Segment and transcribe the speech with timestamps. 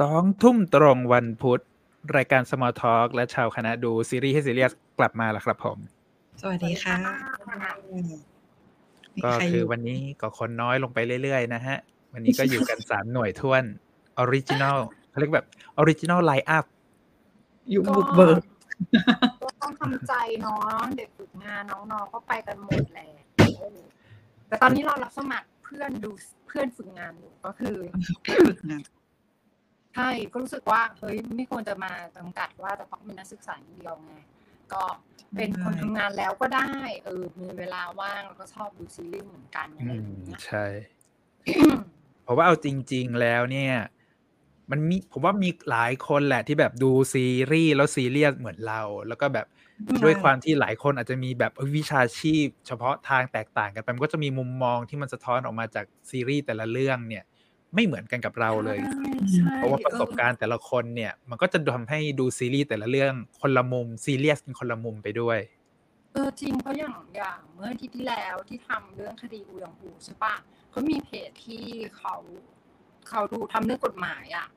[0.00, 1.60] สองทุ่มตรงวันพุธ
[2.16, 5.78] รายการ Small Talk และชาวคณะดูซีรีส์ให้ซีเรียสกลับมาแล้วครับผม
[6.40, 6.96] สวัสดีค่ะ
[9.24, 11.78] ก็คือวันนี้ก็คนน้อยลงไปเรื่อยๆ นะฮะ
[12.14, 13.64] วันนี้ก็อยู่กันสามหน่วยถ้วน
[14.18, 14.78] original
[15.10, 18.42] เขาเรียกแบบ original line up ยุคบุกเบิก
[19.42, 23.10] ก็ต้องทำใจเนาะเด็กฝึกงานน้องๆก็ไปกันหมดแหละ
[24.48, 26.10] แต่ตอนนี้เรารับสมัครเพื่อนดู
[26.46, 27.78] เพื่อนฝึกงานอยู่ก็คือ
[28.48, 28.82] ฝึกงาน
[29.94, 34.14] ใช่ก็รู้สึกว่าเฮ้ยไม่ควรจะมาจำกัดว่าแต่เพราะเป็นนักศึกษาอย่างเดียวไง
[34.72, 34.82] ก็
[35.36, 36.72] เป็นคนทำงานแล้วก็ได้
[37.04, 40.64] เออมีเวลาว่างแล้วก็ชอบดูซีรีส์เหมือนกันอะไรอือย่มางเงี้ยใช่
[42.24, 43.74] เพราะว่าเอาจริง ๆ แล้วเนี่ย
[44.70, 49.46] มันมีผมว่ามีหลายคนแหละที่แบบดูซีรีส์แล้วซีเรียสเหมือนเรา แล้วก็แบบ
[50.04, 57.24] ด้วยความที่หลายคนอาจจะมีแบบวิชาชีพ เฉพาะทางแตกต่างกันไปมันก็จะมีมุมมองที่มันสะท้อนออกมาจากซีรีส์แต่ละเรื่องเนี่ย
[57.74, 58.78] ไม่เหมือนกันกับเราเลย
[59.32, 65.38] ใช่เพราะว่าประสบการณ์แต่ละคนเนี่ย มันก็จะทำให้ดูซีรีส์แต่ละเรื่องคนละมุมซีเรียสกันคนละมุมไปด้วย
[66.12, 70.34] เออจริงเพราะอย่างอย่างเมื่ออาทิตย์ที่แล้วที่ทำเรื่องคดีอูยองอูใช่ปะ
[70.74, 71.64] เขามีเพจที่
[71.98, 72.16] เขา
[73.08, 74.48] เขาดูทำเรื่องกฎหมายอะ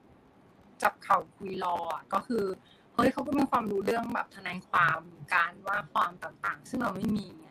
[0.82, 2.46] จับเขาคุยรออะก็คือ
[2.94, 5.00] เฮ้ยเขาก็มีความรู้เรื่องแบบทนายความ
[5.34, 7.48] การว่าความต่างๆ ซึ่งเราไม่มีไง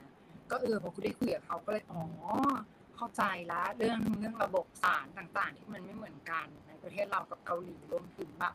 [0.50, 2.02] ก็เออพอคุณได้คุยกับเขาก็เลยอ๋อ
[2.96, 8.54] เข้าใจละเรื่องเรื่องระบบศาลต่างๆ ที่มันไม่เหมือนกันในประเทศเรากับเกาหลีรวมถึงแบบ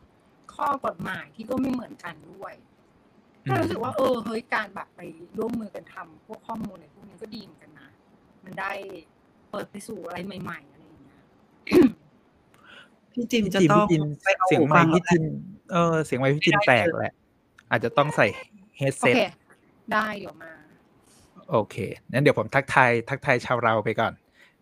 [0.54, 2.54] ข้อกฎหมายที่ก็ไม่เหมือนกันด้วย
[3.48, 5.00] ก็รู้สึกว่าเออเฮ้ยการแบบไป
[5.38, 7.90] ร่วมมือกันทำพวกข้อมูลอะไรพวกนี้ก็ดีเหมือนกันนะ
[8.44, 8.72] มันได้
[9.52, 11.16] เปิดไปสู่อะไรใหม่ ๆ อะไรอย่างเงี้ย
[13.12, 15.22] พี่จิมพี่จะจิมต้องพี่จินไปเอาเสียงหูไมฟังค์พี่จิน
[15.72, 17.14] เออเสียงไมค์พี่จินแตกแหละ
[17.70, 18.26] อาจจะต้องใส่
[18.78, 19.20] headset โอเค
[19.92, 20.52] ได้เดี๋ยวมา
[21.50, 21.76] โอเค
[22.12, 24.12] งั้นเดี๋ยวผมทักทายทักทายชาวเราไปก่อน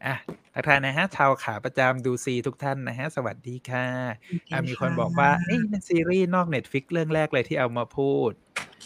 [0.04, 0.16] อะ
[0.54, 3.86] ทักทายนะฮะ ชาวขาประจำดูซีทุกท่านนะฮะ สวัสดีค่ะ
[4.52, 8.30] อะมีคนบอกว่านี่เป็นซีรีส์นอก Netflix เรื่องแรกเลยที่เอามาพูด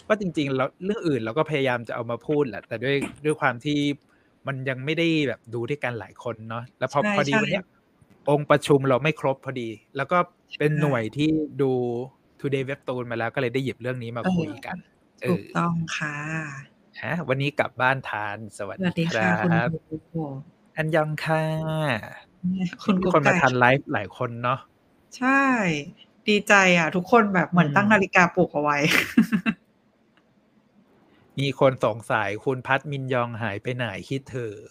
[0.07, 3.79] ว่าจริงๆแล้วเรื่องอื่นเราก็พยายามจะเอามาพูดแหละ แต่ด้วยด้วยความที่
[4.47, 7.65] มันยังไม่ได้แบบดูด้วยกันหลายคนเนาะแล้วพอใช่พอดีใช่วันเนี้ย
[8.31, 10.19] องค์ประชุมเราไม่ครบพอดี แล้วก็
[10.59, 11.29] เป็นหน่วยที่
[11.63, 11.73] ดู
[12.41, 14.77] Today Webtoon มาแล้วก็เลยได้หยิบเรื่องนี้มาคุยกัน
[15.23, 16.17] เอถูอกต้องค่ะ
[17.03, 20.15] ฮะวันนี้กลับบ้านทาน สวัสสวัสดีดีคค่ะรัคุณบกุ๊ก
[20.77, 21.43] อันยังค่ะ
[22.83, 24.59] คุณมีกุ๊กคนมาไก่ทันไลฟ์หลายคนเนาะ
[25.19, 25.43] ใช่
[26.29, 28.77] ดีใจอะ ทุกคนแบบเหมือนอืมตั้งนาฬิกาปลุกเอาไว้
[31.41, 34.69] มีคนสงสัยคุณพัดมินยองหายไปไหนคิดถึง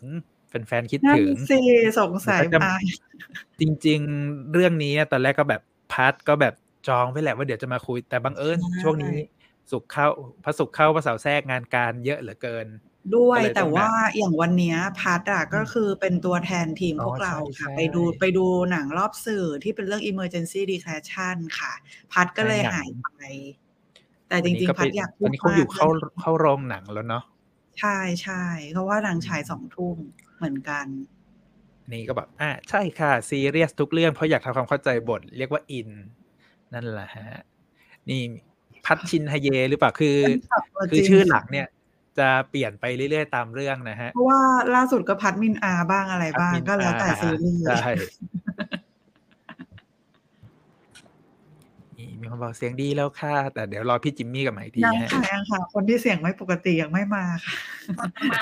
[0.47, 1.59] แฟนๆคิดนั่นถึงสิ
[1.99, 2.75] สงสัยเดี๋ยวก็จะมา
[3.59, 5.61] จริง ๆ เรื่องนี้ตอนแรกก็แบบ
[5.93, 6.53] พัดก็แบบ
[6.87, 9.17] จองไว้แหละว่าเดี๋ยวจะมาคุย แต่บังเอิญช่วงนี้
[9.71, 10.07] สุกร์เข้า
[10.43, 12.67] พระสุกร์เข้าพระเสาร์แทรกงานการเยอะเหลือเกิน
[13.15, 21.73] ด้วยก็เลยต้องแต่ว่าอย่างวันเนี้ยพัดอะก็คือเป็นตัวแทนทีมอ๋อพวกเราใช่ค่ะใช่ไปดูไปดูหนังรอบสื่อที่เป็นเรื่อง emergency declaration ค่ะ
[22.11, 23.07] พัดก็เลยใช่หนังหายไป
[24.29, 25.87] แต่จวันนี้ริงก็ๆไปพัดอยากตอนนี้เขาอยู่มกเข้า
[26.21, 27.23] เข้าโรงหนังแล้วเนาะ
[27.79, 29.97] ใช่ใช่เพราะว่าหนังฉายสองทุ่ม
[30.37, 30.85] เหมือนกัน
[31.91, 35.89] นี่ก็แบบอ่าใช่ค่ะ ซีเรียสทุกเรื่องเพราะอยากทำความเข้าใจบทเรียกว่าอิน
[36.73, 37.27] นั่นแหละฮะ
[38.09, 38.21] นี่
[38.85, 41.67] พัดชินฮเยหรือเปล่าคือเป็นศัพท์ตัวคือจริงชื่อหลักเนี่ย
[42.19, 44.39] จะเปลี่ยนไปเรื่อยๆตามเรื่องนะฮะ เพราะว่า
[44.75, 47.91] ล่าสุดก็พัดมินอาบ้างอะไรบ้างพัดมินก็แล้วแต่อาซีรีส์ใช่
[52.23, 57.55] มีคนบอกเสียงดีแล้วค่ะ แต่เดี๋ยวรอพี่จิมมี่กับใหม่ทียังฮะค่ะยังค่ะ คนที่เสียงไม่ปกติยังไม่มาค่ะ
[57.97, 57.99] ม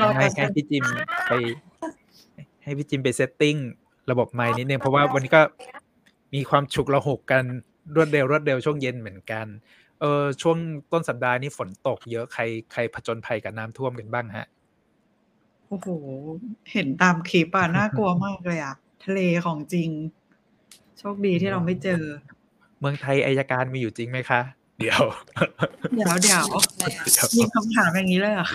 [0.09, 0.85] าให้ให้พี่จิม
[1.27, 1.33] ไป
[2.63, 3.55] ให้พี่จิมไปเซตติ้ง
[4.11, 5.41] ระบบไมค์นิดนึงเพราะว่าวันนี้ก็
[6.33, 7.43] มีความฉุกระหุกกัน
[7.95, 9.47] รวดเร็วรวดเร็วช่วงเย็นเหมือนกัน
[9.99, 10.57] เออช่วง
[10.91, 14.47] ต้นสัปดาห์นี้ฝนตกเยอะใครใครผจญภัยกับน้ำท่วมกันบ้างฮะ
[15.67, 15.87] โอ้โห
[16.71, 19.89] เห็นตามคลิปอะน่ากลัวมากเลยอะทะเลของจริง
[20.99, 22.01] โชคดีที่เราไม่เจอ
[22.81, 24.41] เมืองไทยอายการมีอยู่จริงไหมคะ
[24.79, 25.01] เดี๋ยว
[25.95, 26.43] เดี๋ยวเดี๋ยว
[27.37, 28.47] มีคำถามอย่างนี้เลยเหรอ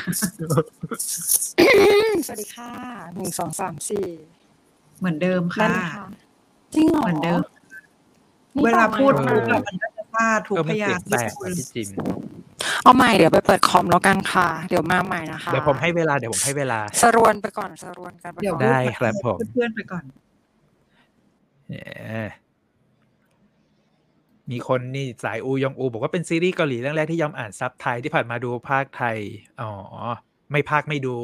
[2.27, 2.73] สวัสดีค่ะ
[3.17, 4.07] หนึ่งสองสามสี่
[4.99, 6.05] เหมือนเดิมนั่ค่ะนค่ะ
[6.75, 7.41] จริงเหรอเหมือนเดิม
[8.57, 11.91] นี่เวลาพูดต่อปุ๊บมาอะมันก็จะพลาดทุกเออพมันเสียายงงค์แตที่กคุอะณพี่จิม
[12.83, 20.05] เอาใหม่เดี๋ยวไปเปิดคอมแล้วกันค่ะ เดี๋ยวมาใหม่นะคะเดี๋ยวผมให้เวลาเดี๋ยวผมให้เวลา สรวนไปก่อนสรวนกันไปเดี๋ยวก่อนได้ครับผมเพื่อนๆไปก่อน
[21.69, 21.83] เนี่
[22.25, 22.29] ย
[24.51, 29.17] มีคนนี่สายอูยองอู บอกว่าเป็นซีรีส์เกาหลีเรื่องแรกที่ยอมอ่านซับไทยที่ผ่านมาดูภาคไทย
[29.61, 29.73] อ๋อ
[30.51, 31.17] ไม่ภาคไม่ดู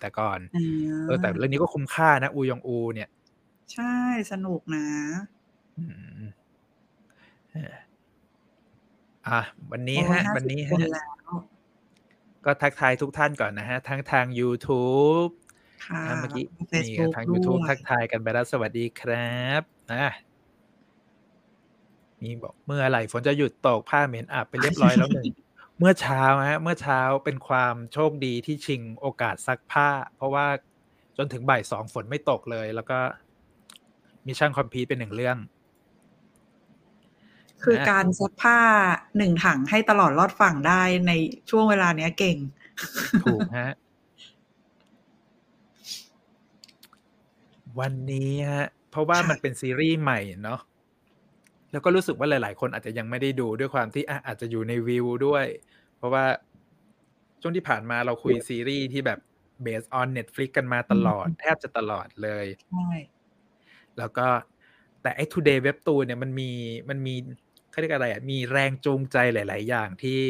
[0.00, 0.40] แต่ก่อน
[1.06, 3.08] เออแต่เรื่องนี้ก็คุ้มค่านะอูยองอู เนี่ย
[3.72, 3.94] ใช่
[4.32, 4.86] สนุกนะ
[5.78, 5.84] อื
[6.18, 6.22] ม
[7.52, 7.74] เอ่อ
[9.28, 9.40] อะ
[9.72, 11.06] วันนี้โอ้ฮะห้าวันสิบนี้คนฮะแล้ว
[12.44, 15.30] ก็ทักทายทุกท่านก่อนนะฮะ ทั้งทาง YouTube
[15.86, 19.62] ค่ะนะเมื่อกี้แล้วก็มี Facebook ทางด้ YouTube วยทักทายกันไปแล้วสวัสดีครับ
[19.92, 20.06] อะ
[22.22, 25.26] มีบอกเมื่อไหร่ฝนจะหยุดตกผ้าเหม็นอับไปเรียบร้อยแล้วหนึ่ง
[25.78, 30.46] เมื่อเช้าฮะเมื่อเช้าเป็นความโชคดีที่ชิงโอกาสซักผ้า เพราะว่า
[31.16, 32.98] จนถึงบ่ายสองฝนไม่ตกเลย แล้วก็
[34.26, 35.38] mission complete เป็นหนึ่งเรื่อง
[37.62, 38.58] คือนะการซักผ้า
[39.16, 41.12] หนึ่งถังให้ตลอดรอดฝั่งได้ใน
[41.50, 42.36] ช่วงเวลาเนี้ยเก่ง
[43.24, 43.72] ถูกฮะ
[47.80, 50.60] วันนี้ฮะ เพราะว่าค่ะมันเป็นซีรีส์ใหม่เนาะ
[51.72, 55.46] แล้วก็รู้สึกว่าหลาย ๆ คนอาจจะยังไม่ได้ดูด้วยความที่อะอาจจะอยู่ในวิวด้วย
[55.96, 56.24] เพราะว่า
[57.40, 59.18] ช่วงที่ผ่านมาเราคุยซีรีส์ที่แบบ
[59.66, 62.88] based on Netflix กันมาตลอด แทบจะตลอดเลยใช่
[63.98, 64.26] แล้วก็
[65.02, 66.50] แต่ไอ้ Today Webtoon เนี่ยมันมี
[66.90, 67.14] มันมี
[67.70, 70.20] เขาเรียกอะไรอะมีแรงจูงใจหลาย ๆ อย่างที่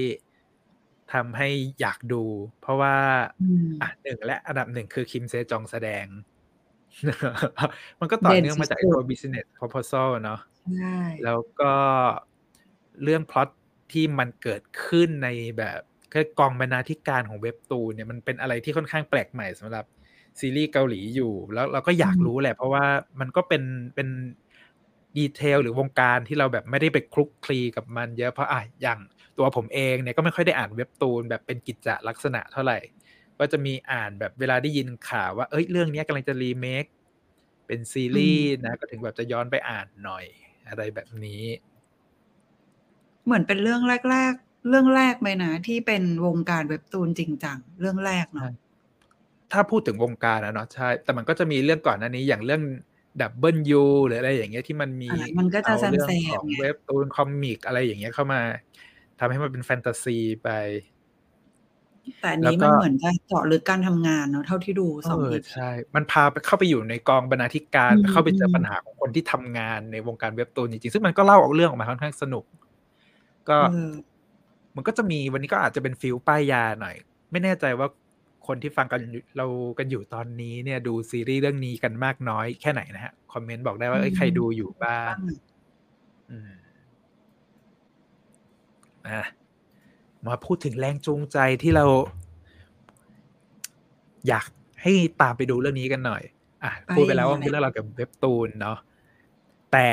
[1.12, 1.48] ทำให้
[1.80, 2.24] อยากดู
[2.60, 2.96] เพราะว่า
[3.40, 6.06] อืมอะหนึ่งและอันดับหนึ่งคือคิมเซจองแสดง
[8.00, 10.49] มันก็ต่อเด่นเนื่องมาจากไอ้สุดๆตัว business proposal เนาะใช่
[11.24, 11.74] แล้วก็
[13.02, 13.48] เรื่องพล็อต
[13.92, 15.28] ที่มันเกิดขึ้นใน
[15.58, 15.80] แบบ
[16.38, 19.84] กองบรรณาธิการของเว็บตูนเนี่ยมันเป็นอะไรที่ค่อนข้างแปลกใหม่สำหรับ
[20.40, 22.84] ซีรีส์เกาหลีอยู่ แล้วเราก็อยากรู้แหละ เพราะว่า
[23.20, 23.62] มันก็เป็น
[23.94, 24.08] เป็น
[25.18, 28.98] ดีเทลหรือวงการที่เราแบบไม่ได้ไปคลุกคลีกับมันเยอะเพราะอะอย่าง
[29.38, 32.78] ตัวผมเองเนี่ยก็ไม่ค่อยได้อ่านเว็บตูนแบบเป็นกิจจลักษณะเท่าไหร่
[33.38, 36.84] ก็จะมีอ่านแบบเวลาได้ยินข่าวว่าเอ้ยเรื่องนี้กำลังจะรีเมค
[37.66, 40.24] เป็นซีรีส์นะก็ถึงแบบจะย้อนไปอ่านหน่อย
[40.70, 41.42] อะไรแบบนี้
[43.24, 48.50] เหมือนเป็นเรื่องแรก ๆ เรื่องแรกไหมนะที่เป็นวงการเว็บตูนจริงจังเรื่องแรกเนาะใช่
[49.52, 52.62] ถ้าพูดถึงวงการนะเนาะใช่ แต่มันก็จะมีเรื่องก่อนหน้านี้อย่างเรื่อง
[53.20, 58.40] ดับเบิลยูหรืออะไรอย่างเงี้ยที่มันมีอะมันก็จะเอาแซมเรื่องแซขมองไงเว็บตูนคอมิกอะไรอย่างเงี้ยเข้ามา
[59.18, 60.48] ทำให้มันเป็นแฟนตาซีไป
[62.20, 72.44] แต่อันแล้วนี้ก็มันเหมือนจะเจาะลึกการทำงานเนาะเท่าที่ดูสองเอออีใช่ มันพาไปเข้าไปอยู่ในกองบรรณาธิการอืมไปเข้าไปเจออมปัญหาของคนที่ทำงานในวงการเว็บตูนจริงๆซึ่งมันก็เล่าเอาเรื่องออกมาค่อนข้างสนุก
[73.48, 73.92] ก็เออ
[74.76, 76.96] มันก็จะมีวันนี้ก็อาจจะเป็นฟิลป้ายยาหน่อย
[77.30, 77.88] ไม่แน่ใจว่า
[78.46, 79.46] คนที่ฟังกันอยู่เรา
[79.78, 85.14] กันอยู่ตอนนี้เนี่ยดูซีรีส์เรื่องนี้กันมากน้อยแค่ไหนนะฮะ คอมเมนต์บอกได้ว่าเอ้ยใครดูอยู่บ้าง
[86.30, 86.52] อืม
[89.06, 89.24] อะ
[90.28, 91.86] มาพูดถึงแรงจูงใจที่เรา
[94.28, 94.46] อยาก
[94.82, 96.22] ให้ตามไปดูเรื่องนี้กันหน่อย
[96.64, 98.78] อะไปพูดไปแล้วว่าเลยเป็นเรื่องเราวกับเว็บตูนเนาะ
[99.72, 99.88] แต่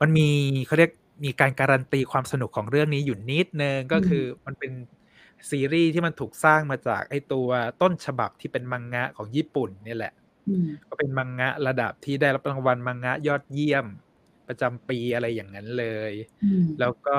[0.00, 0.28] มันมี
[0.66, 0.90] เขาเรียก
[1.24, 4.72] มีการการันตีความสนุกของเรื่องนี้อยู่นิดนึงก็คือมันเป็น
[5.50, 7.48] ซีรีส์ที่มันถูกสร้างมาจากไอตัว
[7.82, 10.12] ต้นฉบับที่เป็นมังงะของญี่ปุ่นเนี่ยแหละ
[10.48, 13.86] อืมก็เป็นมังงะระดับที่ได้รับรางวัลมังงะยอดเยี่ยม
[14.48, 16.12] ประจำปีอะไรอย่างนั้นเลย
[16.44, 17.16] อืมแล้วก็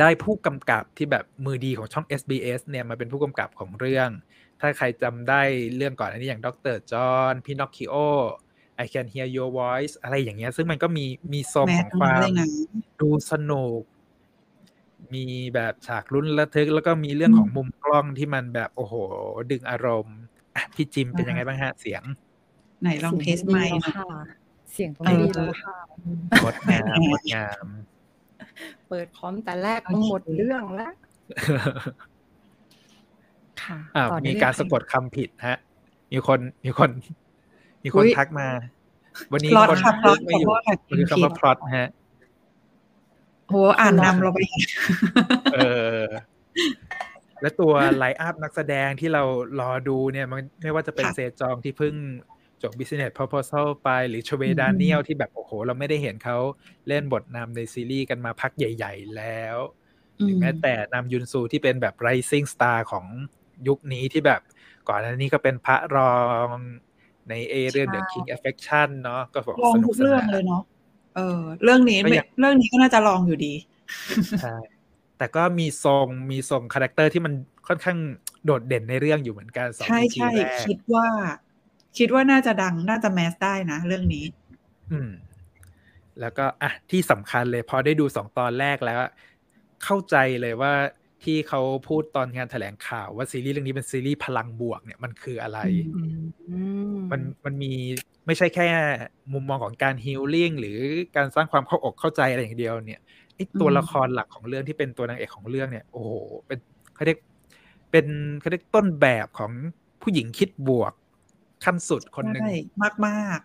[0.00, 4.08] ได้ผู้กำกับที่แบบมือดีของช่อง SBS เนี่ยมาเป็นผู้กำกับของเรื่อง
[4.60, 5.42] ถ้าใครจำได้
[5.76, 7.94] เรื่องก่อนอันนี้อย่างดรจอห์นพินอคคิโอ
[8.84, 12.48] I Can Hear Your Voice อะไรอย่างเงี้ย ซึ่งมันก็มีมีทรงแม้ของทั้งคนั้นวามเลยนะ
[13.00, 13.82] ดูสนุก
[15.14, 15.24] มี
[15.54, 18.94] แบบฉากลุ้นระทึก แล้วก็มีเรื่องของมุมกล้องที่มันแบบโอ้โห
[19.50, 20.18] ดึงอารมณ์
[20.54, 22.02] อะพี่จิมเป็นยังไงบ้างฮะเสียง
[22.82, 24.08] ไหนลองเทสไมค์หน่อยค่ะ
[24.72, 25.76] เสียงต้องเออดีแล้วค่ะ
[26.42, 27.66] งดงามงดงาม
[28.88, 30.92] เปิดคอมแต่แรกโอเคหมดเรื่องแล้ว
[33.62, 35.58] ค่ะอ่าต่อได้มีเลยการค่ะสะกดคำผิดฮะ
[36.12, 36.90] มีคนมีคน
[37.84, 38.48] มีคนอุ๊ยทักมา
[39.32, 41.88] วันนี้พลอตคนค่ะพลอตไม่อยู่ขอโทษค่ะมันคือพิมพ์คำว่าผิดพล็อตฮะ
[43.48, 44.38] โหอ่านนำเราไป
[45.54, 45.58] เอ
[46.02, 46.04] อ
[47.40, 49.22] และตัวไลน์อัพนักแสดงที่เรา
[49.60, 51.94] รอดูเนี่ย มันไม่ว่าจะเป็นค่ะเซจองที่เพิ่ง
[52.62, 56.38] จบ Business Proposal ไปหรือชเวอืมดาเนียลที่แบบโอ้โห เราไม่ได้เห็นเขา
[56.88, 59.56] เล่นบทนำในซีรีส์กันมาพักใหญ่ ๆ แล้ว
[60.20, 63.06] หรือแม้แต่นำยุนซูที่เป็นแบบ rising star ของ
[63.68, 64.40] ยุคนี้ที่แบบ
[64.88, 66.14] ก่อนหน้านี้ก็เป็นพระรอ
[66.46, 66.48] ง
[67.28, 70.62] ในเอเรื่อง The King Affection เนาะก็บอกลองสนุทุกกสเรื่องนานเลยเนาะ
[71.16, 73.54] เออเรื่องนี้ก็ไม่ยังเรื่องนี้ก็น่าจะลองอยู่ดี
[74.42, 74.56] ใช่
[75.18, 77.32] แต่ก็มีทรงมีทรงคาแรคเตอร์ที่มัน
[77.68, 77.98] ค่อนข้าง
[78.44, 81.08] โดดเด่นในเรื่องอยู่เหมือนกันสองใช่ EP ใช่แรกคิดว่า
[81.98, 84.24] คิดว่าน่าจะดังน่าจะแมสได้นะ เรื่องนี้
[84.92, 85.10] อืม
[86.20, 88.98] แล้วก็อะที่สำคัญเลย พอได้ดูสองตอนแรกแล้ว
[89.84, 90.72] เข้าใจเลยว่า
[91.24, 95.58] ที่เขาพูดตอนงานแถลงข่าวว่าซีรีส์เรื่องนี้เป็นซีรีส์พลังบวกเนี่ยมันคืออะไร
[95.96, 96.58] อืมอื
[96.96, 97.72] มมันมันมี
[98.26, 98.66] ไม่ใช่แค่
[99.32, 100.78] มุมมองของการฮีลลิ่งหรือ
[101.16, 103.00] การสร้างความเข้าอกเข้าใจอะไรอย่างเดียวเนี่ย
[103.36, 106.10] ไอตัวอืมละครหลักของเรื่องที่เป็นตัวนางเอกของเรื่องเนี่ย โอ้โห
[106.46, 106.58] เป็น
[106.94, 107.18] เขาเรียก
[107.90, 108.06] เป็น
[108.40, 109.52] เขาเรียกต้นแบบของ
[110.02, 110.92] ผู้หญิงคิดบวก
[111.64, 113.40] ขั้นสุดคนหนึ่งใช่มากมาก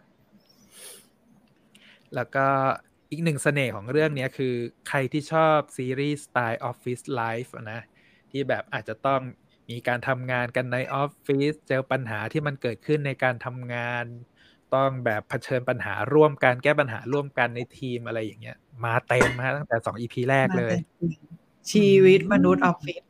[2.16, 2.48] แล้วก็
[3.12, 4.56] อีกหนึ่งเสน่ห์ของเรื่องเนี้ยคือ
[4.90, 7.82] ใครที่ชอบซีรีส์สไตล์ office life นะ
[8.32, 9.22] ที่แบบอาจจะต้อง
[9.70, 14.06] มีการทำงานกันในออฟฟิศเจอปัญหาที่มันเกิดขึ้นในการทำงาน
[14.76, 20.76] ต้องแบบเผชิญปัญหาร่วมกันแก้ปัญหาร่วมกันในทีมอะไรอย่างเงี้ย มาเต็มมาตั้งแต่สอง EP แรกเลย
[21.72, 23.02] ชีวิตมนุษย์ออฟฟิศ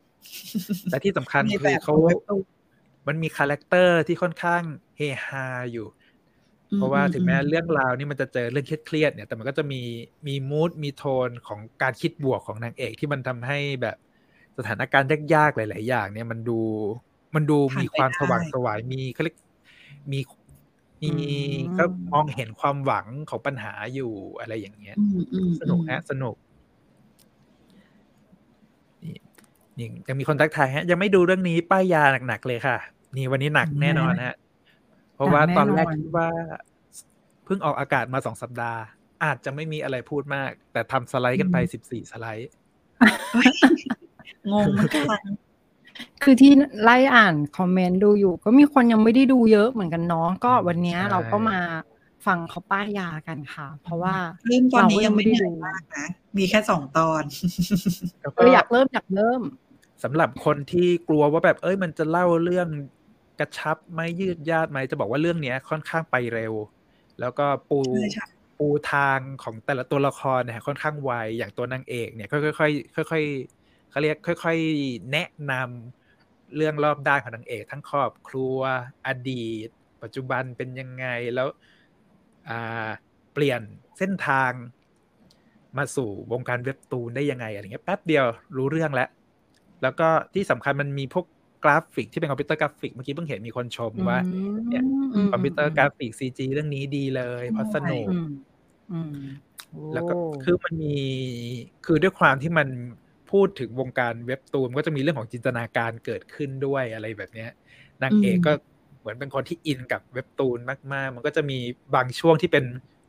[0.92, 2.53] และที่สำคัญในคือแบบเขาเว็บตูน
[3.08, 4.64] มันมี character ที่ค่อนข้าง
[4.98, 5.88] เฮฮาอยู่
[6.76, 9.82] เพราะว่าถึงแม้เรื่องราวนี่มันจะเจอเรื่องเครียดๆเนี่ย แต่มันก็จะมี
[10.28, 13.98] มี mood มีโทนของการคิดบวกของนางเอกที่มันทำให้แบบ
[14.58, 16.60] สถานการณ์ยากๆหลาย ๆ อย่าง เนี่ยมันดู
[17.36, 19.38] มันดูมีความสว่างไสวมีเขาเรียก
[20.12, 20.20] มี
[21.02, 21.16] มีอื
[21.54, 21.84] มก็
[22.14, 26.36] มองเห็นความหวังของปัญหาอยู่อะไรอย่างเงี้ยอืมอืมสนุกฮะสนุก
[29.04, 29.16] นี่
[29.78, 32.78] นี่ยังมีคนทักทายฮะ ยังไม่ดูเรื่องนี้ป้ายยาหนักๆเลยค่ะ
[33.16, 34.36] นี่วันนี้หนักแน่นอนฮะ
[35.16, 36.28] เพราะว่าหนักแน่ตอนแรกนอนคิดว่า
[37.46, 38.82] เพิ่งออกอากาศมาสองสัปดาห์
[39.24, 42.50] อาจจะไม่มีอะไรพูดมาก แต่ทำสไลด์กันไปสิบสี่สไลด์
[44.52, 45.24] งงเหมือนกัน
[46.24, 46.52] คือที่
[46.84, 51.60] ไล่อ่านคอมเมนต์ดูอยู่ ก็มีคนยังไม่ได้ดูเยอะเหมือนกันเนาะก็วันเนี้ยใช่เราก็มา
[52.26, 54.16] ฟังเขาป้ายยากันค่ะ เพราะว่า
[54.48, 56.06] เรื่องตอนนี้ยังไม่เราก็ยังไม่ได้เหนื่อยดูมากนะ
[56.38, 57.24] มีแค่สองตอน
[58.22, 59.42] แล้วเอก็ออยากเริ่มอยากเริ่ม
[60.04, 62.68] สำหรับคนที่กลัวว่าแบบเอ้ยมันจะเล่าเรื่อง
[63.40, 66.54] กระชับไหมยืดยาดไหมจะบอกว่าเรื่องเนี้ยค่อนข้างไปเร็ว
[67.20, 68.26] แล้วก็ปูใช่ใช่
[68.60, 72.70] ปูทางของแต่ละตัวละครเนี่ยค่อนข้างไวอย่างตัวนางเอกเนี่ยก็ค่อ
[73.04, 78.58] ยๆค่อยๆเขาเรียกค่อย ๆ แนะนำเรื่องรอบด้านของนางเอกทั้งครอบครัว
[79.08, 79.70] อดีต
[80.04, 81.06] ปัจจุบันเป็นยังไง
[81.36, 81.48] แล้ว
[82.50, 82.90] อ่า
[83.34, 83.62] เปลี่ยน
[83.98, 84.52] เส้นทาง
[85.78, 88.26] มาสู่วงการเว็บตูนได้ยังไงอะไรเงี้ยแป๊บเดียว
[88.58, 89.10] รู้เรื่องแล้ว
[89.84, 91.26] แล้วก็ที่สำคัญมันมีพวก
[91.64, 94.20] กราฟิกที่เป็นคอมพิวเตอร์กราฟิกเมื่อกี้เพิ่งเห็นมีคนชมว่า
[94.70, 94.84] เนี่ย
[95.24, 98.28] มคอมพิวเตอร์กราฟิก CG เรื่องนี้ดีเลยเพราะสนุกอืม
[98.94, 99.18] อืม
[99.94, 100.98] แล้วก็โคือมันมี
[101.86, 102.68] คือด้วยความที่มัน
[103.32, 107.52] พูดถึงวงการเว็บตูนมันก็จะมีเรื่องของจินตนาการเกิดขึ้นด้วยอะไรแบบเนี้ย
[108.04, 108.52] นางเอกก็
[109.00, 110.60] เหมือนเป็นคนที่อินกับเว็บตูน
[110.94, 111.58] มาก ๆ มันก็จะมี
[111.96, 112.66] บางช่วงที่เป็น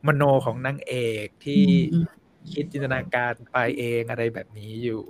[0.07, 1.63] มโนของนางเอกที่
[1.93, 2.07] อืม
[2.51, 5.03] คิดจินตนาการไปเองอะไรแบบนี้อยู่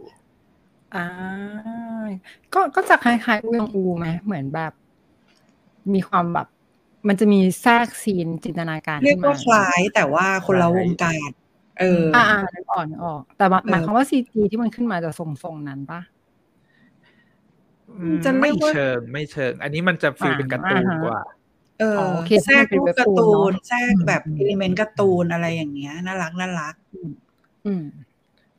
[0.96, 1.06] อ่า
[2.54, 4.72] ก็ก็จะคล้ายๆอูยองอูไหมเหมือนแบบ
[5.94, 6.48] มีความแบบ
[7.08, 11.30] มันจะมีแทรกซีนจินตนาการเรียกว่าคขึ้นมล้ายแต่ว่าคนละวงการ
[11.80, 16.02] เออออ่าอ่านึกออกนึกออก แต่ว่าเออหมายความว่าซีจีที่มันขึ้นมาจะทรงๆนั้นปะ
[18.00, 21.22] อืมจะเรีไม่ยกว่าเชิงไม่เชิง อันนี้มันจะฟีลเป็นการ์ตูนอ่าฮะกว่า
[21.80, 26.76] เออโอเคแทรกถ้ามันเป็นรูปเว็บการ์ตูตูนนเนอะแทรกแบบอืมอิเลเมนต์การ์ตูนอะไรอย่างเงี้ยน่ารักน่ารัก
[27.66, 27.84] อืม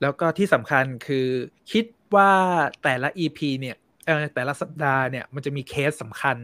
[0.02, 1.26] แล้วก็ที่สำคัญคือ
[1.72, 2.30] คิด ว่า
[2.82, 6.36] แต่ละ EP เนี่ยเออแต่ละสัปดาห์เนี่ยมันจะมีเคสสำคัญ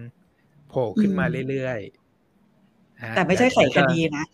[0.69, 4.25] โผล่ขึ้นมาอืมเรื่อยๆฮะแต่ไม่ใช่ไขคดีนะ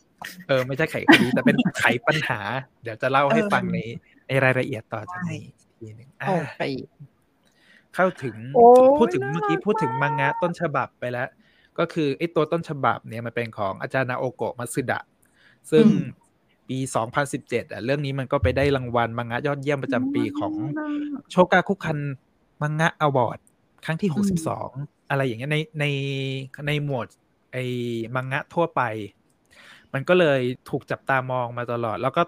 [0.48, 2.40] เออ ไม่ใช่ไขคดี แต่เป็นไขปัญหา
[2.82, 3.78] เดี๋ยวจะเล่าให้เออฟังใน
[4.28, 6.60] ในรายละเอียดต่อจากนี้อีกทีหนึ่งอะโอเค
[7.94, 11.28] เข้าถึงโอ้ยพูดถึงน่าเมื่อกี้รักพูดถึงมากมังงะต้นฉบับไปแล้ว
[11.78, 15.00] ก็คือไอ้ตัวต้นฉบับเนี่ยมันเป็นของอาจารย์นาโอโกะมัตสึดะ
[15.70, 16.00] ซึ่งอืม
[16.68, 16.78] ปี
[17.24, 20.54] 2017อะเรื่องนี้มันก็ไปได้รางวัลมังงะยอดเยี่ยมประจำปีของ
[21.30, 21.98] โชกาคุคัน
[22.62, 23.38] มังงะอวอร์ด
[23.84, 24.10] ครั้งที่
[24.54, 25.84] 62 อะไรอย่างเงี้ยในใน
[26.66, 27.06] ในหมวด
[27.52, 27.64] ไอ้
[28.14, 28.82] มังงะทั่วไป
[29.94, 32.22] มันก็เลยถูกจับตามองมาตลอด แล้วก็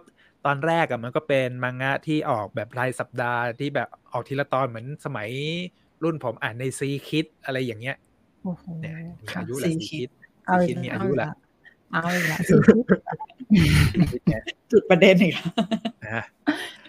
[0.46, 5.28] ตอนแรกอะมันก็เป็นมังงะที่ออกแบบรายสัปดาห์ที่แบบออกทีละตอนเหมือนสมัย
[6.02, 7.96] รุ่นผมอ่านในซีคิดอะไรอย่างเงี้ย
[8.42, 10.10] โอ้โหเนี่ยมีค่ะอายุแหละซีซีคิคิดด
[10.46, 11.28] เอาซีอีคิดกมีแล้วอายุแหละ
[11.90, 12.40] เอาอีกแล้ว
[14.26, 15.52] เนี่ยจุดประเด็นอีกแล้ว
[16.04, 16.24] นะ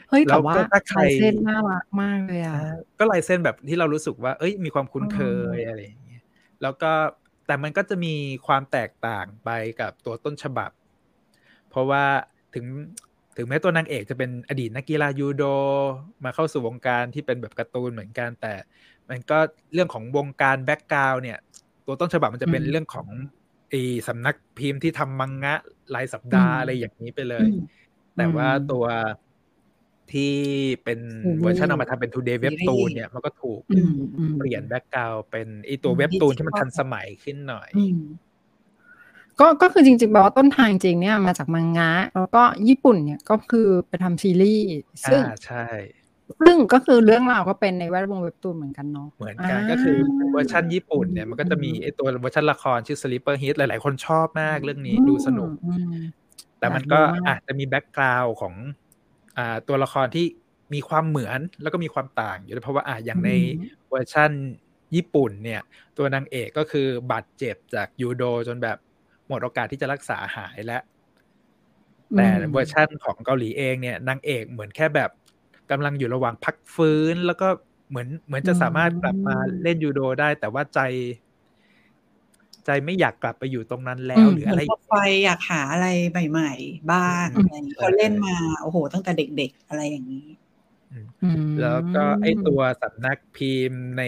[0.10, 2.56] เฮ้ยแล้แต่วว่าก็ถ้าใครลายเส้นน่ารักมากเลยอะ
[3.00, 5.20] ก็ลายเส้นแบบที่เรารู้สึกว่า เอ้ยมีความคุ้นเค
[5.56, 6.24] ยอะไรอย่างเงี้ย
[6.62, 6.92] แล้วก็
[7.48, 8.14] แต่มันก็จะมี
[8.48, 9.50] ความแตกต่างไป
[9.82, 10.72] กับตัวต้นฉบับ
[11.70, 12.04] เพราะว่า
[12.56, 12.66] ถึง
[13.38, 15.44] ถึงแม้ตัวนางเอกจะเป็นอดีตนักกีฬายูโด
[16.24, 18.54] มาเข้าสู่วงการที่เป็นแบบการ์ตูนเหมือนกัน แต่
[19.10, 19.38] มันก็
[19.74, 21.38] เรื่องของวงการ background เนี่ย
[21.86, 23.08] ตัวต้นฉบับมันจะเป็นอืมเรื่องของ
[23.72, 25.56] ไอีสำนักพิมพ์ที่ทำมังงะ
[25.96, 27.60] รายสัปดาห์อืมอะไรอย่างนี้ไปเลยอืม
[28.18, 28.86] แต่ว่าอืมตัว
[30.12, 30.34] ที่
[30.84, 38.00] เป็นซีรีส์เวอร์ชันเอามาทำเป็น Today เว็บตูนเนี่ยมันก็ถูกอืมอืมเปลี่ยน background เป็นไอตัวอืมเว็บตูนดิจิทัลที่มันทันสมัยขึ้นหน่อยอืม
[39.40, 44.68] ก็ก็คือจริงๆแปลว่าต้นทางจริงเนี่ยมาจากมังงะ แล้วก็ญี่ปุ่นเนี่ยก็คือไปทำซีรีส์
[45.10, 45.66] ซึ่งอ่าใช่
[46.42, 49.98] ซึ่งก็คือเรื่องราวก็เป็นในแวดวงเว็บตูนเหมือนกันเนาะเหมือนกันอ่าก็คือ
[50.32, 56.02] เวอร์ชันญี่ปุ่นเนี่ยมันก็จะมีอืมไอตัวเวอร์ชันละครชื่อ Sleeper Hit หลาย ๆ คนชอบมากเรื่องนี้ดูสนุกอืม
[56.60, 58.54] แต่มันก็อยากดูมากอาจจะมี background ของ
[59.38, 60.26] อ่าตัวละครที่
[60.74, 63.58] มีความเหมือนแล้วก็มีความต่างอยู่ด้วยเพราะว่าอ่าอย่างในอืม
[63.90, 64.32] เวอร์ชั่น
[64.96, 65.62] ญี่ปุ่นเนี่ย
[65.98, 68.78] ตัวนางเอกก็คือบาดเจ็บจากยูโดจนแบบ
[69.28, 70.82] หมดโอกาสที่จะรักษาหายแล้ว
[72.16, 75.10] แต่อืมเวอร์ชั่นของเกาหลีเองเนี่ยนางเอกเหมือนแค่แบบ
[75.72, 77.48] กำลังอยู่ระหว่างพักฟื้น แล้วก็
[77.90, 80.80] เหมือนเหมือนจะสามารถกลับมาเล่นยูโดได้ แต่ว่าใจ
[82.66, 84.94] ใจไม่อยากกลับไปอยู่ตรงนั้นแล้วหรือเหมือะอนไรพอไฟ
[85.26, 85.88] อยากหาอะไร
[86.32, 90.28] ใหม่ๆบ้างอืมอะไรอย่างนี้เขาเล่นมาโอ้โห ตั้งแต่เด็ก ๆ อะไรอย่างนี้
[91.24, 94.04] อืมแล้วก็ไอตัวสำนักพิมพ์ใน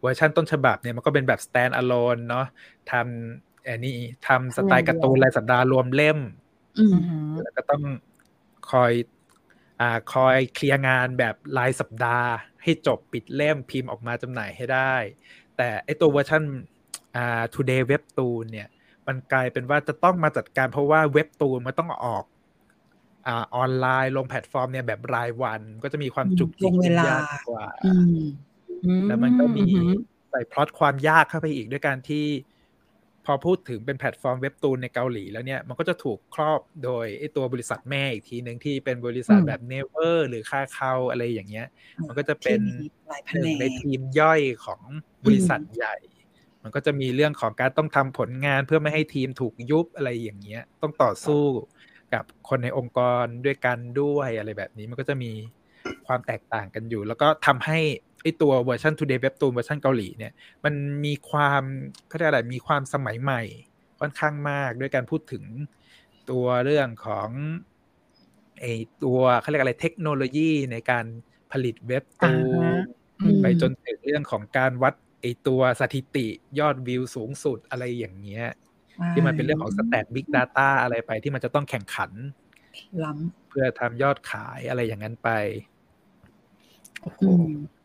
[0.00, 2.46] เวอร์ชันต้นฉบับเนี่ยมันก็เป็นแบบ stand alone เนาะ
[2.90, 3.96] ทำอันนี้
[4.28, 6.18] ทำสไตล์การ์ตูนรายสัปดาห์รวมเล่ม
[6.78, 7.82] อืมอืมแล้วก็ต้อง
[8.70, 8.92] คอย
[9.80, 12.30] อ่าคอยเคลียร์งานแบบรายสัปดาห์
[12.62, 14.94] ให้จบปิดเล่มพิมพ์ออกมาจำหน่ายให้ได้
[15.56, 16.42] แต่ไอตัวเวอร์ชัน
[17.16, 18.68] อ่า Today Webtoon เนี่ย
[19.06, 22.24] มันกลายเป็นว่าจะต้องมาจัดการเพราะว่าเว็บตูนมันต้องออก
[23.26, 28.22] อ่าออนไลน์ลงแพลตฟอร์มเนี่ยแบบรายวันก็จะมีความจุกจิกลงเวลายากกว่าอืม
[29.06, 29.92] แล้วมันก็มีอืม
[30.30, 32.26] ใส่พล็อตความยากเข้าไปอีกด้วยการที่
[33.26, 41.66] พอพูดถึงเป็นแพลตฟอร์มเว็บตูนในเกาหลีแล้วเนี่ย มันก็จะถูกครอบโดยไอตัวบริษัทแม่อีกทีหนึ่งที่เป็นบริษัทอืมแบบเนเวอร์หรือค่าเข้าอะไรอย่างเงี้ย
[42.06, 44.80] มันก็จะเป็นที่มีหลายแผนก หนึ่งในทีมย่อยของ
[45.26, 45.96] บริษัทใหญ่
[46.62, 51.42] มันก็จะมีเรื่องของการต้องทำผลงานเพื่อไม่ให้ทีมถูกยุบอะไรอย่างเงี้ย ต้องต่อสู้
[52.14, 55.32] กับคนในองค์กรด้วยกันด้วยอะไรแบบนี้มันก็จะมี
[56.06, 57.78] ความแตกต่างกันอยู่ แล้วก็ทำให้
[58.22, 60.32] ไอตัวเวอร์ชัน Today Webtoon เวอร์ชันเกาหลีเนี่ย
[60.64, 60.74] มัน
[61.04, 61.62] มีความ
[62.08, 63.42] เขาเรียกอะไรมีความสมัยใหม่
[64.00, 65.44] ค่อนข้างมากด้วยการพูดถึง
[66.30, 67.28] ตัวเรื่องของ
[68.60, 68.64] ไอ
[69.04, 71.06] ตัวเขาเรียกอะไรเทคโนโลยีในการ
[71.52, 72.84] ผลิตเว็บตูน อ่าฮะ
[73.20, 76.26] อืมไปจนถึงเรื่องของการวัดไอตัวสถิติ
[76.58, 78.46] ยอดวิวสูงสุดอะไรอย่างเงี้ย
[79.12, 82.10] ที่มันเป็นเรื่องของสแตทบิ๊กดาต้าอะไรไปที่มันจะต้องแข่งขัน
[83.04, 83.12] ล้
[83.48, 85.30] เพื่อทำยอดขายอะไรอย่างนั้นไป
[87.02, 87.79] โอ้โหำอืม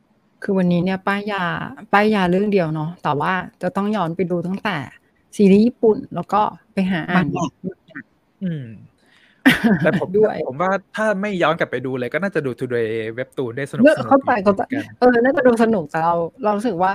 [0.47, 1.43] คือวันนี้เนี่ยป้ายยา
[1.93, 4.77] ป้ายยาเรื่องเดียวเนาะแต่ว่าจะต้องย้อนไปดูตั้งแต่
[5.35, 6.41] ซีรีส์ญี่ปุ่นแล้วก็
[6.73, 7.41] ไปหาอ่านมั
[7.75, 8.03] นหนัก
[8.43, 8.65] อืม
[9.83, 16.91] แต่ผมด้วยผมว่าถ้าไม่ย้อนกลับไปดูเลยก็น่าจะดู Today Webtoon ได้สนุกเนอะสนุกเข้าใจอยู่เข้าใจหมือนกันเออ น่าจะดูสนุกแต่เราเรารู้สึกว่า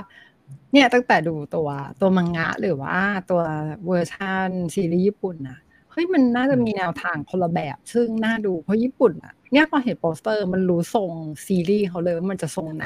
[0.73, 1.69] เนี่ยตั้งแต่ดูตัว
[2.01, 2.95] ตัวมังงะหรือว่า
[3.29, 3.41] ตัว
[3.85, 5.59] เวอร์ชันซีรีส์ญี่ปุ่นนะ
[5.91, 11.13] เฮ้ยมันน่าจะมีแนวทางคนละแบบ ซึ่งน่าดูเพราะญี่ปุ่นอะเนี่ยพอเห็นโปสเตอร์มันรู้ทรง
[11.47, 12.85] ซีรีส์เขาเลยว่ามันจะทรงไหน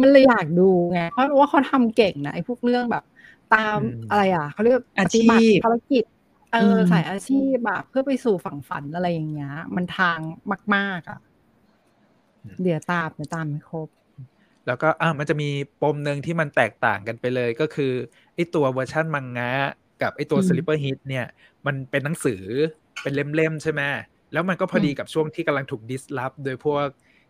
[0.00, 3.02] มันเลยอยากดูไงเพราะว่าเขาทำเก่งนะไอ้พวกเรื่องแบบ
[3.48, 6.04] ตามอืมอะไรอะเขาเรียกอาชีพปฏิบัติภารกิจ
[6.50, 10.20] เอออมสายอาชีพแบบเพื่อไปสู่ฝั่งฝันอะไรอย่างเงี้ย มันทาง
[10.74, 11.18] มาก ๆ อะ
[12.62, 13.88] เดี๋ยวตามเดี๋ยวตามไม่ครบ
[14.64, 15.46] แล้วก็อะมันจะมี
[15.78, 17.84] ปมหนึ่งที่มันแตกต่างกันไปเลยก็คือ
[18.34, 19.46] ไอตัวเวอร์ชันมังงะ
[20.02, 21.26] กับไอตัวอืม Sleeper Hit เนี่ย
[21.66, 22.42] มันเป็นหนังสือ
[23.02, 23.82] เป็นเล่มๆใช่ไหม
[24.32, 26.86] แล้วมันก็พอดีกับช่วงที่กำลังถูก disrupt โดยพวก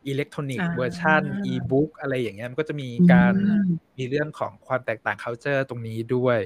[0.07, 6.41] อิเล็กทรอนิกส์อ่าเวอร์ชันอีบุ๊กอะไรอย่างเงี้ยมันก็จะมีการอืมมีเรื่องของความแตกต่าง culture ตรงนี้ด้วย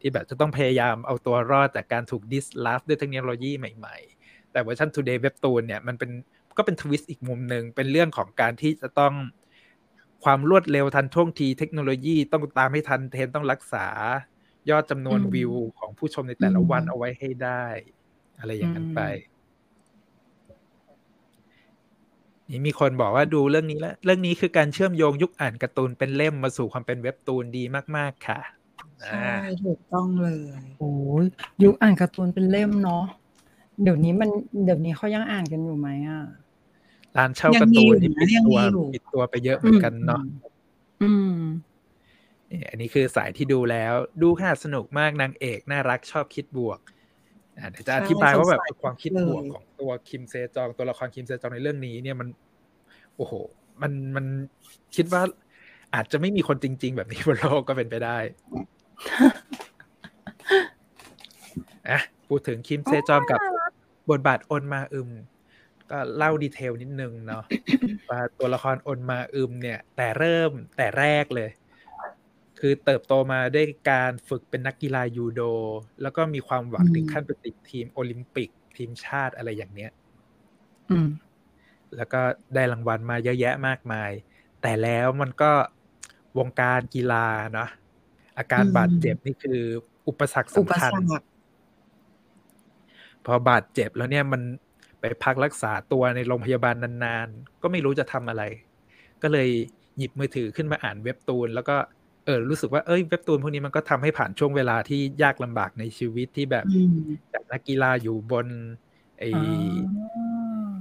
[0.00, 6.10] ที่แบบจะต้องพยายามเอาตัวรอดจากการถูก disrupt ด้วยเทคโนโลยีใหม่ๆ แต่เวอร์ชัน Today Webtoon เนี่ยมันเป็น
[6.58, 9.14] ก็เป็น twist อีกมุมหนึ่งเป็นเรื่องของการที่จะต้อง
[10.24, 13.86] ความรวดเร็วทันท่วงทีเทคโนโลยีต้องตามให้ทันเทรนด์ต้องรักษา
[14.70, 17.64] ยอดจำนวนอืมวิวของผู้ชมในแต่ละวันอืมเอาไว้ให้ได้
[18.38, 19.00] อะไรอย่างนั้นไป
[22.50, 27.64] นี่มีคนบอกว่าดูเรื่องนี้แล้ว เรื่องนี้คือการเชื่อมโยงยุคอ่านการ์ตูนเป็นเล่มมาสู่ความเป็นเว็บตูนดี
[27.96, 28.40] มาก ๆ ค่ะ
[29.06, 30.38] ใช่อ่าถูกต้องเลย
[30.78, 31.24] โอ้ย
[31.62, 33.04] ยุคอ่านการ์ตูนเป็นเล่มเนาะ
[33.82, 34.30] เดี๋ยวนี้มัน
[34.64, 36.22] เดี๋ยวนี้เขายังอ่านกันอยู่ไหมอะ
[37.16, 40.22] ร้านเช่ายังการ์ตูนมีนี่อยู่ปิดนะยังตัวมีอยู่ปิดตัวไปเยอะเหมือนกันเนาะ
[41.02, 41.34] อืม
[42.52, 46.80] นี่อันนี้คือสายที่ดูแล้วดูค่ะสนุกมากนางเอกน่ารักชอบคิดบวก
[47.58, 52.28] อะเดี๋ยวจะอธิบายว่าแบบความคิดบวกของตัวคิมเซจองตัวละครคิมเซจองในเรื่องนี้ เนี่ยมัน
[53.16, 53.32] โอ้โห
[53.82, 54.26] มันมัน
[54.96, 55.22] คิดว่า
[55.94, 58.18] อาจจะไม่มีคนจริง ๆ แบบนี้บนโลกก็เป็นไปได้
[61.90, 63.40] อะพูดถึงคิมเซจองกับ
[64.10, 65.10] บทบาทอน มาอึม
[65.90, 67.44] ก็เล่า detail นิดนึงเนาะ
[68.10, 71.50] ว่าตัวละครอนมาอึมเนี่ย แต่เริ่มแต่แรกเลย
[72.64, 75.42] คือเติบโตมาด้วยการฝึกเป็นนักกีฬายูโด
[76.02, 79.90] แล้วก็มีความหวังอืมถึงขั้นไปติดทีมโอลิมปิกทีมชาติอะไรอย่างเนี้ย
[80.90, 81.08] อืม
[81.96, 82.20] แล้วก็
[82.54, 84.10] ได้รางวัลมาเยอะแยะมากมาย
[84.62, 85.52] แต่แล้วมันก็
[86.38, 87.68] วงการกีฬาเนาะ
[88.38, 89.60] อาการอืมบาดเจ็บนี่คือ
[90.08, 91.22] อุปสรรคอุปสำคัญสรรค
[93.24, 94.42] พอบาดเจ็บแล้วเนี่ยมัน
[95.00, 98.42] ไปพักรักษาตัวในโรงพยาบาลนานๆ ก็ไม่รู้จะทำอะไร
[99.22, 99.48] ก็เลย
[99.98, 101.76] หยิบมือถือขึ้นมาอ่านเว็บตูน แล้วก็
[102.24, 106.96] เออรู้สึกว่าเอ้ยเว็บตูนพวกนี้มันก็ทำให้ผ่านช่วงเวลาที่ยากลำบากในชีวิตที่แบบอืม
[107.32, 108.46] จากนักกีฬาอยู่บน
[109.18, 109.92] ไอ้อ่า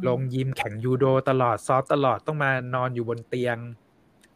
[0.08, 3.58] ลงยิมแข่งยูโดตลอดซ้อมตลอดต้องมานอนอยู่บนเตียง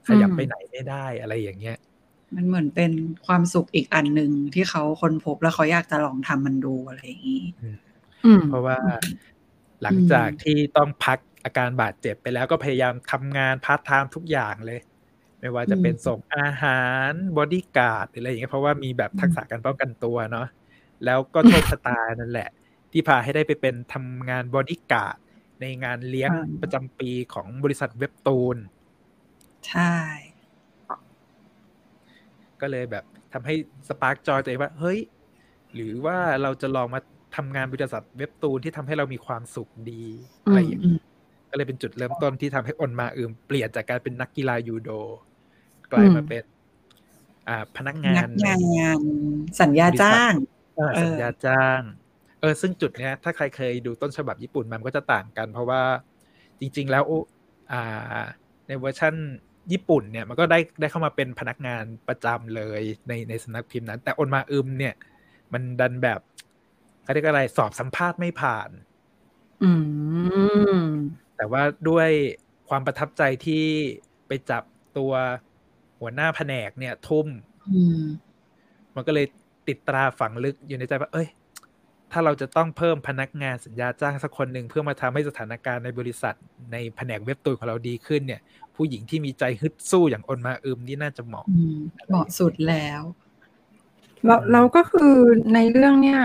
[0.08, 1.78] ขยับอืมไปไหนไม่ได้อะไรอย่างเงี้ย
[2.36, 2.92] มันเหมือนเป็น
[3.26, 7.64] ความสุขอีกอันหนึ่งที่เขาค้นพบแล้วเขาอยากจะลองทำมันดูอะไรอย่างนี้อ
[8.26, 8.78] อืมเพราะว่า
[9.84, 14.80] หลังจากที่ต้องพักอาการบาดเจ็บไปแล้วก็พยายามทำงานพาร์ทไทม์ทุกอย่างเลย
[15.46, 20.48] ไม่ว่าจะเป็นส่งอาหารบอดี้การ์ดหรืออะไรอย่างเงี้ยเพราะว่ามีแบบทักษะการป้องกันตัวเนาะ
[21.06, 22.50] แล้วก็โชคชะตานั่นแหละ
[22.92, 25.18] ที่พาให้ได้ไปเป็นทำงานบอดี้การ์ด
[25.62, 28.58] ในงานเลี้ยงอ่าประจำปีของบริษัทเว็บตูน
[29.68, 29.94] ใช่
[32.62, 33.04] ก็เลยแบบ
[33.34, 33.54] ทำให้
[33.90, 35.00] spark joy ตัวเองว่า เฮ้ย
[35.74, 37.00] หรือว่าเราจะลองมา
[37.36, 40.04] ทำงานบริษัทเว็บตูนที่ทำให้เรามีความสุขดี
[40.44, 41.06] อะไรอย่างเงี้ย
[41.50, 44.90] ก็เลยเป็นจุดเริ่มต้นที่ทำให้อนมาอึมเปลี่ยนจากการเป็นนักกีฬายูโด
[45.92, 46.44] กลายมาเป็น
[47.48, 49.00] อ่า พนักงานันกงาน
[49.62, 50.32] สัญญาจ้าง
[50.80, 51.82] อ่าเออสัญญาจ้าง
[52.42, 55.82] เออ ซึ่งจุดเนี้ย ถ้าใครเคยดูต้นฉบับญี่ปุ่นมันก็จะต่างกัน เพราะว่า
[56.60, 57.12] จริง ๆ แล้วโอ
[57.72, 58.22] อ่า
[58.68, 59.16] ในเวอร์ชั่น
[59.72, 64.94] ญี่ปุ่นเนี่ยมันก็ได้ได้เข้ามาเป็นพนักงานประจำเลยในในสำนักพิมพ์นั้น แต่อนมาอึมเนี่ย
[65.54, 66.20] มันดันแบบ
[67.04, 68.70] เขาเรียกอะไรสอบสัมภาษณ์ไม่ผ่าน
[69.64, 69.72] อื
[70.76, 70.80] ม
[71.38, 72.10] แต่ว่าด้วย
[72.70, 73.66] ความประทับใจที่
[74.28, 74.64] ไปจับ
[74.98, 75.14] ตัว
[76.00, 77.28] หัวหน้าแผนกเนี่ย ทุ่ม
[77.74, 78.04] อืม
[78.96, 79.26] มันก็เลย
[79.68, 81.28] ติดตราฝังลึกอยู่ในใจว่า เอ้ย
[82.12, 86.36] ถ้าเราจะต้องเพิ่มพนักงานสัญญาจ้างสักคนหนึ่งเพื่อมาทำให้สถานการณ์ในบริษัท
[86.72, 88.42] ในแผนกเว็บตูนของเราดีขึ้นเนี่ย
[88.76, 91.78] ผู้หญิงที่มีใจฮึดสู้อย่างอนมาอึมนี่น่าจะเหมาะอืม
[92.08, 93.02] เหมาะสุดแล้ว
[94.26, 95.14] แล้วเราก็คือ
[95.54, 96.22] ในเรื่องเนี่ย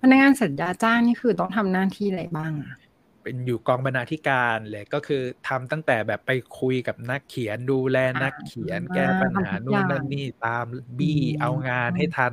[0.00, 2.74] พนักงานสัญญาจ้างนี่คือต้องทำหน้าที่อะไรบ้างอะ
[3.22, 6.30] เป็นอยู่กองบรรณาธิการเลยก็คือทำตั้งแต่แบบไป
[6.60, 10.64] คุยกับนักเขียนดูแลนักเขียนแก้ปัญหานู่นนั่นนี่ตาม
[10.98, 12.32] บี้เอางานให้ทัน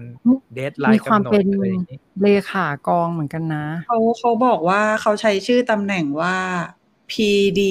[0.53, 6.35] เดทไลมีน์ความกำหนดเป็นอะไรอย่างนี้เลขากองเหมือนกันนะเขาเขาบอกว่าเขาใช้ชื่อตำแหน่งว่า
[7.11, 7.61] PD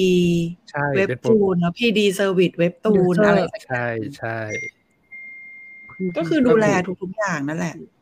[0.69, 4.39] ใช่เว็บเป็นโปรตูนเนอะ PD Service เว็บตูน User อะไรสักอใช่ย่างใช่
[6.17, 6.65] ก็คือดูแล
[7.01, 7.98] ทุกๆอย่างนั่นแหละอืมอืมอืม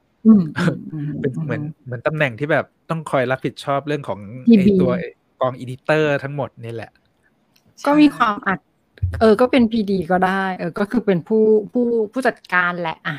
[1.20, 4.92] เป็นเหมือนเหมือนตำแหน่งที่แบบต้องคอยรับผิดชอบเรื่องของ PD ไอตัว
[5.42, 6.92] กอง editor ทั้งหมดนี่แหละ
[7.86, 8.60] ก็มีความอัด
[9.20, 13.18] เออ ก็เป็น PD ก็ได้ เออ ก็คือเป็นผู้ผู้ผู้จัดการแหละอะ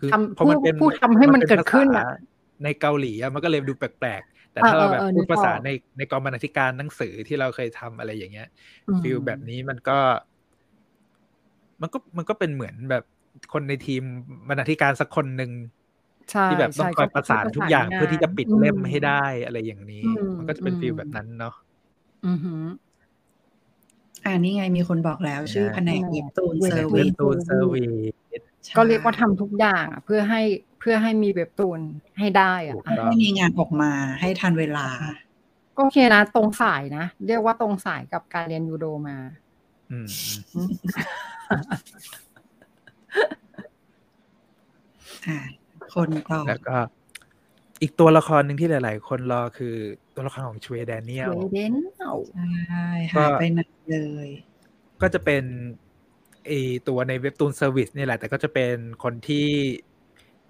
[0.00, 8.48] คือทำพอมันเป็นพูดทำให้มันป็เกิดขึ้นอะภาษาในเกาหลีอะมันก็เลยดูแปลกๆ แต่เออถ้าเราแบบเออพูดนึกภาษาออกในในกองบรรณาธิการหนังสือที่เราเคยทำอะไรอย่างเงี้ย
[8.88, 9.98] อืม feel แบบนี้มันก็
[11.80, 13.04] มันก็มันก็เป็นเหมือนแบบ
[13.52, 14.02] คนในทีม
[14.48, 15.83] บรรณาธิการสักคนหนึ่งใช่
[16.50, 21.54] ที่แบบต้องใช่คอยประสานทุกอย่างประสานงานเพื่อที่จะปิดเล่มอืมให้ได้อะไรอย่างนี้อืมมันก็จะเป็น feel อืมแบบนั้นเนาะ
[22.26, 22.62] อือหือ
[24.24, 28.42] อ่านี่ไงมีคนบอกแล้ว ชื่อใช่แผนก webtoon service webtoon service
[28.76, 30.42] ก็เรียกว่าทำทุกอย่างอะเพื่อให้
[30.80, 31.80] เพื่อให้มีเว็บตูน
[32.18, 34.86] ให้ได้อะถูกอะต้องให้มีงานออกมาให้ทันเวลา
[35.76, 39.16] ก็โอเคนะ ตรงสายนะ เรียกว่าตรงสายกับการเรียนยูโดมา
[39.90, 40.08] อืม
[45.26, 45.38] อ่า
[45.94, 46.78] คนต่อแล้วก็
[47.82, 49.74] อีกตัวละครหนึ่งที่หลาย ๆ คนรอคือ
[50.14, 52.14] ตัวละครของชเวแดเนียลเวเดนเอา
[52.68, 54.28] ใช่หายไปนานเลย
[55.02, 55.44] ก็จะเป็น
[56.46, 56.50] ไอ
[56.88, 59.48] ตัวใน webtoon service นี่แหละ แต่ก็จะเป็นคนที่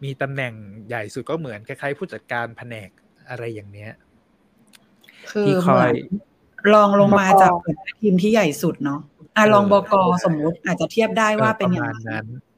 [0.04, 0.54] มีตำแหน่ง
[0.88, 2.90] ใหญ่สุดก็เหมือนคล้ายๆผู้จัดการแผนก
[3.30, 3.92] อะไรอย่างเนี้ย
[5.30, 5.96] คือที่คเหอมืยอน
[6.72, 9.00] รองลงมาจากหัวหน้าทีมที่ใหญ่สุดเนาะ
[9.36, 9.92] อะเออรองบก
[10.24, 12.53] สมมุติอาจจะเทียบได้ว่าเป็นอย่างประมาณนั้นั้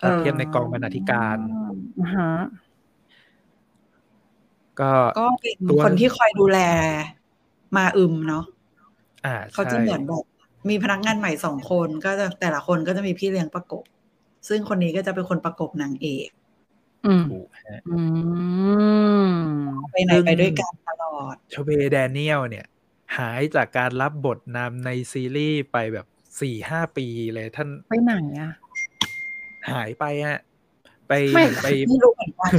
[0.00, 1.36] นนเออถ้าเทียบในกองบรรณาธิการ
[2.00, 2.32] อ่าฮะ
[4.80, 6.58] ก็ก็เป็นตัวคนที่คอยดูแล
[7.76, 8.44] มาอึมเนาะ
[9.26, 10.24] อ่าเขาจะใช่เหมือนแบบ
[10.68, 13.84] มีพนักงานใหม่สองคนก็จะแต่ละคนก็จะมีพี่เลี้ยงประกบ
[14.48, 16.28] ซึ่งคนนี้ก็จะเป็นคนประกบนางเอก
[17.06, 17.98] อืมถูกฮะอื
[19.26, 19.30] ม
[19.92, 22.66] ไปไหนซึ่งไปด้วยกันตลอดชเวแดเนียลเนี่ย
[23.18, 26.06] หายจากการรับบทนำในซีรีส์ไปแบบ
[26.40, 28.52] สี่ห้าปีเลยท่านไปไหนอะ
[29.74, 30.40] หายไปฮะ
[31.08, 32.52] ไปไม่ไปไม่รู้เหมือนกัน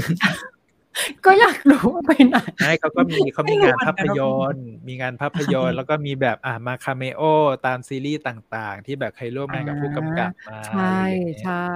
[1.26, 4.20] ก็อยากรู้ว่าไปไหนใช่เขาก็มีเขามีไม่รู้งานเหมือนกันภาพย
[4.54, 7.22] นตร์ มีงานภาพยนตร์ แล้วก็มีแบบอ่ามา cameo
[7.66, 11.74] ตามซีรีส์ต่างๆ ที่แบบเคยร่วมงานกับผู้กำกับมาใช่อะไรอย่างเงี้ยใช่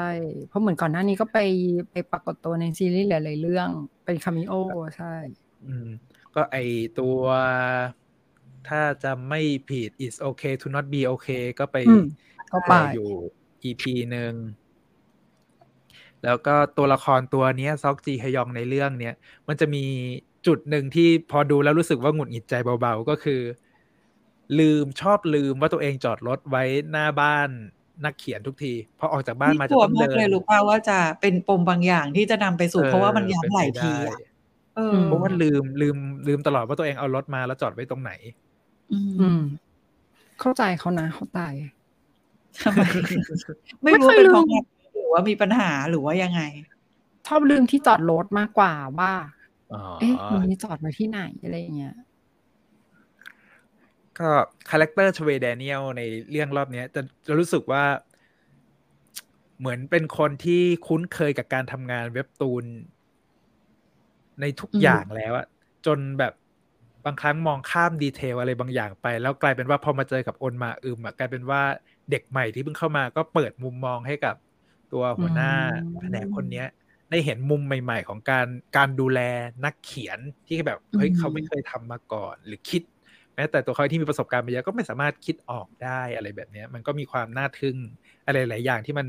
[0.48, 1.40] เพราะเหมือนก่อนหน้านี้ก็ไป
[1.92, 3.70] ไปปรากฏตัวในซีรีส์หลายๆเรื่อง
[4.06, 4.54] เป็นคามิโอ
[4.98, 5.14] ใช่
[5.66, 5.90] อืม
[6.36, 6.58] ก็ไอ
[7.00, 7.20] ตัว
[8.70, 12.04] ถ้าจะไม่ผิด is okay to not be okay ก็ไปอืม
[12.54, 13.10] ก็ไปเอ่ออยู่
[13.70, 14.34] EP หนึ่ง
[16.26, 19.16] แล้วก็ตัวละครตัวเนี้ยซอกจีฮยองในเรื่องเนี้ย
[19.48, 19.84] มันจะมี
[20.48, 23.42] จุดหนึ่งที่พอดูแล้วรู้สึกว่าหงุดหงิดใจเบาๆ ก็คือ
[24.60, 27.50] ลืมชอบลืมว่าตัวเองจอดรถไว้หน้าบ้าน
[28.06, 34.20] นักเขียนทุกทีพอออกจากบ้านมานี่จะกลัวต้องมาเดิกนเลยรู้ป่าว่าจะเป็นปมบางอย่างที่จะนำไปสู่ออเพราะว่ามันย้ำหลายเป็นไปทีได้อะ
[34.76, 38.12] เออเพราะว่าลืมลืมลืมตลอดว่าตัวเองเอารถมาแล้วจอดไว้ตรงไหน
[38.92, 39.42] อือืมม
[40.40, 41.40] เข้าใจเขานะเข้าใจ
[42.64, 42.84] ทำไม
[43.84, 44.73] ไม่รู้ไม่ว่าเคยเป็นเพราะลืมงานหรือ
[45.14, 46.42] ว่ามีปัญหาหรือว่ายังไง
[47.28, 49.12] ชอบลืมที่จอดรถมากกว่าว่า
[49.70, 51.96] ออ๋อเอ๊ะวันนี้จอดไว้ที่ไหนอะไรอย่างเงี้ย
[54.20, 54.30] ก็
[54.70, 57.84] character ชเวแดเนียลในเรื่องรอบเนี้ยจะจะรู้สึกว่า
[59.60, 62.66] เหมือนเป็นคนที่คุ้นเคยกับการทำงานเว็บตูน
[64.42, 65.46] ในทุกอืมอย่างแล้วอะ
[65.86, 66.34] จนแบบ
[67.06, 71.62] บางครั้งมองข้าม detail อะไรบางอย่างไป แล้วกลายเป็นว่าพอมาเจอกับอนมาอึมอะกลายเป็นว่า
[72.12, 74.36] เด็กใหม่ที่เพิ่งเข้ามาก็เปิดมุมมองให้กับ
[74.94, 75.52] ตัวหัวหน้า
[76.02, 76.68] แผนกคนเนี้ย
[77.10, 79.20] ได้เห็นมุมใหม่ ๆ ของการการดูแล
[79.66, 82.84] นักเขียนที่แบบเฮ้ยอืมเขาไม่เคยทำมาก่อน หรือคิด
[83.36, 87.78] แม้แต่ตัวเขาที่มีประสบการณ์มาเยอะก็ไม่สามารถคิดออกได้อะไรแบบเนี้ย มันก็มีความน่าทึ่ง
[88.26, 89.08] อะไรหลายอย่างที่มัน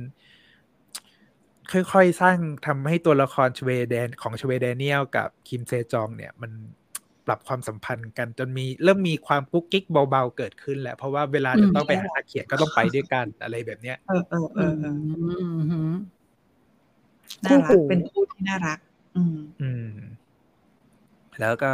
[1.73, 6.51] ค่อยๆ สร้างทำให้ตัวละครชเวเดนของชเวเดเนียลกับคิมเซจองเนี่ยมัน
[7.27, 14.97] ปรับความสัมพันธ์กันจนมีเริ่มมีความกุ๊กกิ๊กเบาๆเกิดขึ้นแล้วเพราะว่าเวลาจะต้องไปหานักเขียนก็ต้องไปด้วยกันอะไรแบบเนี้ยเออเออเออเออ
[15.59, 15.93] มหืม
[17.45, 18.79] น่ารัคู่กหูเป็นคู่ที่น่ารัก
[19.17, 19.91] อืมอืม
[21.41, 21.73] แล้วก็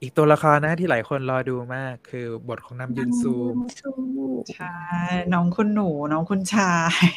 [0.00, 3.34] อีกตัวละครนะที่หลายคนรอดูมาก คือบทของนำยุนซู
[4.54, 4.76] ใช่
[5.32, 6.74] น้องคุณหนูน้องคุณชา
[7.10, 7.12] ย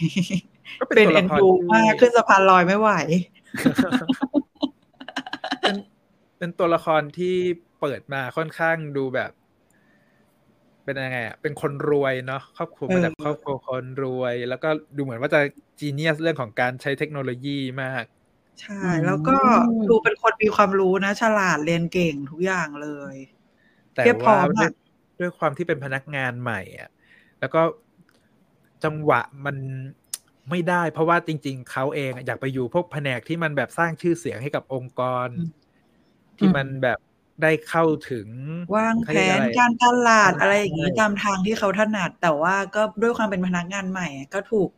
[0.80, 2.90] ก็เป็นตัวเอ็ละนครดูที่มากขึ้นสะพานลอยไม่ไหว
[3.56, 3.64] เป็
[4.42, 4.45] น
[6.38, 7.36] เป็นตัวละครที่
[7.80, 9.32] เปิดมาค่อนข้างดูแบบ
[10.84, 15.40] เป็นยังไงอะเป็นคนรวยเนาะครอบครัวเออมาจากครอบครัวคนรวย แล้วก็ดูเหมือนว่าจะ
[15.80, 18.04] จีเนียสเรื่องของการใช้เทคโนโลยีมาก
[18.62, 18.74] ใช่
[19.06, 23.16] แล้วก็อืมดูเป็นคนมีความรู้นะ ฉลาดเรียนเก่งทุกอย่างเลย
[23.96, 24.70] แต่เพียบพร้ว่าอมด้วยอะ
[25.20, 26.90] ด้วยความที่เป็นพนักงานใหม่อะ
[27.40, 27.62] แล้วก็
[28.84, 29.58] จังหวะมัน
[30.50, 35.65] ไม่ได้ เพราะว่าจริง ๆ เขาเองอยากไปอยู่พวกแผนกที่มันแบบสร้างชื่อเสียงให้กับองค์กรอืม
[36.38, 37.00] ที่มันแบบ
[37.42, 38.28] ได้เข้าถึง
[38.76, 44.70] วางแผเขเรียนอะไรการตลาดใช่อะไรอย่างนี้ตามทางที่เขาถนัด แต่ว่าก็ด้วยความเป็นพนักงานใหม่อะก็ถูก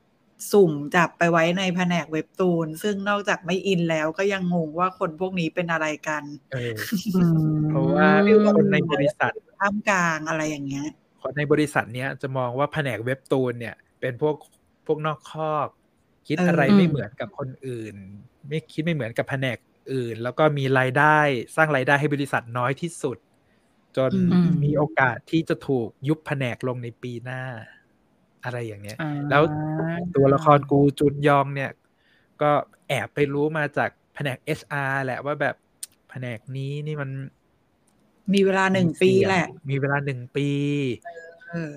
[0.52, 6.76] สุ่มจับไปไว้ในแผนกเว็บตูน ซึ่งนอกจากไม่อินแล้วก็ยังงงว่าคนพวกนี้เป็นอะไรกันเออ
[7.15, 8.10] อืมเพราะว่า
[8.56, 10.88] คนในบริษัทท่ามกลางอะไรอย่างเงี้ย
[11.22, 14.36] คนในบริษัทเนี้ยจะมองว่าแผนกเว็บตูนเนี่ย เป็นพวก
[14.86, 15.67] พวกนอกคอก
[16.28, 17.96] คิดเออออะไรไม่เหมือนกับคนอื่น
[18.50, 19.58] ไม่คิดไม่เหมือนกับแผนก
[19.93, 21.19] อื่น แล้วก็มีรายได้
[21.56, 23.17] สร้างรายได้ให้บริษัทน้อยที่สุด
[23.97, 27.41] จนอืมมีโอกาสที่จะถูกยุบแผนกลงในปีหน้า
[28.43, 29.43] อะไรอย่างเนี้ยอ่าแล้ว
[30.15, 31.71] ตัวละครกูจุนยองเนี่ย
[32.41, 32.52] ก็
[32.88, 35.56] แอบไปรู้มาจากแผนก HR แหละว่าแบบ
[36.10, 37.10] แผนกนี้นี่มัน
[38.34, 40.50] มีเวลาหนึ่งปีแหละ มีเวลาหนึ่งปี
[41.50, 41.73] เออ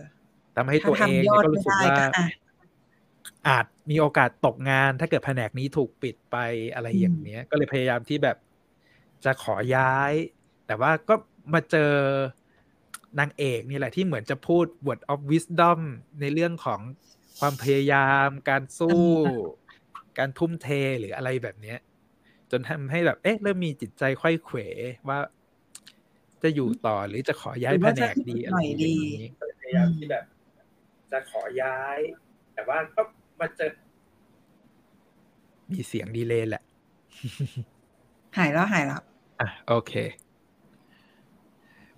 [0.57, 2.23] ทำให้ถ้าตัวเองทำยอเนี่ยดก็ไม่รู้สึกได้ว่าก็
[3.47, 6.37] อะอาจมีโอกาสตกงาน ถ้าเกิดแผนกนี้ถูกปิดไป
[6.75, 8.37] อะไรอืมอย่างเนี้ย ก็เลยพยายามที่แบบ
[9.25, 10.13] จะขอย้าย
[10.67, 11.15] แต่ว่าก็
[11.55, 11.93] มาเจอ
[13.19, 15.81] นางเอกนี่แหละที่เหมือนจะพูด word of wisdom
[16.21, 16.81] ในเรื่องของ
[17.39, 19.03] ความพยายาม การสู้
[20.19, 20.69] การทุ่มเท
[21.01, 21.79] หรืออะไรแบบเนี้ย
[22.51, 24.59] จนทำให้แบบ เอ๊ะ เริ่มมีจิตใจไขว้เขว
[25.09, 25.19] ว่า
[26.43, 30.25] จะอยู่ต่อหรือจะขอย้ายหรือแผว่านจะกดีอะไรหน่อยอย่างดีนี้ก็เลยพยายามที่แบบ
[31.13, 31.99] จะขอย้าย
[32.55, 33.03] แต่ว่าก็
[33.41, 33.73] มาเจอ
[35.73, 36.63] มีเสียงดีเลย์แหละ
[38.39, 39.01] หายแล้วหายแล้ว
[39.41, 39.93] อะโอเค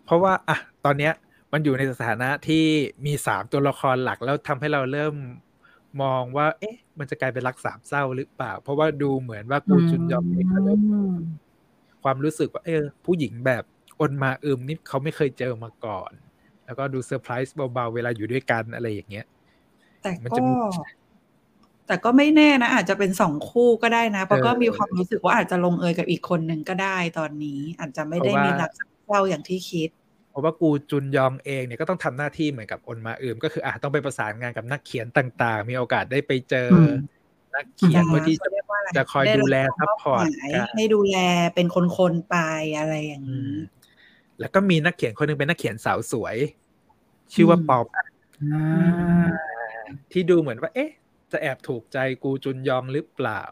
[0.04, 1.12] เพราะว่า อะ ตอนเนี้ย
[1.52, 2.64] มันอยู่ในสถานะที่
[3.06, 5.14] มีสามตัวละครหลักแล้วทำให้เราเริ่ม
[6.02, 10.94] มองว่า เอ๊ะ มันจะกลายเป็นรักสามเศร้าหรือเปล่า เพราะว่าดูเหมือนว่ากูจุนยองเองก็เริ่มมี
[12.02, 13.64] ความรู้สึกว่า เออ ผู้หญิงแบบ
[14.00, 16.12] อนมาอึมนี่เขาไม่เคยเจอมาก่อน
[16.64, 19.26] แล้วก็ดูเซอร์ไพรส์เบาๆ เวลาอยู่ด้วยกันอะไรอย่างเงี้ย
[20.02, 20.52] แต่มันก็จะมี
[21.86, 29.90] แต่ก็ไม่แน่นะ อาจจะเป็นสองคู่ก็ได้นะ เพราะเออก็มีความรู้สึกว่าอาจจะลงเอยกับอีกคนหนึ่งก็ได้ตอนนี้ อาจจะไม่ได้เพราะว่ามีมีรักสามเศร้าอย่างที่คิด
[30.30, 36.88] เพราะว่ากูจุนยองเองเนี่ยก็ต้องทำหน้าที่เหมือนกับอนมาอึมก็คืออะต้องไปประสานงานกับนักเขียนต่าง ๆ มีโอกาสได้ไปเจออม
[37.54, 41.16] นักเขียนอ่าเพื่อที่เขาเรียกว่าอะไรจะคอยได้ดูแลรับ support มอบหมายกันให้ดูแล
[41.54, 41.66] เป็น
[41.98, 42.36] คนๆไป
[42.78, 43.56] อะไรอย่างอืนี้ อืม
[44.40, 46.36] แล้วก็มีนักเขียนคนหนึ่งเป็นนักเขียนสาวสวย
[47.34, 49.42] ชื่อว่าอืมปอมอ่า
[50.12, 50.90] ที่ดูเหมือนว่า เอ๊ะ
[51.32, 53.42] จะแอบถูกใจกูจุนยองหรือเปล่า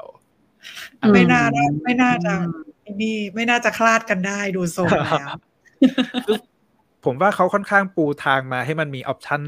[1.14, 2.32] ไม่น่านะไม่น่าจะ
[3.02, 5.28] นี่ไม่น่าจะคลาดกันได้ดูทรงแล้ว
[6.26, 6.36] คือ
[7.04, 9.42] ผมว่าเขาค่อนข้างปูทางมาให้มันมีออปชั่น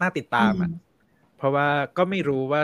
[0.00, 0.84] น่าติดตามอะอืม
[1.36, 1.66] เพราะว่า
[1.96, 2.62] ก็ไม่รู้ว่า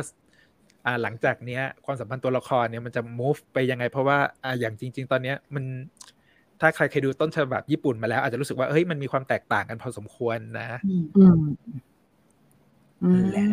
[0.86, 5.64] อ่าหลังจากเนี้ย ความสัมพันธ์ตัวละครเนี่ยมันจะ move ไปยังไง เพราะว่าอ่าอย่างจริง ๆ ตอนเนี้ย มัน
[6.60, 11.40] ถ้าใครเคยดูต้นฉบับญี่ปุ่นมาแล้ว อาจจะรู้สึกว่าเฮ้ยมันมีความแตกต่างกันพอสมควรนะ อืมอืม
[13.02, 13.44] อืมและ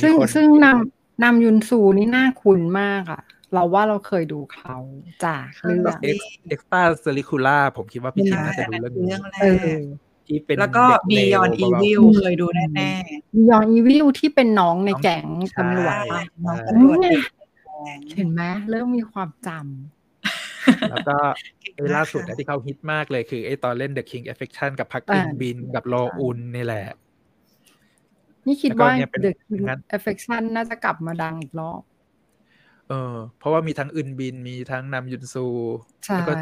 [0.00, 3.22] ซึ่งมีคนซึ่งนำนำยุนซูนี่น่าคุ้นมากอะ
[3.54, 4.76] เราว่าเราเคยดูเขา
[5.24, 6.16] จากเรื่องเอ็ก
[6.48, 9.82] เอ็กซ์ตาเซริคูล่าผมคิดว่าพี่ชินน่าจะดูเรื่องเรื่นี้องแรเอกอ
[10.26, 12.90] ที่เป็นแล้วก็เด็เลว Beyond เบาๆ Evil เคยดูแน่
[13.50, 17.20] ยอนอีวิลที่เป็นน้องในแก๊งใช่ตำรวจๆปะน้องตำรวจเด็ก
[17.66, 19.48] ใงเห็นไหมเริ่มมีความจ
[20.90, 21.16] แล้วก็
[21.60, 27.05] เก่งไอ้มากล่าสุดค่ะนะที่เขาฮิตมากเลยคือไอ้ตอนเล่น The King Affection กับพักอ่าอินบินกับโลอุนนี่แหละำ
[28.46, 31.80] นี่คิดแล้วก็ว่าเนี่ยเป็น The อย่าง King นั้น Affection น่าจะกลับมาดังอีกรอบ
[32.88, 35.46] เออ เพราะว่ามีทั้งอึนบินมีทั้งนำยุนซู
[36.06, 36.32] ใช่แล้วก็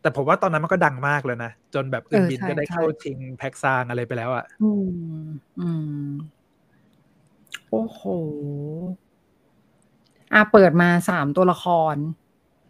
[0.00, 5.24] แต่ผมว่าตอนนั้นมันก็ดังมากเลยนะ จนแบบอึนบินเออใช่ก็ได้ใช่เข้าชิงแพ็กซางอะไรไปแล้วอะ อืม
[5.60, 5.68] อื
[6.06, 6.10] ม
[7.70, 8.02] โอ้โห
[10.32, 11.94] อะเปิดมาสามตัวละคร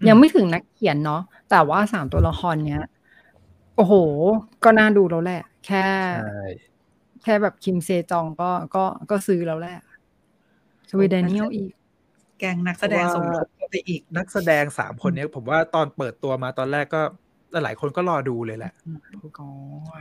[0.01, 2.85] อืมยังไม่ถึงนักเขียนเนาะแต่ว่าสามตัวละครเนี้ย
[3.77, 3.95] โอ้โห
[4.65, 6.43] ก็น่าดูแล้วแหละ แค่ใช่
[6.77, 9.79] แค่แบบคิมเซจองก็ก็ก็ซื้อแล้วแหละ
[10.91, 11.71] สวีเดนเนียลอีก
[12.39, 17.03] แกงนักแสดงสมทบเข้าไปอีกนักแสดงสามคนเนี้ยผมว่าตอนเปิดตัวมาตอนแรกก็
[17.65, 18.73] หลายคนก็รอดูเลยแหละ
[19.39, 19.47] ก็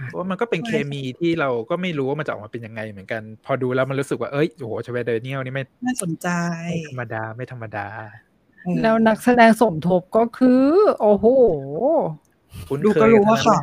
[0.08, 6.28] เพราะว่ามันก็เป็นใช่เคมีที่เราก็ไม่รู้ว่ามันจะออกมาเป็นยังไงเหมือนกัน พอดูแล้วมันรู้สึกว่าเอ้ยโอ้โหชเวเดเนียลนี่ไม่น่าสนใจ
[6.70, 7.88] ไม่ธรรมดาไม่ธรรมดา
[8.63, 10.66] เออแล้วนักแสดงสมทบก็คือ
[11.02, 11.26] โอ้โห
[12.68, 13.58] คุ้นดูเคก็ยรู้ว่าทั้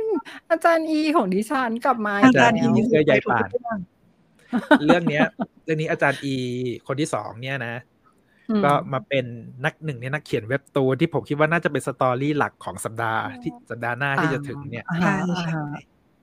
[0.00, 3.80] งขนั้นำอาจารย์อีของดิฉันกลับมาอาจารย์แล้วอีเสื้อใยป่านทุกเรื่อง
[4.86, 5.26] เรื่องเนี้ย
[5.64, 6.34] เรื่องนี้อาจารย์อี
[6.86, 7.74] คนที่สองเนี่ยนะ
[8.50, 9.24] อืมก็มาเป็น
[9.64, 15.62] นักหนึ่งในนักเขียนเว็บตูนที่ผมคิดว่าน่าจะเป็นสตอรี่หลักของสัปดาห์ที่สัปดาห์หน้าที่จะถึงเนี่ยอ่าใช่อ่าใช่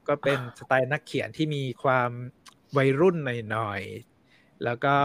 [0.08, 2.10] ก็เป็นสไตล์นักเขียนที่มีความ
[2.78, 4.96] วัยรุ่นหน่อยๆแล้วก็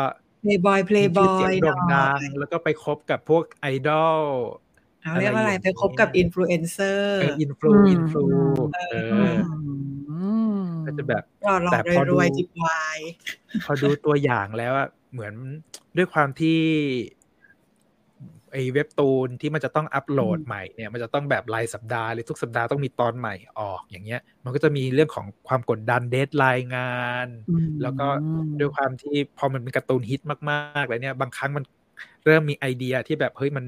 [0.43, 4.23] เพลย์บอยเพลมีย์บชื่ออเสียยงโด่งดังแล้วก็ไปคบกับพวกไอดอล
[5.05, 8.25] เอาเรียกว่าอะไรอะไรอย่างไปคบกับนี้อินฟลูเอนเซอร์เอออินฟลูอืมอินฟลู
[8.75, 9.41] เอเอออ
[10.11, 10.19] อื
[10.57, 12.99] มก็จะแบบรอรอแต่พอดูรวยๆจิบวาย
[13.65, 15.35] พอดูตัวอย่างแล้วอะเหมือน
[15.97, 16.59] ด้วยความที่
[18.53, 26.95] ไอเว็บตูนที่มันจะต้องอัปโหลดใหม่เนี่ยมันจะต้องแบบรายสัปดาห์หรือทุกสัปดาห์ต้องมีตอนใหม่ออกอย่างเงี้ย มันก็จะมีเรื่องของความกดดัน deadline งา
[27.27, 28.07] นอืมแล้วก็
[28.61, 31.65] ด้วยความที่พอมันเป็นการ์ตูนฮิตมากๆเลยเนี่ยบางครั้งมัน
[32.25, 33.65] เริ่มมีไอเดียที่แบบเฮ้ยมัน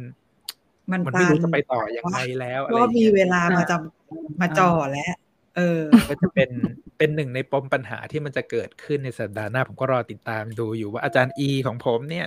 [0.90, 5.14] มันมันตันไม่รู้จะไปต่อยังไงแล้วก็มีอะไรอย่างเงี้ยเวลามาจำมาจ่อแล้ว
[5.56, 6.50] เออ ก็จะเป็น
[6.98, 12.26] เป็นหนึ่งในปมปัญหาที่มันจะเกิดขึ้นในสัปดาห์หน้า ผมก็รอติดตามดูอยู่ว่าอาจารย์อีของผมเนี่ย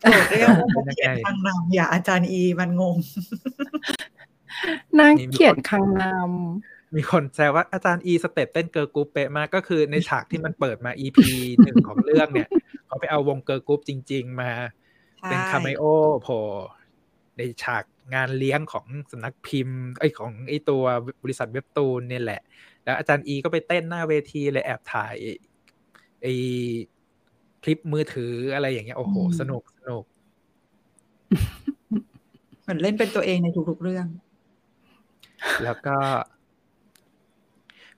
[0.00, 2.96] โจทย์เรียกว่าเป็นยังไงเขียนทางนำอย่าอาจารย์อีมันงง
[4.98, 6.04] นางมีมีเขียนคังน
[6.94, 11.18] มีคนแซวว่าอาจารย์อี step เต้น girl group เป๊ะมากก็คือในฉากที่มันเปิดมา EP
[11.62, 12.48] หนึ่งของเรื่องเนี่ย
[12.86, 14.50] เขาไปเอาวง girl group จริง ๆ มา
[15.28, 15.82] เป็นใช่ cameo
[16.22, 16.38] โผล่
[17.36, 17.84] ในฉาก
[18.14, 20.82] งานเลี้ยงของสำนักพิมพ์ไอยของไอตัว
[21.22, 22.42] บริษัทเว็บตูนเนี่ยแหละ
[22.84, 25.14] แล้วอาจารย์อีก็ไปเต้นหน้าเวทีเลยแอบถ่าย
[26.22, 26.26] ไอ
[27.62, 30.04] คลิปมือถืออะไรอย่างเงี้ยโอ้โห สนุกสนุก
[32.62, 34.06] เหมือนเล่นเป็นตัวเองในทุกๆเรื่อง
[35.64, 35.96] แล้วก็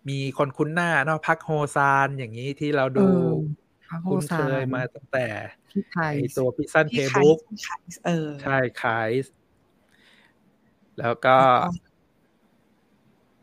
[0.09, 3.65] มีคนคุ้นหน้าเนาะพักโฮซานอย่างนี้ที่เราำดูเออพระโฮ
[4.09, 5.27] คุ้นซาเคยมาตั้งแต่
[5.72, 9.11] ที่ไทยไอตัวพิซซันเพที่ย์ขายบุ๊กขายเออใช่ขาย
[10.99, 11.37] แล้วก็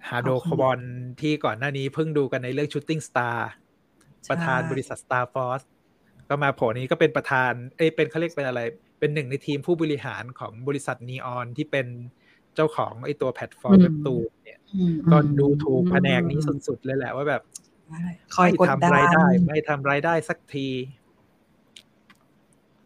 [0.09, 0.79] ฮาโดขอบคคุณบอน
[1.21, 3.37] ที่ก่อนหน้านี้เพิ่งดูกันในเรื่อง Shooting Star
[4.29, 5.65] ประธานบริษัท Star Force
[6.29, 8.61] ก็มาโผล่นี้ก็เป็นประธาน เอ้ยเป็นเขาเรียกเป็นอะไร
[8.99, 11.87] เป็นหนึ่งในทีมผู้บริหารของบริษัทนีออนที่เป็น
[12.55, 17.41] เจ้าของไอตัวแพลตฟอร์มอืมเว็บตูนเนี่ยอืมก็ดูถูกแผนกนี้สุดๆเลยแหละว่าแบบ
[18.35, 20.67] คอยกดดัน ไม่ทำรายได้ ไม่ทำรายได้สักที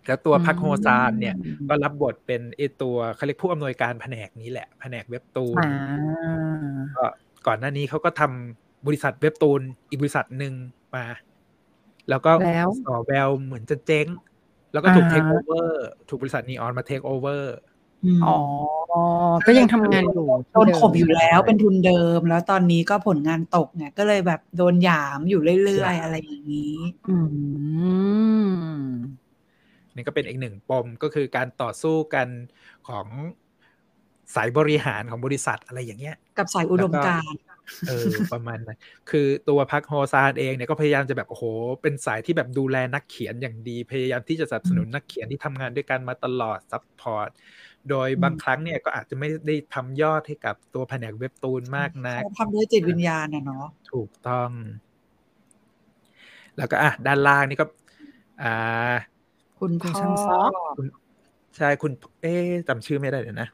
[0.07, 1.35] แล้วตัวพักโฮซานเนี่ย
[1.69, 5.71] ก็รับบทเป็นไอตัวเขาเรียกผู้อำนวยการแผนกนี้แหละ แผนกเว็บตูนอ่า
[6.97, 7.05] ก็
[7.47, 10.53] ก่อนหน้านี้เขาก็ทำบริษัทเว็บตูนอีกบริษัทหนึ่ง
[10.95, 11.05] มา
[12.09, 14.07] แล้วก็แล้วสอแววเหมือนจะเจ๊ง
[14.73, 17.76] แล้วก็ถูกอ่า take over ถูกบริษัทนีออนมา take over ม
[18.25, 18.37] อ๋อ
[19.47, 26.77] ก็ยังทำงานอยู่โดนข่มอยู่แล้วเป็นทุนเดิม แล้วตอนนี้ก็ผลงานตกเนี่ยก็เลยแบบโดนหยามอยู่เรื่อยๆ อะไรอย่างนี้
[27.09, 28.87] อืม
[29.95, 32.27] นี่ก็เป็นอีกหนึ่งปมก็คือการต่อสู้กัน
[32.87, 33.07] ของ
[34.35, 37.39] สายบริหารของบริษัทอะไรอย่างเงี้ย กับสายอุดมการณ์
[37.87, 38.77] เออประมาณนั้น
[39.09, 41.43] คือตัวพักโฮซานเองเนี่ยก็พยายามจะแบบโอ้โห
[41.81, 47.29] เป็นสายที่แบบดูแลนักเขียนอย่างดี พยายามที่จะสนับสนุนนักเขียนที่ทำงานด้วยกันมาตลอด support
[47.89, 54.49] โดยบางครั้งเนี่ยก็อาจจะไม่ได้ทำยอดให้กับตัวแผนกเว็บตูนมากนักเขาทำด้วยจิตวิญญาณนะเนาะถูกต้อง
[56.57, 57.65] แล้วก็อะด้านล่างนี่ก็
[58.43, 58.95] อ่า
[59.59, 60.51] คุณคุณพ่อช่างซอก
[61.57, 63.47] ใช่คุณ เอ๊ะจำชื่อไม่ได้เลยนะ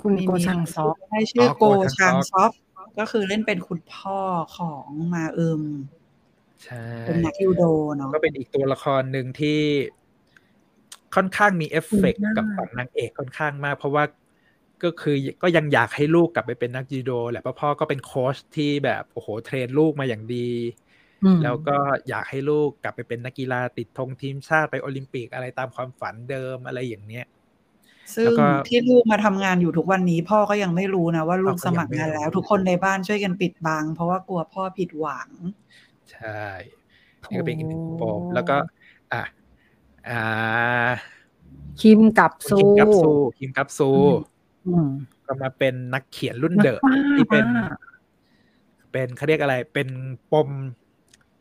[0.00, 2.52] คุณมีโกชังซอกให้ชื่ออ๋อโกโกชัชังงซซออกก
[2.98, 4.18] ก็คือเล่นเป็นคุณพ่อ
[4.56, 5.62] ของมาอึม
[6.64, 7.62] ใช่เป็นนักยูโด
[7.96, 9.60] เนาะก็เป็นอีกตัวละครหนึ่งที่
[11.14, 14.04] ค่อนข้างมีเอฟเฟกต์มากกับฝั่งนางเอกค่อนข้างมาก เพราะว่า
[14.82, 20.50] ก็คือก็ยังอยากให้ลูกกลับไปเป็นนักยูโดแหละเพราะพ่อก็เป็นโค้ชที่แบบโอ้โห train ลูกมาอย่างดี
[21.24, 21.76] อืมแล้วก็
[22.08, 27.26] อยากให้ลูกกลับไปเป็นนักกีฬาติดธงทีมชาติไปโอลิมปิกอะไรตามความฝันเดิมอะไรอย่างเนี้ย
[28.14, 35.28] ซึ่งแล้วก็ที่ลูกมาทำงานอยู่ทุกวันนี้ พ่อก็ยังไม่รู้นะว่าลูกสมัครงานแล้วพ่อก็ยังไม่รู้แล้ว ทุกคนในบ้านช่วยกันปิดบัง เพราะว่ากลัวพ่อผิดหวัง
[36.12, 36.44] ใช่
[37.30, 38.56] นี่ก็เป็นอีกหนึ่งโอ้ปมแล้วก็
[39.12, 39.22] อะ
[40.08, 40.22] อ่า
[41.80, 43.90] คิมกับคุณซูคิมกัปซูคิมกัปซู
[44.66, 44.88] อืม
[45.26, 47.68] ก็มาเป็นนักเขียนรุ่นนักเดอะวาดที่เป็นอะ
[48.92, 49.88] เป็นเขาเรียกอะไร เป็น
[50.32, 50.48] ปม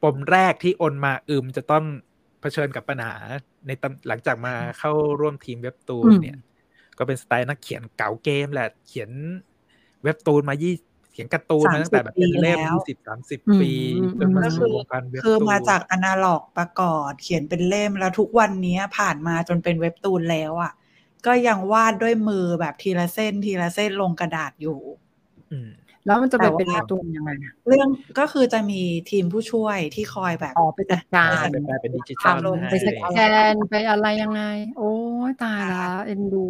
[0.03, 1.85] ปมแรกที่อนมาอึมจะต้อง
[2.41, 3.15] เผชิญกับปัญหา
[3.67, 6.37] ในตำหลังจากมาเข้าร่วมทีมเว็บตูนเนี่ย
[6.97, 9.09] ก็เป็นสไตล์นักเขียนเก่าเกมแหละ เขียน
[10.03, 10.73] เว็บตูนมายี่
[11.13, 13.71] เขียนการ์ตูนมาตั้งแต่แบบเป็นเล่มปีแล้วยี่สิบสามสิบอืมปี
[14.19, 20.71] จนมาก็คืสู่อวงการเว็บคือตูนมาจากอนาล็อกประกอบเขียนเป็นเล่มแล้วทุกวันนี้ผ่านมาจนเป็นเว็บตูนแล้วอะ
[21.25, 24.79] ก็ยังวาดด้วยมือแบบทีละเส้นทีละเส้นลงกระดาษอยู่
[25.51, 25.69] อืม
[26.05, 27.87] แล้วมันจะไปแต่ว่าเป็นการ์ตูนยังไงอะเรื่อง
[28.19, 28.81] ก็คือจะมี
[29.11, 33.19] ทีมผู้ช่วยที่คอยแบบอ๋อไปจัดการไปแปลเป็นดิจิทัลทำลงให้ไปสแก
[33.53, 34.43] นไปอะไรยังไง
[34.77, 34.93] โอ้
[35.29, 36.47] ยตายละเอ็นดู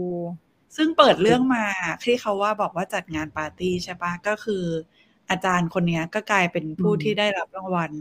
[0.76, 1.66] ซึ่งเปิดเรื่องมา
[2.04, 4.64] ที่เขาว่าบอกว่าจัดงานปาร์ตี้ใช่ปะก็คือ
[5.30, 7.92] อาจารย์คนเนี้ยก็กลายเป็นผู้อืมที่ได้รับรางวัล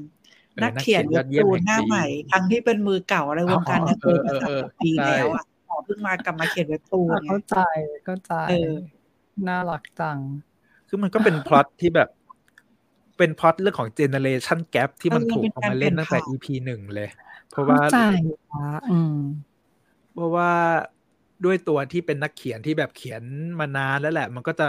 [0.55, 7.57] เออนักเขียนนัเว็กเขียนยอดเยี่ยมบตูนแห่งหน้าปีใหม่ ทั้งที่เป็นมือเก่าอะไรวงการอ๋อการ์ตูนเอมาอสามเออสิบปีใช่แล้วอะขอเพิ่งมากลับมาเขียนเว็บตูนอะไงเข้าใจ
[8.05, 8.73] เข้าใจเออ
[9.49, 10.18] น่ารักจัง
[10.89, 12.09] คือมันก็เป็นพล็อตที่แบบ
[13.18, 17.09] เป็นพล็อตเรื่องของเจเนเรชันแก p ที่มันเออถูกเป็นเอามาเล่นตั้งแต่การเปลี่ยนผ่าน EP หนึ่งเลย
[17.51, 17.97] เพราะเข้าว่าใจ
[18.51, 19.16] ละอืม
[20.12, 20.53] เพราะว่า
[21.45, 23.22] ด้วยตัวที่เป็นนักเขียนที่แบบเขียน
[23.61, 24.68] มานานแล้วแหละ มันก็จะ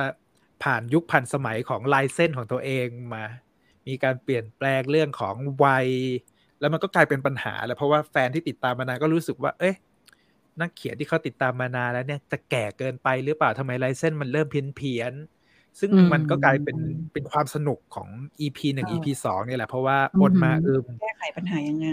[0.63, 3.24] ผ่านยุคผ่านสมัยของลายเส้นของตัวเองมา
[3.88, 5.88] มีการเปลี่ยนแปลงเรื่องของวัย
[6.59, 9.76] แล้วมันก็กลายเป็นปัญหาแหละเพราะว่าแฟนที่ติดตามมานานก็รู้สึกว่า เอ๊ะ
[10.61, 16.78] นักเขียนที่เขาติดตามมานานแล้วเนี่ยจะแก่เกินไปหรือเปล่าทำไมลายเส้นมันเริ่มเพี้ยนเพียนๆซึ่งอืมมันก็กลายเป็น
[17.13, 18.07] เป็นความสนุกของ
[18.41, 21.88] EP หนึ่ง EP สองเนี่ยแหละเพราะว่าอดมาอึมแก้ไขปัญหายังไง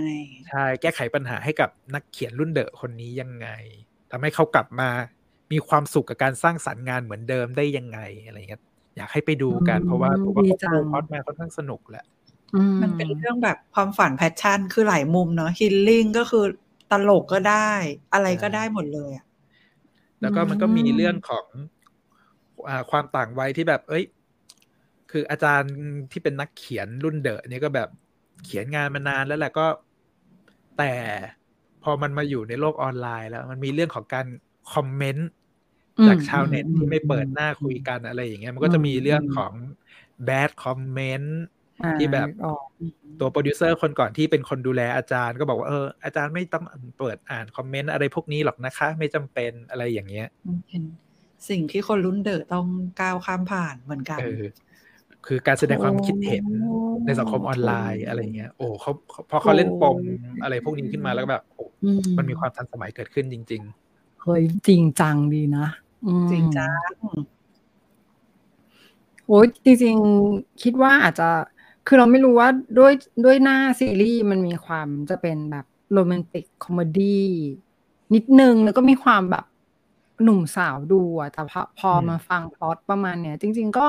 [0.49, 3.49] ใช่ แก้ไขปัญหาให้กับนักเขียนรุ่นเดอะคนนี้ยังไง
[4.11, 4.89] ทำให้เขากลับมา
[5.53, 8.63] มีความสุขกับการสร้างสรรค์งานเหมือนเดิมได้ยังไงอะไรเงี้ย
[8.97, 12.05] อยากให้ไปดูกันอืมเพราะว่าผมว่าดีเขาจัปูงพล็อดมาค่อนข้างสนุกแหละ
[12.55, 16.45] อืมันเป็นเรื่องแบบความฝัน passion คือหลายมุมเนาะ healing ก็คือ
[16.91, 17.71] ตลกก็ได้
[18.13, 19.25] อะไรก็ได้หมดเลยอะ
[20.21, 21.47] แล้วก็มันก็มีเรื่องของ
[22.69, 24.05] อาความต่างวัยที่แบบ เอ้ย
[25.11, 25.75] คืออาจารย์
[26.13, 27.89] ที่เป็นนักเขียนรุ่นเดอะเนี่ยก็แบบ
[28.45, 29.67] เขียนงานมานานแล้วแหละก็
[30.79, 30.93] แต่
[31.38, 31.38] พ
[31.89, 34.27] อมันมาอยู่ในโลกออนไลน์แล้ว มันมีเรื่องของการ
[34.73, 35.29] คอมเมนต์
[35.99, 39.53] อืมจากชาวเน็ตอืมที่ไม่เปิดอืมหน้าคุยกันอะไรอย่างเงี้ยมันก็จะมีเรื่องของ
[40.25, 41.39] bad comment
[41.83, 42.65] อ่าที่แบบนึกออก
[43.21, 46.65] ตัวโปรดิวเซอร์คนก่อนที่เป็นคนดูแลอาจารย์ก็บอกว่าเอออาจารย์ไม่ต้อง
[46.99, 50.83] เปิดอ่านคอมเมนต์อะไรพวกนี้หรอกนะคะ ไม่จำเป็นอะไรอย่างเงี้ยมันเป็น
[51.49, 52.67] สิ่งที่คนรุ่นเดอะต้อง
[53.01, 54.43] ก้าวข้ามผ่านเหมือนกันเออ
[55.27, 59.99] คือการแสดงความคิดเห็นโอ้ในสังคมออนไลน์อะไรเงี้ย โอ้เขาเขาพอเขาเล่นปม
[60.43, 63.63] อะไรพวกนี้ขึ้นมาแล้วก็แบบโอ้อืมันมีความทันสมัยเกิดขึ้นจริง
[64.23, 65.67] เฮ้ยจริงจังดีนะ
[66.07, 66.69] อืมจริงจ้า
[69.27, 71.29] โอ้ยจริงๆ คิดว่าอาจจะ
[71.87, 72.49] คือเราไม่รู้ว่า
[72.79, 72.93] ด้วย
[73.25, 77.27] ด้วยหน้าซีรีส์มันมีความจะเป็นแบบโรแมนติกคอมเมดี้
[78.15, 79.45] นิดนึงแล้วก็มีความแบบ
[80.23, 83.87] หนุ่มสาวดูอะแต่พอพออืมมาฟังพล็อตประมาณเนี้ยจริง ๆ ก็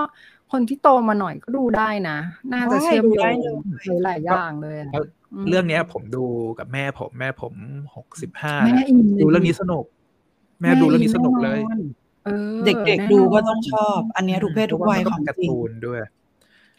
[0.52, 2.18] คนที่โตมาหน่อยก็ดูได้นะ
[2.54, 5.04] น่าจะได้เชื่อมดูโยได้งเลยหลายๆอย่างเลยอะๆแล้ว
[5.44, 6.26] มเรื่องเนี้ย ผมดู
[6.60, 7.54] กับแม่ผมแม่ผม
[7.96, 9.86] หกสิบห้าแม่อินเลยดูเรื่องนี้สนุก
[10.62, 11.82] แม่ดูเรื่องนี้สนุกเลยแน่นอน
[12.26, 16.00] เออเด็กแน่นอนๆดูก็ต้องชอบ อันเนี้ยทุกเพศทุกวัยเพขราะองว่ามันก็เป็นการ์จริงตูนด้วย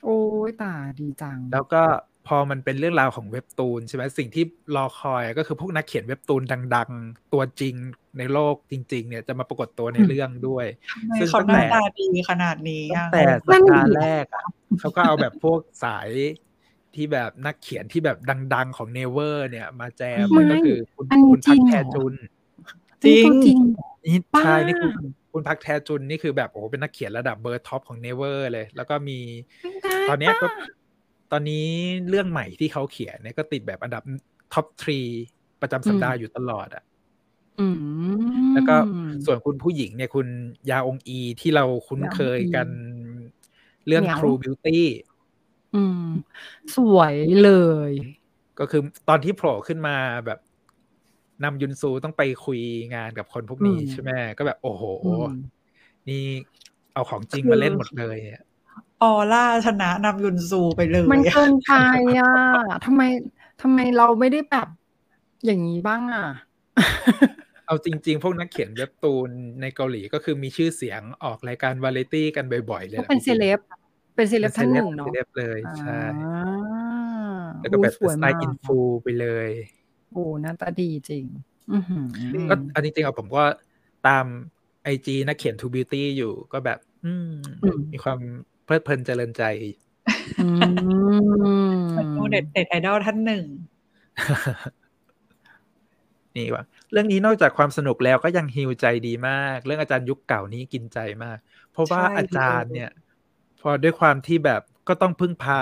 [0.05, 0.18] โอ้
[0.49, 1.83] ยตายดีจัง แล้วก็
[2.31, 4.45] พอมันเป็นเรื่องราวของเว็บตูนใช่ไหมสิ่งที่
[4.76, 6.43] รอคอยก็คือพวกนักเขียนเว็บตูน
[6.76, 7.74] ดัง ๆ ตัวจริง
[8.18, 14.45] ในโลกจริง ๆ เนี่ยจะมาปรากฏตัวในอืมเรื่องด้วยทำไมซึ่งเขาตั้งหน้าแต่ตาดีขนาดนี้ตั้อะงแต่สันั่ปนดาห์ดิแรกอะ
[14.81, 16.09] เขาก็เอาแบบพวกสาย
[16.95, 18.16] ที่แบบนักเขียนที่แบบ
[18.55, 22.14] ดัง ๆ ของเนเวอร์ เนี่ย มาแจมไม่ก็คือคุณอันนี้คุณพักจริงแทเหรอจุน
[23.05, 23.59] จริงจริง
[24.07, 24.93] นี่ป้าใช่นี่คือ
[25.33, 29.18] คุณพักแทจุนนี่คือแบบโอ้โหเป็นนักเขียนระดับเบอร์ท็อปของเนเวอร์เลย แล้วก็มี
[29.61, 30.51] ไม่ได้ตอนเนี้ยก็ป่ะ
[31.33, 31.66] ตอนนี้
[32.09, 34.03] เรื่องใหม่ที่เขาเขียนเนี่ยก็ติดแบบอันดับ
[34.55, 35.01] ท็อปทรี
[35.61, 36.85] ประจำสัปดาห์อยู่ตลอดอะ
[37.61, 38.76] อืมแล้วก็
[39.24, 40.26] ส่วนคุณผู้หญิงเนี่ยคุณ
[40.70, 42.68] ยาองอีที่เราคุ้นเคยกัน
[43.87, 44.81] เรื่องเหมียว True Beauty
[45.74, 46.07] อืม
[46.76, 47.53] สวยเล
[47.91, 47.93] ย
[48.59, 50.39] ก็คือตอนที่โผล่ขึ้นมาแบบ
[51.45, 52.61] นำยุนซูต้องไปคุย
[52.95, 55.35] งานกับคนพวกนี้อืมใช่ไหมก็แบบ โอ้โหอืม
[56.09, 56.24] นี่
[56.95, 58.43] เอาของจริงคือมาเล่นหมดเลยอะ
[59.03, 61.72] ออร่าชนะนำยุนซูไปเลย มันเกินไป
[62.18, 62.32] อะ
[62.86, 63.03] ทำไม
[63.62, 64.68] ทำไมเราไม่ได้แบบ
[65.46, 66.26] อย่างนี้บ้างอะ
[67.66, 69.30] เอาจริง ๆ พวกนักเขียนเว็บตูน
[69.61, 73.59] ในเกาหลีก็คือมีชื่อเสียงออกรายการวาไรตี้กันบ่อยๆ เลยก็แหละเป็นเซเลบ
[74.14, 76.53] เป็นเซเลเป็บนเซท่านหเลบนึ่งเนาะเซเลบเลยใช่อ่า
[77.61, 79.48] แล้วก็แบบโอ้สวยสไตมากล์อินฟูไปเลย
[80.12, 81.24] โอ้หน้าตาดีจริง
[81.72, 82.07] อือหือ
[82.51, 83.44] ก็อันจริงๆอะผมก็
[84.09, 84.24] ตาม
[84.84, 87.30] ไอจีนักเขียน To Beauty อยู่ก็แบบ อืม
[87.92, 88.18] มีความ
[88.71, 89.43] เพลิดเพลินเจริญใจ
[90.41, 90.49] อื
[91.93, 93.45] มโมเด็ดเด็ดไอดอลท่านหนึ่ง
[96.37, 101.39] นี่ว่า เรื่องนี้นอกจากความสนุกแล้วก็ยังฮิวใจดีมาก เรื่องอาจารย์ยุคเก่านี้กินใจมาก
[101.73, 102.91] เพราะว่าใช่อาจารย์เนี่ย
[103.61, 105.61] พอด้วยความที่แบบก็ต้องพึ่งพา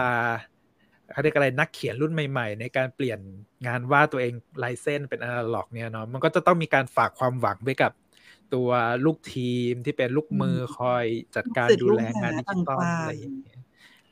[1.13, 3.19] เขาเรียกอะไรนักเขียนรุ่นใหม่ ๆ ในการเปลี่ยน
[3.67, 4.33] งานวาดตัวเอง
[4.63, 7.93] ลายเส้นเป็นอนาล็อกเนี่ยเนาะมันก็จะต้องมีการฝากความหวังไว้กับ
[8.55, 8.71] ตัว
[9.05, 11.05] ลูกทีมที่เป็นลูกมือคอย
[11.37, 13.59] จัดการลูกศิษย์ดูแลงานลูดิกหาจิตอลต่างๆอะไรอย่างเงี้ย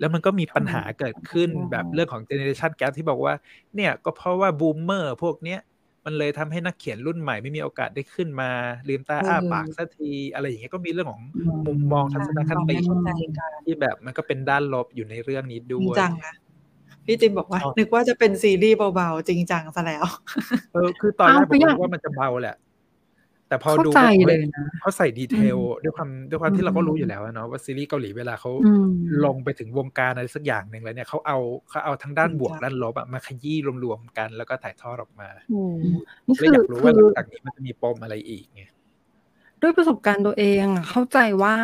[0.00, 3.34] แล้วมันก็มีปัญหาเกิดขึ้นแบบเรื่องของเจเนเรชันแก p ที่บอกว่า
[3.74, 5.60] เนี่ยก็เพราะว่า boomer พวกเนี้ย
[6.04, 8.50] มันเลยทำให้นักเขียนรุ่นใหม่ไม่มีโอกาสได้ขึ้นมา
[8.88, 11.22] ลืมตาอ้าปากสักที อะไรอย่างเงี้ยก็มีเรื่องของ
[11.66, 13.08] มุมมองทัศนคติเราไม่เข้าใจ
[13.38, 16.34] กันที่แบบมันก็เป็นด้านลบอยู่ในเรื่องนี้จด้ริงวยจังนะ
[17.06, 20.06] พี่จิมบอกว่าชอบนึกว่าจะเป็นซีรีส์เบาๆจริงจังซะแล้ว
[20.72, 22.56] เออคือตอนแรกอ้าวผมก็ยังคิดว่ามันจะเบาแหละ
[23.48, 28.86] แต่พอเข้าดูใจว่าเลฮ้ยนะเขาใส่ดีเทลอืมด้วยความด้วยความที่เราก็อืมรู้อยู่แล้วอะเนาะว่าซีรีส์เกาหลีเวลาเขาอืม
[29.24, 31.38] ลงไปถึงวงการอะไรสักอย่างหนึ่งแล้วเนี่ยเขาเอา
[31.70, 35.62] เขาเอาทั้งด้านจริงบวกจังด้านลบอะมาขยี้รวมๆกัน แล้วก็ถ่ายทอดออกมาโอ้
[36.28, 38.62] นี่เลยคืออยากรู้คืว่าหลัองจากนี้มันจะมีปมอะไรอีกไง
[39.62, 41.56] ด้วยประสบการณ์ตัวเองอะเข้าใจว่า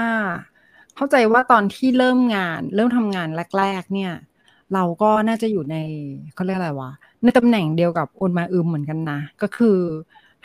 [0.96, 3.28] เข้าใจว่าตอนที่เริ่มงาน เริ่มทำงาน
[3.58, 4.12] แรก ๆ เนี่ย
[4.74, 5.76] เราก็น่าจะอยู่ใน
[6.34, 6.90] เขาเรียกอะไรวะ
[7.22, 9.78] ในตำแหน่งเดียวกับโอนมาอึมเหมือนกันนะก็คือ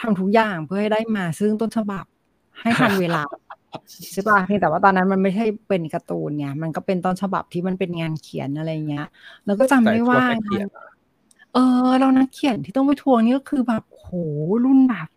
[0.01, 2.05] ทำทุกอย่างเพื่อให้ได้มาซึ่งต้นฉบับ
[2.61, 3.23] ให้ทันเวลา
[4.11, 9.07] ใช่ป่ะเพียงแต่ว่าตอนนั้นมันไม่ใช่เป็นการ์ตูนไงมันก็เป็นต้นฉบับที่มันเป็นงานเขียนอะไรเงี้ย
[9.45, 10.67] แล้วก็จำได้ว่าสายทวงนักเขียน
[11.53, 14.07] เออ เรานักเขียนที่ต้องไปทวงนี่ก็คือแบบโห
[14.65, 15.07] รุ่นแบบ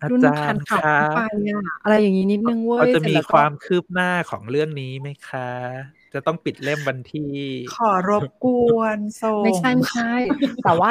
[0.00, 5.48] อารุ่นจาขัรนย์ขับคะไปอะอะไรอย่างนี้นิดนึงเว้เรายจะเสร็จมีแล้วคก็วามคืบหน้าของเรื่องนี้ไหมคะ
[6.14, 7.34] จะต้องปิดเล่มวันที่
[7.76, 8.46] ขอรบก
[8.76, 10.12] วนส่งไม่ใช่ไม่ใช่
[10.64, 10.90] แต่ว่า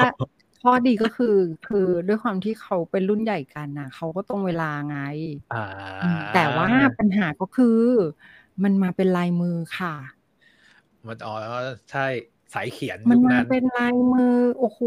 [0.62, 1.36] ข้อดีก็คือ
[1.68, 5.00] คือด้วยความที่เขาเป็นรุ่นใหญ่กันนะเขาก็ตรงเวลาไง
[5.54, 5.66] อ่า
[6.04, 7.80] อืมแต่ว่าปัญหาก็คือ
[8.64, 9.96] มันมาเป็นลายมือค่ะ
[11.08, 11.34] มันอ๋อ
[11.92, 12.08] ใช่
[12.54, 14.80] สายเขียนมันยุคมานั้นเป็นลายมือ โอ้โห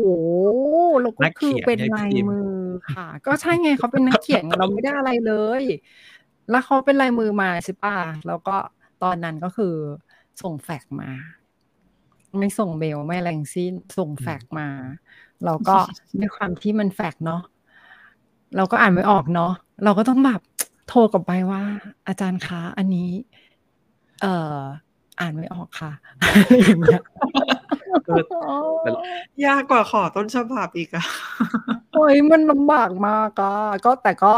[1.02, 2.52] แล้วก็นักเขีคือยนเป็นไงพี่ลายพิมพ์มือ
[2.94, 5.62] ค่ะ ก็ใช่ไงเขาเป็นนักเขียนไงเราไม่ได้อะไรเลย
[6.50, 7.96] แล้วเขาเป็นลายมือมาใช่ป่ะ
[8.26, 8.56] แล้วก็
[9.02, 9.74] ตอนนั้นก็คือ
[10.42, 11.10] ส่งแฟกซ์มา
[12.38, 14.68] ไม่ส่งเมลไม่อะไรทั้งสิ้นส่งแฟกซ์มา
[15.44, 15.76] เราก็
[16.20, 17.42] ด้วยความที่มันแฟกซ์เนาะ
[18.56, 19.52] เราก็อ่านไม่ออกเนาะ
[19.84, 20.40] เราก็ต้องแบบ
[20.88, 21.62] โทรกลับไปว่า
[22.08, 23.10] อาจารย์คะอันนี้
[24.22, 24.58] เอ่อ
[25.20, 25.92] อ่านไม่ออกค่ะ
[26.62, 27.02] อย่างเงี้ย
[28.06, 28.22] เออ
[28.80, 28.90] แต่
[29.46, 31.04] ยากกว่าขอต้นฉบับอีกอะ
[31.92, 33.54] โอ้ยมันลำบากมากอะ
[33.84, 34.32] ก็แต่ก็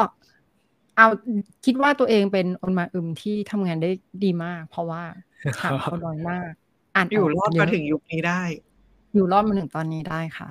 [0.96, 1.06] เอา
[1.64, 3.90] คิดว่าตัวเองเป็นอนมาอึมที่ทำงานได้
[4.24, 5.02] ดีมาก เพราะว่า
[5.60, 6.50] ถามเขาน้อยมาก
[6.94, 8.42] อ่านอยู่รอดเยมาอะถึงยุคนี้ได้
[9.14, 10.50] อยู่รอดมาถึงตอนนี้ได้ค่ะ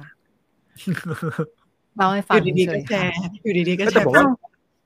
[1.96, 4.26] เล่าให้อฟังยู่ดีๆเฉก็ยแชๆร์ค่ะอยู่ดีๆก็ก็แชจะร์บอกว่า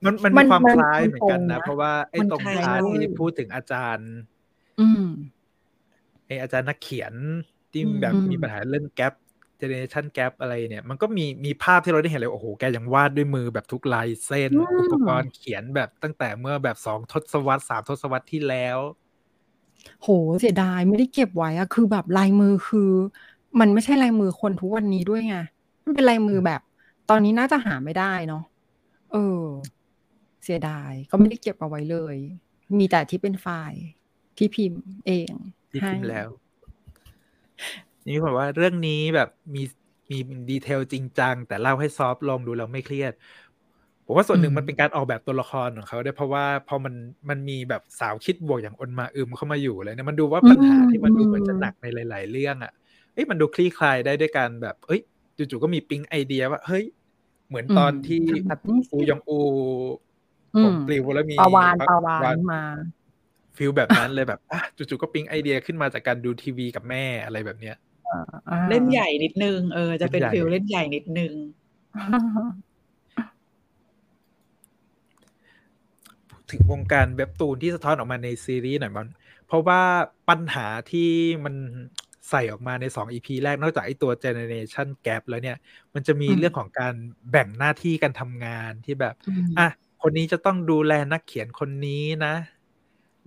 [0.05, 4.11] มันมันมัมีความมันคล้ายเหมือนกันนะตรงนะเพราะว่าไอ้มันตรงคล้าย part เลยที่พูดถึงอาจารย์
[4.79, 5.05] อืม
[6.27, 7.13] ไออาจารย์นักเขียน
[7.71, 9.13] ที่อืมแบบอืมมีปัญหาเรื่องแก p
[9.57, 18.79] เจเนเรชันแก p อะไรเนี่ย มันก็มีมีภาพที่เราได้เห็นเลย โอ้โห แกยังวาดด้วยมือแบบทุกลายเส้น อุปกรณ์เขียนแบบตั้งแต่เมื่อแบบสองทศวรรษสามทศวรรษที่แล้ว
[20.01, 20.07] โห
[20.39, 22.79] เสียดายไม่ได้เก็บไว้อะคือแบบลายมือคือ
[23.59, 25.58] มันไม่ใช่ลายมือคนทุกวันนี้ด้วยไงมัน
[25.95, 26.61] เป็นลายมือแบบ
[27.09, 28.43] ตอนนี้น่าจะหาไม่ได้เนาะ
[29.11, 29.43] เออ
[30.43, 32.15] เสียดาย ก็ไม่ได้เก็บเอาไว้เลย
[32.79, 33.81] มีแต่ที่เป็นไฟล์
[34.37, 35.31] ที่พิมพ์เอง
[35.71, 36.29] ที่ให้พิมพ์แล้ว
[38.07, 39.63] นี่ผมว่าเรื่องนี้แบบมี
[40.11, 40.17] มี
[40.49, 43.13] ดีเทลจริงจัง แต่เล่าให้ซอฟต์ลงดูแล้วไม่เครียด
[44.05, 46.93] ผมว่าส่วนหนึ่งมันเป็นการออกแบบตัวละครของเขาด้วยเพราะว่าพอมัน
[47.29, 52.71] มันมีแบบสาวคิดบวกอย่างอนมาอึมเข้ามาอยู่เลยเนี่ยมันดูว่าปัญหาที่มันดูเหมือนจะหนักในหลาย ๆ เรื่องอะ
[53.13, 55.01] เอ้ยมันดูคลี่คลายได้ด้วยการแบบ เอ้ย
[55.51, 56.85] จู่ๆก็มีปิ๊งไอเดียว่า เฮ้ย
[57.47, 59.39] เหมือนตอนที่แบบนี้สิอูยองอู
[60.55, 62.61] อืผมมปลิวแล้วมีปลาวานปลาวานมา
[63.57, 67.75] ฟิลแบบนั้นเลยแบบอะจู่ๆก็ปิ๊งไอเดียขึ้นมาจากการดูทีวีกับแม่อะไรแบบเนี้ย
[68.49, 71.33] อ่าเล่นใหญ่นิดนึง เออ จะเป็นเล่นใหญ่ฟิลเล่นใหญ่นิดนึง
[76.51, 79.07] ถึงวงการเว็บตูนที่สะท้อนออกมาในซีรีส์หน่อยมัน
[79.47, 79.81] เพราะว่า
[80.29, 81.09] ปัญหาที่
[81.45, 81.55] มัน
[82.29, 85.57] ใส่ออกมาใน 2 EP แรกนอกจากไอตัว Generation Gap แล้วเนี่ย
[85.93, 86.93] มันจะมีอืมเรื่องของการ
[87.31, 89.67] แบ่งหน้าที่การทำงานที่แบบอืมอะ
[90.01, 92.35] คนนี้จะต้องดูแลนักเขียนคนนี้นะ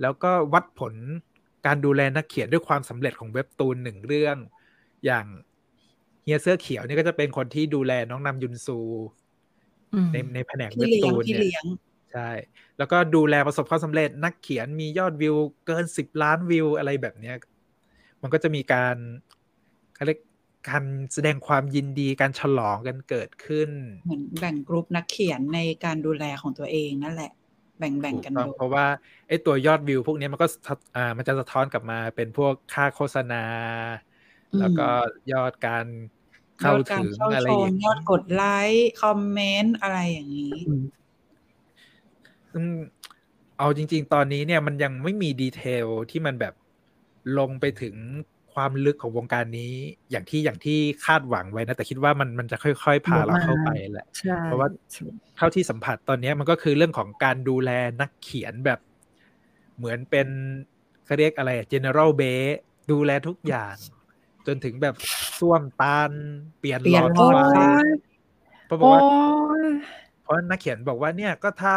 [0.00, 0.94] แล้วก็วัดผล
[1.66, 4.36] การดูแลนักเขียนด้วยความสำเร็จของเว็บตูนหนึ่งเรื่อง
[5.04, 5.26] อย่าง
[6.24, 8.78] เฮียเสื้อเขียวนี่ก็จะเป็นคนที่ดูแลน้องนำยุนซู
[9.94, 11.64] อืมในในแผนกพี่เว็บเลี้ยตูงนพี่เนี่ยเลี้ยง
[12.12, 12.30] ใช่
[12.78, 15.36] แล้วก็ดูแลประสบความสำเร็จนักเขียนมียอดวิว
[15.66, 17.36] เกินสิบล้านวิวอะไรแบบเนี้ย
[18.22, 18.96] มันก็จะมีการ
[19.94, 20.20] เขาเรียก
[20.68, 23.70] การแสดงความยินดีการฉลองกันเกิดขึ้น
[24.04, 27.32] เหมือนแบ่งกรุ๊ปนักเขียนในการดูแลของตัวเองนั่นแหละ
[27.78, 28.86] แบ่งแบ่งถูกกันต้องดูเพราะว่า
[29.28, 33.44] ไอ้ตัวยอดวิวพวกนี้มันก็สะอ่ามันจะสะท้อนกลับมาเป็นพวกค่าโฆษณา
[34.58, 34.88] แล้วก็
[35.32, 40.84] ยอดการยเข้าอดการถึงเข้าอะไรชอมย่างยนี้อดกดไลค์คอมเมนต์อะไรอย่างนี้อืม
[42.54, 42.78] อืม
[43.58, 46.54] เอาจริง ๆ ตอนนี้เนี่ยมันยังไม่มีดีเทลที่มันแบบ
[47.38, 47.96] ลงไปถึง
[48.54, 49.72] ความลึกของวงการนี้
[50.10, 54.68] อย่างที่อย่างที่คาดหวังไว้นะ แต่คิดว่ามันมันจะค่อย ๆ พาเราเข้าไปแหละใช่เพราะว่า
[55.36, 57.70] เท่าที่สัมผัสตอนเนี้ยมันก็คือเรื่องของการดูแล
[58.00, 58.78] นักเขียนแบบ
[59.76, 60.28] เหมือนเป็น
[61.04, 62.56] เขาเรียกอะไร general b a s
[62.90, 63.74] ดูแลทุกอย่าง
[64.46, 64.94] จนถึงแบบ
[65.38, 66.10] ส้วมตาล
[66.58, 67.58] เปลี่ยนเปลี่หลยนอดหลอดไฟไฟ
[68.66, 69.00] เพราะบอกโอ้ว่า
[69.62, 69.68] ย
[70.22, 71.74] เพราะนักเขียนบอกว่าเนี่ยก็ถ้า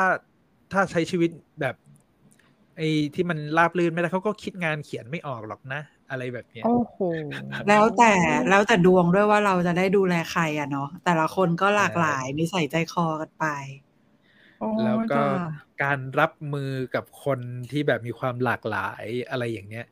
[0.74, 1.30] ถ้าใช้ชีวิต
[1.62, 1.76] แบบ
[2.78, 6.98] ไอ้ที่มันราบรื่นไม่ได้เขาก็คิดงานเขียนไม่ออกหรอกนะ อะไรแบบเนี้ยโอ้โห
[7.68, 8.14] แล้วแต่
[8.50, 13.44] แล้วแต่ดวงด้วยว่าเราจะได้ดูแลใครอะเนาะแต่ละคนก็หลากหลายนิสัยใจคอกันไป
[14.58, 15.26] โอ้แล้วก็จ้ะ
[15.84, 17.40] การรับมือกับคน
[17.72, 19.86] ที่แบบมีความหลากหลายอะไรอย่างเนี้ย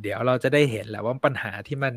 [0.00, 1.94] เดี๋ยวเราจะได้เห็นแหละว่าปัญหาที่มัน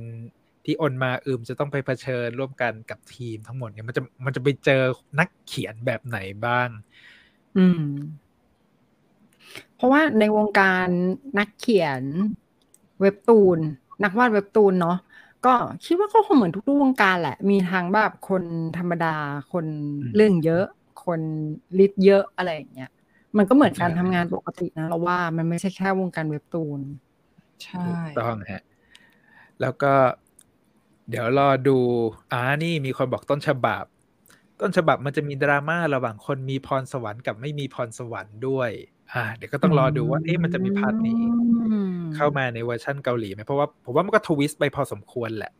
[0.65, 4.83] ที่อนมาอืมจะต้องไปเผชิญร่วมกันกับทีมทั้งหมดเนี่ยมันจะมันจะไปเจอ
[5.19, 6.69] นักเขียนแบบไหนบ้าง
[7.55, 7.79] อืม
[8.22, 8.22] เพ
[9.83, 10.87] ราะว่าในวงการ
[11.37, 12.03] นักเขียน
[13.01, 13.59] เว็บตูน
[14.03, 14.97] นักวาดเว็บตูนเนาะ
[15.45, 15.53] ก็
[15.85, 18.43] คิดว่าก็คงเหมือนทุกๆวงการแหละ มีทั้งแบบคน
[18.77, 19.15] ธรรมดา
[19.51, 19.65] คน
[20.01, 20.65] อืมเรื่องเยอะ
[21.05, 21.21] คน
[21.79, 22.89] ลิดเยอะอะไรอย่างเงี้ย
[23.37, 26.79] มันก็เหมือนการใช่ทำงานปกตินะเราว่ามันไม่ใช่แค่วงการเว็บตูน
[27.59, 28.61] ใช่ถูกต้องฮะ
[29.61, 29.93] แล้วก็
[31.09, 31.77] เดี๋ยวรอดู
[32.31, 33.85] อ่านี่มีคนบอกต้นฉบับ
[34.61, 38.71] ต้นฉบับมันจะมีดราม่าระหว่างคนมีพรสวรรค์กับไม่มีพรสวรรค์ด้วย
[39.11, 41.21] อ่า เดี๋ยวก็ต้องรอดูว่าเอ๊ะมันจะมี part นี้
[41.71, 45.53] อืมเข้ามาในเวอร์ชั่นเกาหลีไหมเพราะว่าผมว่ามันก็ twist ไปพอสมควรแหละ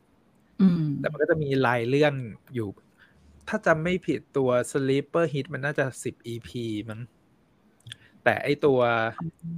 [0.61, 2.13] อืมแต่มันก็จะมีลายเรื่อง
[2.55, 2.67] อยู่
[3.47, 6.49] ถ้าจำไม่ผิดตัว Sleeper Hit มันน่าจะสิบ EP
[6.89, 7.01] มั้ง
[8.23, 8.79] แต่ไอตัว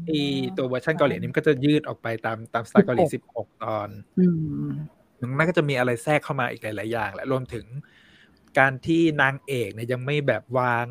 [0.06, 0.12] ไอ
[0.58, 4.26] ตัวเวอร์ชันเกาหลีนี่มันก็จะยืดออกไปตามตามสไตล์เกาหลีสิบหกตอนอื
[4.66, 4.68] ม
[5.20, 7.66] มันน่าก็จะมีอะไรแทรกเข้ามาอีกหลาย ๆ อย่างแหละรวมถึง
[8.60, 10.88] การที่นางเอกเนี่ยยังไม่แบบวาง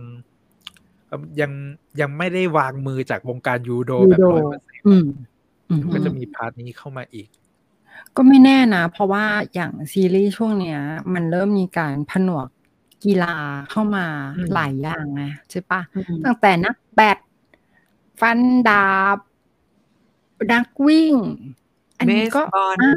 [1.41, 1.53] ยัง
[2.01, 5.07] ยังไม่ได้วางมือจากวงการยูโดแบบยูโดร้อยเปอร์เซ็นต์อืม
[5.71, 7.29] อืมก็จะมี part นี้เข้ามาอีก
[8.17, 10.79] ก็ไม่แน่นะ เพราะว่าอย่างซีรีส์ช่วงเนี้ย
[11.15, 12.47] มันเริ่มมีการผนวก
[13.05, 13.37] กีฬา
[13.71, 14.07] เข้ามา
[14.37, 17.19] อืมหลายอย่างไงใช่ปะอืมตั้งแต่นักแบด
[18.21, 18.39] ฟัน
[18.69, 18.87] ดา
[19.17, 19.19] บ
[20.53, 21.15] นักวิ่ง
[21.99, 22.95] อันนี้ก็เบสบอลอะ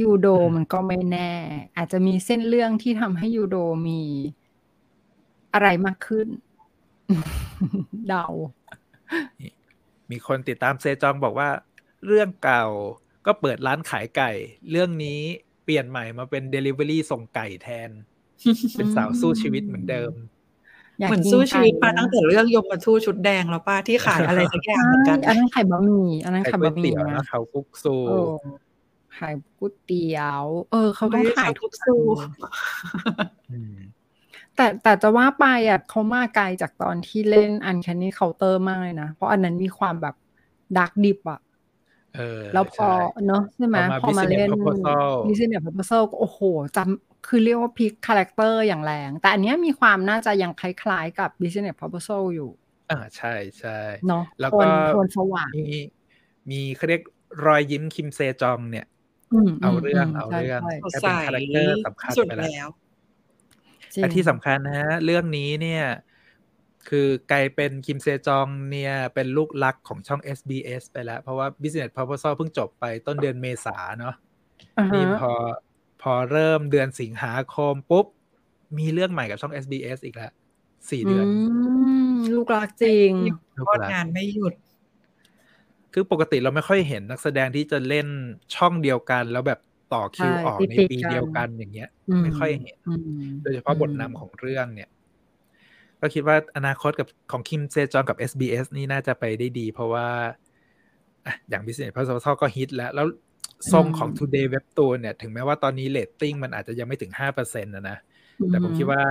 [0.00, 1.32] ยูโดมันก็ไม่แน่
[1.76, 3.56] อาจจะมีเส้นเรื่องที่ทำให้ยูโด
[3.86, 4.00] มี
[5.54, 6.28] อะไรมากขึ้น
[8.08, 8.26] เดา
[10.10, 11.48] มีคนติดตามเซจองบอกว่า
[12.06, 12.66] เรื่องเก่า
[13.26, 14.30] ก็เปิดร้านขายไก่
[14.70, 15.20] เรื่องนี้
[15.64, 17.90] เปลี่ยนใหม่มาเป็น Delivery ส่งไก่แทน
[18.76, 20.12] เป็นสาวสู้ชีวิตเหมือนเดิม
[21.02, 28.34] ยากเหมือนกิสู้ชีวิตมาไก่ตั้งแต่เรื่องยมมาทู่ชุดแดงแล้วป้าที่ขายอะไรสักอย่างเหมือนกันใช่อันนั้นไข่บะหมี่อันนั้นไข่ไข่ก๋วยบะหมี่เตี๋ยวนะนะเขากุ๊กซูเออ
[29.18, 32.00] ขายก๋วยเตี๋ยว เออ เขาต้องไม่ได้ขายขายทุทุกกสู้
[33.52, 33.76] อืม
[34.56, 40.14] แต่แต่จะว่าไปอะเขามาไกลจากตอนที่เล่น Uncanny Counter มากเลยนะ เพราะอันนั้นมีความแบบ
[40.78, 41.40] ดักดิบอะ
[42.16, 46.40] เออแล้วพอใช่เนอะใช่ไหมพอมาพอมา Business เล่น Proposal Business Proposal ก็โอ้โห
[46.76, 52.50] จำคือเรียกว่าพลิก character อย่างแรง แต่อันเนี้ยมีความน่าจะยังคล้ายๆกับ Business Proposal อยู่
[52.90, 53.78] อ่าใช่ใช่
[54.08, 55.78] เนาะแล้วโทนก็โทนสว่างมี
[56.50, 57.02] มีเขาเรียก
[57.46, 58.86] รอยยิ้มคิมเซจองเนี่ย
[59.48, 62.68] มเอาเรื่องมเอาใช่เรื่องใช่เขาแค่เป็นใส่ character สำคัญสุดไปแล้ว
[64.02, 65.84] แล้วจริงแต่ที่สำคัญนะฮะ เรื่องนี้เนี่ย
[66.88, 74.14] คือกลายเป็นคิมเซจองเนี่ย เป็นลูกรักของช่อง SBS ไปแล้ว เพราะว่า Business Proposal เพิ่งจบไปต้นเดือนเมษาเนาะ
[74.78, 75.32] อ่าฮะนี่พอ
[76.02, 78.06] พอเริ่มเดือนสิงหาคมปุ๊บ
[78.78, 80.32] มีเรื่องใหม่กับช่อง SBS อีกแล้ว
[80.90, 81.26] สี่เดือน
[82.16, 83.10] มลูกรักจริง
[83.58, 84.54] ลูกโคตรรักงานไม่หยุด
[85.92, 88.08] คือปกติเราไม่ค่อยเห็นนักแสดงที่จะเล่น
[88.54, 89.60] ช่องเดียวกันแล้วแบบ
[89.96, 94.88] ต่อคิวใช่ออกในติดๆปีกันเดียวกันอย่างเงี้ยอืมไม่ค่อยเห็นอืมโดยเฉพาะบทนำของเรื่องเนี่ย
[96.00, 100.06] ก็คิดว่าอนาคตกับของคิมเซจองกับ SBS นี่น่าจะไปได้ดี เพราะว่า
[101.26, 103.06] อะอย่าง Business Proposal ก็ฮิตแล้ว แล้ว
[103.72, 107.98] ทรงของ Today Webtoon เนี่ย ถึงแม้ว่าตอนนี้เรตติ้งมันอาจจะยังไม่ถึง5%นะนะ
[108.48, 109.02] แต่ผมคิดว่า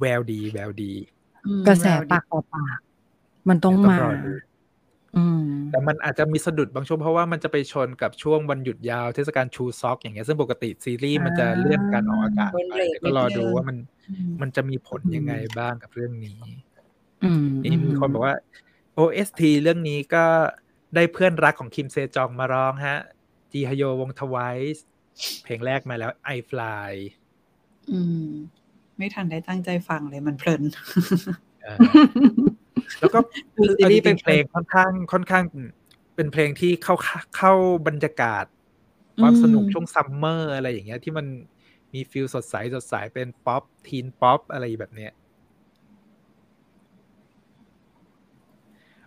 [0.00, 0.92] แววดี แววดี
[1.66, 2.78] กระแสปากต่อปาก
[3.48, 4.40] มันต้องเดี๋ยวมารอดูอืม
[5.70, 13.76] แต่มันอาจจะมีสะดุดบางช่วงเพราะว่ามันจะไปชนกับช่วงวันหยุดยาวเทศกาลชูซอก อย่างเงี้ยซึ่งปกติซีรีส์มันจะเลื่อนการออกอากาศโดนไปเบรกเดี๋ยวก็รอนิดนึดูงว่ามัน
[14.08, 16.38] อืมมันจะมีผลยังไงบ้างกับเรื่องนี้
[17.24, 18.36] อืมนี่มีคนบอกว่า
[18.98, 20.24] OST เรื่องนี้ก็
[20.94, 22.98] ได้เพื่อนรักของคิมเซจองมาร้องฮะ
[23.52, 24.84] จีฮโยวงทวายส์
[25.42, 26.92] เพลงแรกมาแล้ว I Fly
[27.90, 28.28] อืม
[28.98, 30.62] ไม่ทันได้ตั้งใจฟังเลยมันเพลิน
[31.62, 31.78] เออ
[33.00, 33.18] แล้วก็
[33.56, 35.44] ดูคือซีรีส์ไปเอาจริงๆเพลงค่อนข้างค่อนข้าง
[36.14, 36.94] เป็นเพลงที่เข้า
[37.36, 37.52] เข้า
[37.86, 38.44] บรรยากาศ
[39.20, 41.26] ความสนุกช่วงซัมเมอร์อะไรอย่างเงี้ย ที่มัน
[41.94, 45.12] มี feel สดใสสดใสเป็น pop teen pop อะไรแบบเนี้ย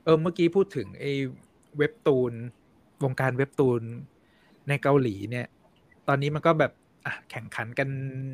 [0.04, 1.12] เออเมื่อกี้พูดถึงไอ้
[1.78, 2.34] เว็บตูน
[3.04, 3.82] วงการเว็บตูน
[4.68, 5.48] ในเกาหลีเนี่ย
[6.08, 6.72] ตอนนี้มันก็แบบ
[7.06, 7.88] อะแข่งขันกัน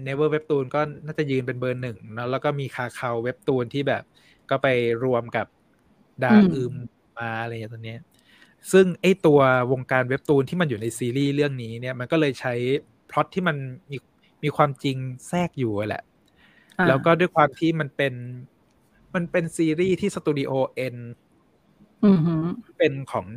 [0.08, 4.04] Never เว็บตูนก็น่าจะยืนเป็นเบอร์หนึ่งเนอะแล้วก็มีคาคาเว็บตูนที่แบบ
[4.50, 4.68] ก็ไป
[5.04, 5.48] รวมกับ
[6.24, 6.74] ดาอืมอืม
[7.18, 8.00] มาอะไรอย่างเงี้ยตอนเนี้ย
[8.72, 9.40] ซึ่งไอ้ตัว
[9.72, 12.54] วงการเว็บตูนที่มันอยู่ในซีรีส์เรื่องนี้เนี่ยมันก็เลยใช้
[13.10, 13.58] พล็อตที่มัน
[13.92, 13.98] มี
[14.44, 16.04] มีความจริงแทรกอยู่แหละ
[16.80, 18.14] อ่าแล้วก็ด้วยความที่มันเป็น
[19.16, 20.96] มันเป็นซีรีส์ที่สตูดิโอเอ็น
[22.06, 22.44] อือหือ
[22.78, 23.28] เป็นของ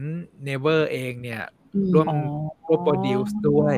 [0.48, 1.42] Naver เองเนี่ย
[1.74, 2.18] อืมร่วมอ๋อ
[2.66, 3.76] ร่วม produce ด้วย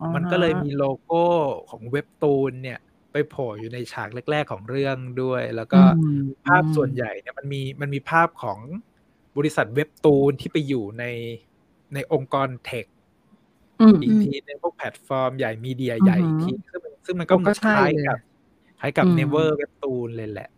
[0.00, 1.24] อ่าฮะมันก็เลยมีโลโก้
[1.70, 2.78] ของเว็บตูนเนี่ย
[3.12, 8.58] ไปโผล่อยู่ในฉากแรก ๆของเรื่องด้วย แล้วก็อืมภาพส่วนใหญ่เนี่ยมันมีมันมีภาพของ
[9.36, 11.04] บริษัทเว็บตูนที่ไปอยู่ใน
[11.94, 12.86] ในองค์กร tech
[13.80, 18.18] อืมอีกทีในพวกแพลตฟอร์มใหญ่ media ใหญ่อีกทีซึ่งมันซึ่งมันก็ก็ใช่คล้ายเลยกับ
[18.80, 20.50] คล้ายกับอืม Naver เว็บตูนเลยแหละ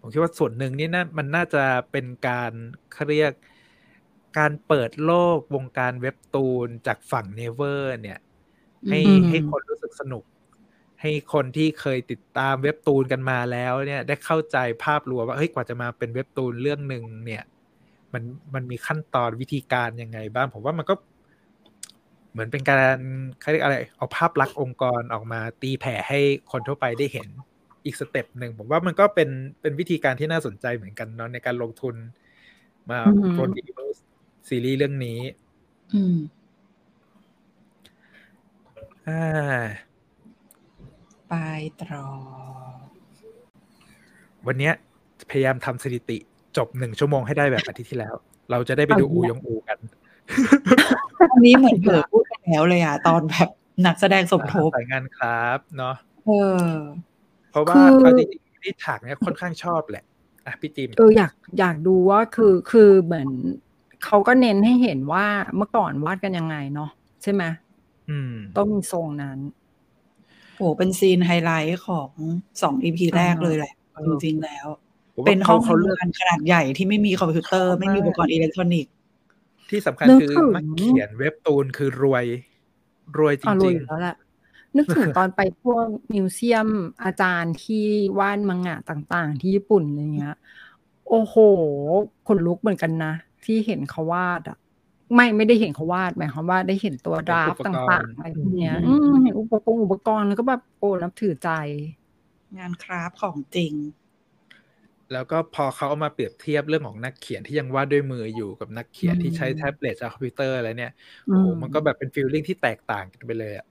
[0.00, 2.52] ผมคิดว่าส่วนหนึ่งนี่น่ามันน่าจะเป็นการ
[2.92, 3.32] เขาเรียก
[4.38, 8.18] การเปิดโลกวงการเว็บตูนจากฝั่ง Never เนี่ย
[8.88, 10.24] ให้อืมให้คนรู้สึกสนุก
[11.02, 17.42] ให้คนที่เคยติดตามเว็บตูนกันมาแล้วเนี่ยได้เข้าใจภาพรวมว่าเฮ้ยกว่าจะมาเป็นเว็บตูนเรื่องหนึ่งเนี่ย
[18.12, 18.22] มัน
[18.54, 20.94] มันมีขั้นตอนวิธีการยังไงบ้างผมว่ามันก็
[22.32, 22.98] เหมือนเป็นการ
[23.40, 26.20] เขาเรียกอะไร เอาภาพลักษณ์องค์กรออกมาตีแผ่ให้
[26.52, 27.26] คนทั่วไปได้เห็น
[27.84, 29.28] อีก step หนึ่งผมว่ามันก็เป็น
[29.60, 31.94] เป็นวิธีการที่น่าสนใจเหมือนกันเนาะในการลงทุน
[32.90, 34.02] มาอือหือ produce
[34.48, 35.20] ซีรีส์เรื่องนี้
[35.92, 36.16] อืม
[39.08, 39.91] อ่า
[41.34, 41.44] ไป
[41.80, 42.08] ตรอ
[44.46, 44.72] วันเนี้ย
[45.30, 46.18] พยายามทำสถิติ
[46.56, 48.14] จบหนึ่งชั่วโมงให้ได้แบบอาทิตย์ที่แล้ว
[48.50, 49.78] เราจะได้ไปดูเอาอูยองอูอีกกัน
[51.32, 53.48] อันนี้เหมือนเผลอพูดไปแล้วเลยอะ ตอนแบบ
[53.86, 55.94] นักแสดงสมทบสายงานครับเนาะ
[56.26, 56.30] เอ
[56.74, 56.76] อ
[57.50, 60.04] เพราะว่าคือเอาจริงๆที่ฉากเนี้ยค่อนข้างชอบแหละ
[60.46, 63.28] อะพี่จิมเอออยากอยากดูว่าคือคือเหมือน
[64.04, 65.26] เขาก็เน้นให้เห็นว่า
[65.56, 66.90] เมื่อก่อนวาดกันยังไงเนาะ
[67.22, 67.42] ใช่ไหม
[68.10, 72.10] อืมต้องมีทรงนั้นโหเป็น scene highlight ของ
[72.62, 74.66] สอง EP แรกเลยแหละเออจริงๆแล้ว
[75.14, 78.92] ผมว่าเป็นห้องเขาเรียกทำงานขนาดใหญ่ที่ไม่มีคอมพิวเตอร์ ไม่มีอุปกรณ์อิเล็กทรอนิกส์
[79.70, 82.24] ที่สำคัญนึกคือถึงนักเขียนเว็บตูนคือรวย
[83.18, 84.16] รวยอะรวยจริงอยู่แล้วแหละ
[84.76, 86.68] นึกถึงตอนไปพวก museum
[87.04, 87.84] อาจารย์ที่
[88.18, 90.36] วาดมังงะต่าง ๆ ที่ญี่ปุ่นอะไรเงี้ย
[91.08, 91.36] โอ้โห
[92.26, 93.12] ขนลุกเหมือนกันนะ
[93.44, 94.58] ที่เห็นเขาวาดอะ
[95.14, 101.48] ไม่ไม่ได้เห็นเขาวาดหมายความว่าได้เห็นตัว draft ต่างๆอะไรพวกเนี้ยอืมเห็นอุปกรณ์อุปกรณ์แล้วก็แบบโอ้นับถือใจ
[102.56, 110.92] งาน craft ของจริงๆแล้วก็พอเขาเอามาเปรียบเทียบเรื่องของนักเขียนที่ยังวาดด้วยมืออยู่กับนักเขียนที่ใช้อืมแท็บเล็ตจากคอมพิวเตอร์อะไรเนี่ย
[111.28, 113.66] อืโอ้โหมันก็แบบเป็น feeling ที่แตกต่างกันไปเลยอะ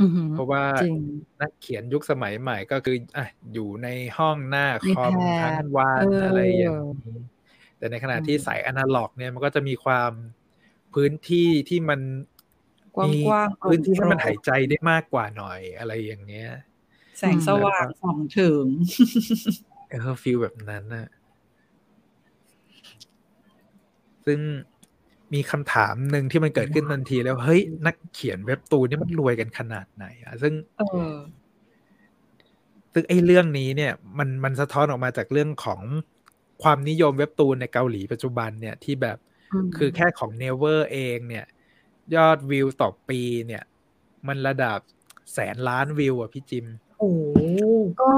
[0.00, 0.94] อือหือเพราะว่าจริง
[1.40, 7.16] นักเขียนยุคสมัยใหม่ก็คืออะอยู่ในห้องหน้าคอม iPad ทั้งวันเออออะไรอย่างนี้
[7.78, 10.12] แต่ในขณะที่อืมสายอนาล็อกเนี่ยมันก็จะมีความ
[10.94, 12.00] พื้นที่ที่มัน
[12.96, 16.50] กว้างๆมีโปร่งพื้นที่ให้มันโปร่งหายใจได้มากกว่าหน่อยอะไรอย่างเงี้ย
[17.18, 18.66] แสงสว่างส่องถึง
[19.90, 21.08] เออฟีลแบบนั้นน่ะ
[24.26, 24.40] ซึ่ง
[25.34, 31.12] มีคำถามหนึ่งที่มันเกิดขึ้นทันทีแล้ว เฮ้ย นักเขียนเว็บตูนนี่มันรวยกันขนาดไหนอะซึ่งเออ
[32.92, 35.80] ซึ่งไอ้เรื่องนี้เนี่ย มันมันสะท้อนออกมาจากเรื่องของ
[36.62, 39.20] ความนิยมเว็บตูนในเกาหลีปัจจุบันเนี่ยที่แบบม
[39.76, 41.46] คือแค่ของ Never เองเนี่ย
[42.14, 43.62] ยอดวิวต่อปีเนี่ย
[44.26, 44.78] มันระดับ
[45.32, 46.66] แสนล้านวิวอะพี่จิม
[46.98, 47.20] โอ้โห
[48.02, 48.10] ก็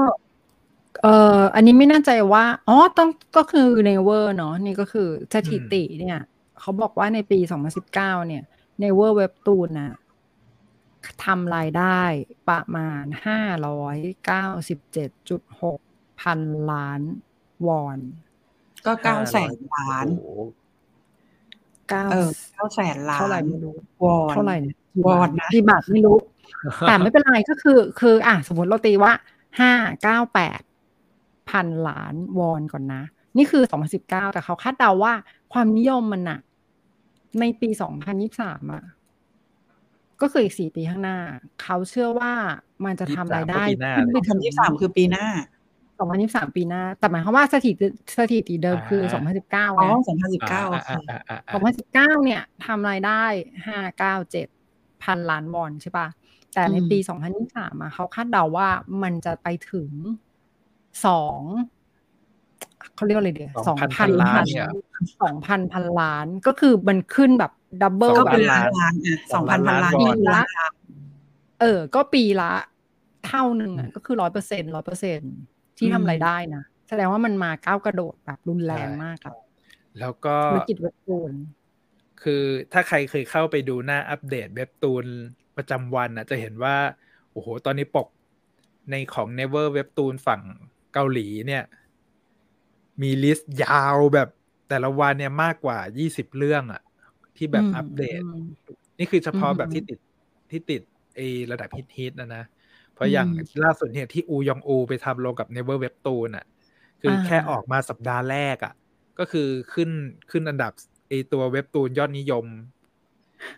[1.03, 6.19] เอ่ออันนี้ไม่แน่ใจว่า อ๋อ ต้องก็คือในเวอร์เนาะนี่ก็คือสถิติเนี่ย
[6.59, 7.39] เขาบอกว่าในปี
[7.83, 8.43] 2019 เนี่ย
[8.81, 9.93] ในเวอร์เว็บตูนน่ะ
[11.25, 12.01] ทำรายได้
[12.49, 13.03] ประมาณ
[15.43, 16.39] 597.6 พัน
[16.71, 17.01] ล้าน
[17.67, 17.97] วอน
[18.85, 20.41] ก็เก้าแสนล้านโอ้โห
[21.89, 24.75] เก้าเออเก้าแสนล้านเท่าไหร่ไม่รู้วอนเท่าไหร่เนี่ย
[25.05, 26.17] วอนนะกี่บาทไม่รู้
[26.87, 29.11] แต่ไม่เป็นไรก็คือ คือ อะสมมติเราตีว่า
[29.59, 29.71] ห้า
[30.03, 30.61] เก้าแปด
[31.49, 33.03] พันล้านวอนก่อนนะ
[33.37, 35.13] นี่คือสองพันสิบเก้าแต่เขาคาดเดาว่า
[35.53, 36.39] ความนิยมมันอะ
[37.39, 38.83] ในปีสองพันยี่สามอะ
[40.21, 41.17] ก็คืออีกสี่ปีข้างหน้า
[41.61, 42.33] เขาเชื่อว่า
[42.85, 45.25] มันจะทำรายได้ก็ปีหน้าขึ้นเลยไปพันยี่สามคือปีหน้า
[45.99, 47.87] สองพันยี่สามปีหน้า แต่หมายความว่าสถิติ
[48.17, 53.23] สถิติเดิมคือสองพันสิบเก้าอ๋อนะสองพันสิบเก้าโอเคอ่าอ่าอ่าสองพันสิบเก้าเนี่ยทำรายได้
[53.67, 54.47] ห้าเก้าเจ็ด
[55.03, 56.07] พันล้านวอนใช่ปะ
[56.53, 56.97] แต่ในปี
[57.39, 58.69] 2023อะเขาคาดเดาว่า
[59.03, 59.89] มันจะไปถึง
[61.05, 61.39] สอง
[62.95, 64.69] เขาเรียกว่าอะไรเดียวสองพัน2,000ล้านเนี่ย
[65.21, 70.73] สองพันพันล้านก็คือมันขึ้นแบบดับเบิลก็แบเป็นบล้านล้านอะสองพันพันล้านสองล้านนี่ล้านล้าน
[71.61, 72.51] เออ ก็ปีละ
[73.27, 75.19] เท่าหนึ่งอะก็คือร้อยเปอร์เซ็นร้อยเปอร์เซ็น
[75.77, 79.35] ที่ทำรายได้นะแสดงว่ามันมาก้าวกระโดดแบบรุนแรงมากอะ
[79.99, 81.31] แล้วก็ธุรกิจเว็บตูน
[82.23, 85.05] คือถ้าใครเคยเข้าไปดูหน้าอัปเดตเว็บตูน
[85.57, 86.75] ประจำวันนะจะเห็นว่า
[87.31, 88.07] โอ้โห ตอนนี้ปก
[88.91, 90.41] ในของ Naver เว็บตูนฝั่ง
[90.93, 91.63] เกาหลีเนี่ย
[93.01, 94.29] มี list ยาวแบบ
[94.69, 96.81] แต่ละวันเนี่ยมากกว่า20เรื่องอะ
[97.37, 98.41] ที่แบบอืมอัปเดตอืม
[98.99, 99.99] นี่คือเฉพาะอืมแบบที่ติด
[100.51, 100.81] ที่ติด
[101.15, 101.19] ไอ
[101.51, 102.43] ระดับฮิตๆนะนะ
[102.97, 106.45] เพราะอย่างอืมล่าสุดเนี่ยที่อูยองอูไปทำลงกับ Naver เว็บตูนอะ
[107.01, 108.73] คืออาแค่ออกมาสัปดาห์แรกอะ
[109.19, 109.89] ก็คือขึ้น
[110.31, 110.71] ขึ้นอันดับ
[111.07, 112.45] ไอตัวเว็บตูนยอดนิยม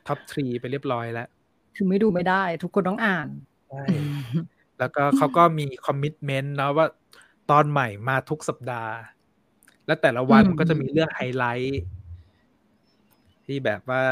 [0.07, 1.27] top three ไปเรียบร้อยแล้ว
[1.75, 3.27] คือไม่ดูไม่ได้ ทุกคนต้องอ่าน
[3.69, 3.83] ใช่
[4.79, 6.87] แล้วก็เขาก็มีคอมมิ t เมนต์นะว่า
[7.51, 8.93] ตอนใหม่มาทุกสัปดาห์
[9.85, 11.83] แล้วแต่ละวันอืมมันก็จะมีเรื่องไฮไลท์
[13.45, 14.03] ที่แบบว่า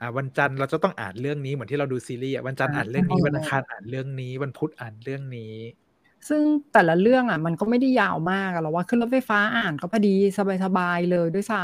[0.00, 5.54] อ่าวันจันทร์เราจะต้องอ่านเรื่องนี้เหมือนที่เราดูซีรีส์อะวันจันทร์อ่านเรื่องนี้วันอังคารอ่านเรื่องนี้วันพุธอ่านเรื่องนี้
[6.28, 6.42] ซึ่ง
[6.72, 10.14] แต่ละเรื่องอะ มันก็ไม่ได้ยาวมากอะเราว่าขึ้นรถไฟฟ้าอ่านก็พอดี
[10.64, 11.62] สบายๆเลยด้วยซ้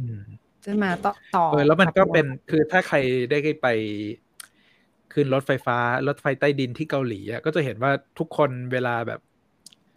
[0.00, 2.96] อืมำใช่ไหมต่อต่อเออแล้วมันก็เป็นกับคือถ้าใคร
[3.30, 3.66] ได้ไป
[5.12, 9.20] ขึ้นรถไฟฟ้ารถไฟใต้ดินที่เกาหลีอะก็จะเห็นว่าทุกคนเวลาแบบ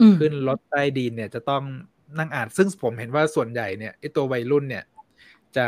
[0.00, 1.62] อืมขึ้นรถใต้ดินเนี่ยจะต้อง
[2.18, 4.84] นั่งอ่านซึ่งผมเห็นว่าส่วนใหญ่เนี่ยไอตัววัยรุ่นเนี่ย
[5.56, 5.66] จะ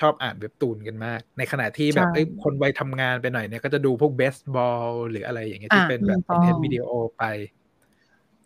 [0.00, 6.86] ชอบอ่านเว็บตูนกันมาก ในขณะที่แบบใช่เอ้ยคนวัยทำงานไปหน่อยเนี่ยก็จะดูพวกเบสบอลหรืออะไรอย่างเงี้ยที่อะเป็นแบบถูกต้องเห็นวิดีโอ
[7.16, 7.22] ไป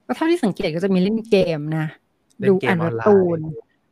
[0.07, 1.81] ก็เท่าที่สังเกตก็จะมีเล่นเกมนะ
[2.41, 3.47] เล่นดูเกมอ่านอเว็อนบไลตูนน์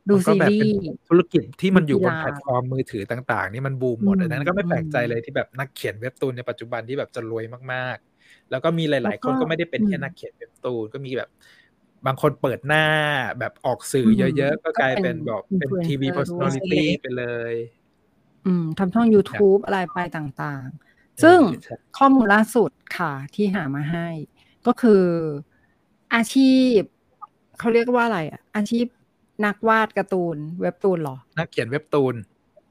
[0.09, 7.43] ดูมันก็ซีแบบรีเป็นส์ธุรกิจที่มันอยู่บนกีฬาแพลตฟอร์มมือถือต่าง ๆ นี่มันบูมหมดอืมอันนั้นก็ไม่แปลกใจอืมเลยที่แบบนักเขียนเว็บตูนในปัจจุบันที่แบบจะรวย
[7.73, 11.29] มากๆ แล้วก็มีหลาย ๆ คนแล้วก็ก็ไม่ได้เป็นแค่อืมนักเขียนเว็บตูนก็มีแบบ
[12.07, 12.85] บางคนเปิดหน้า
[13.39, 17.53] แบบออกสื่ออมเยอะ ๆ ก็กลายก็เป็เป็นนแบบเป็น influencer ทีวีด้วย personality ไปเลย
[18.45, 24.07] อืมทำช่อง YouTube อะไรไปต่างๆ ซึ่งใช่ข้อมูลล่าสุดค่ะที่หามาให้
[24.67, 25.03] ก็คือ
[26.15, 26.79] อาชีพ
[27.59, 28.85] เขาเรียกว่าอะไรอะ อาชีพ
[29.45, 32.15] นักวาดการ์ตูน เว็บตูนเหรอ นักเขียนเว็บตูน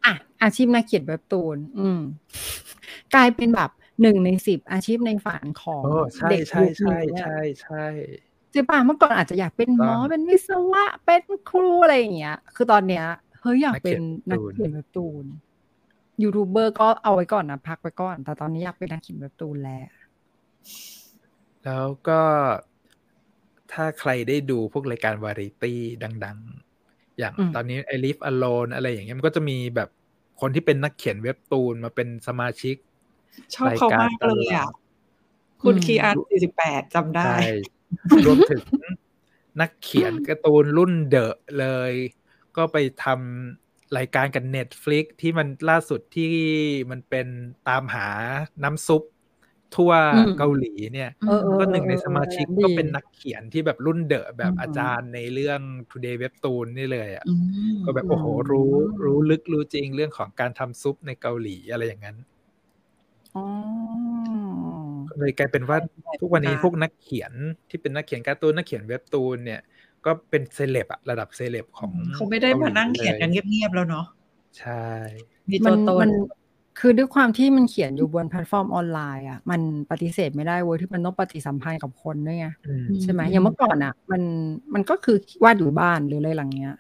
[0.05, 2.01] อะ อาชีพนักเขียนเว็บตูน อืม
[3.15, 3.71] กลายเป็นแบบ
[4.03, 7.85] หนึ่งในสิบอาชีพในฝันของโอ้ใช่เด็กใช่ยุคใช่นี้อะใช่ใช่
[8.15, 8.26] ใช่
[8.71, 13.05] ป่ะเมื่อก่อนอาจจะอยากเป็นหมอต้องเป็นวิศวะเป็นครูอะไรอย่างเงี้ย คือตอนเนี้ย
[13.41, 14.01] เฮ้ยอยากเป็น
[14.31, 15.25] นักเขียนนักเขียนเว็บตูน
[16.23, 19.85] ยูทูบเบอร์ก็เอาไว้ก่อนนะพักไว้ก่อน แต่ตอนนี้อยากเป็นนักเขียนเว็บตูนแล้ว
[21.65, 22.21] แล้วก็
[23.73, 25.81] ถ้าใครได้ดูพวกรายการวาไรตี้
[26.25, 26.39] ดัง
[26.79, 29.89] ๆ อย่างอืมตอนนี้ I Live Alone อะไรอย่างเงี้ยมันก็จะมีแบบ
[30.41, 32.77] คนที่เป็นนักเขียนเว็บตูนมาเป็นสมาชิก
[33.55, 34.69] ชอบเขามากเลยอะ
[35.63, 37.43] คุณอืมคีอาร์สี่สิบแปดจำได้ใช่
[38.27, 38.63] รวมถึง
[39.61, 41.93] นักเขียนการ์ตูนรุ่นเดอะเลย
[42.57, 46.33] ก็ไปทำรายการกับ Netflix ที่มันล่าสุดที่
[46.91, 47.27] มันเป็น
[47.69, 48.09] ตามหา
[48.65, 49.03] น้ำซุป
[49.77, 55.61] ทั่วอืมเกาหลีเนี่ยเออเออก็หนึ่งในสมาชิกเออดีก็เป็นนักเขียนที่แบบรุ่นเดอะแบบอืมอาจารย์ในเรื่อง
[55.91, 57.35] Today Webtoon นี่เลยอะอื
[57.75, 58.73] มก็แบบโอ้โหอืมรู้
[59.05, 62.17] รู้ลึกรู้จริงเรื่องของการทำซุปในเกาหลีอะไรอย่างนั้น
[63.35, 63.45] อ๋อ
[65.19, 65.79] เลยกลายเป็นว่า
[66.21, 67.33] ทุกวันนี้พวกนักเขียน
[67.69, 69.61] ที่เป็นนักเขียนการ์ตูนนักเขียนเว็บตูนเนี่ย
[70.05, 74.07] ก็เป็นเซเลบอะระดับเซเลบของเขาไม่ได้มานั่งเขียนกันเงียบๆแล้วเนาะ
[74.59, 74.87] ใช่
[75.51, 76.13] มันมีมัตัวตนมัน
[76.81, 79.61] คือด้วยความที่มันเขียนอยู่บนแพลตฟอร์มออนไลน์อะมัน
[79.91, 84.23] ปฏิเสธไม่ได้เว้ยที่มันต้องปฏิสัมพันธ์กับคนด้วยไงอืมใช่ไหมอย่างเมื่อก่อนอะ มัน
[84.75, 86.75] มันก็คือวาดอยู่บ้านหรืออะไรหลังเนี้ย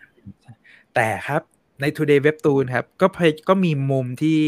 [0.94, 1.42] แต่ครับ
[1.80, 4.38] ใน Today Webtoon ครับ ก็พยก็มีมุมที่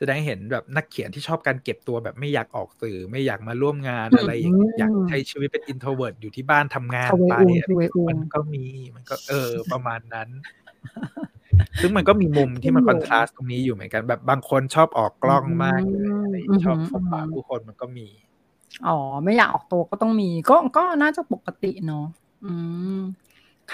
[0.00, 10.28] แสดงให้เห็นแบบนักเขียนที่ชอบการเก็บตัวแบบไม่อยากออกสื่อไม่อยากมาร่วมงานอืมอะไรอย่างเงี้ยอืมอยากใช้ชีวิตเป็น introvert อยู่ที่บ้านทำงานทเวไปอูนอะไรทเวอูนมันก็มีมันก็เออประมาณนั้น
[11.80, 18.06] ซึ่งมันก็มีมุมที่มันคอนทราสต์ตรงนี้อยู่เหมือนกัน แบบบางคนชอบออกกล้องมากเลยอะไรอย่างเงี้ยชอบพบปะผู้คนมันก็มี
[18.86, 22.06] อ๋อไม่อยากออกตัวก็ต้องมี ก็ก็น่าจะปกติเนาะ
[22.44, 22.52] อื
[22.98, 23.00] ม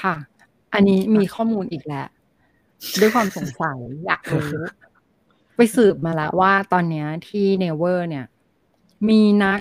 [0.00, 0.14] ค่ะ
[0.74, 2.06] อันนี้มีข้อมูลอีกแล้ว
[3.00, 4.48] ด้วยความสงสัยอยากรู้
[5.56, 8.26] ไปสืบมาแล้วว่าตอนเนี้ยที่เนเวอร์เนี่ย
[9.08, 9.60] มีนัก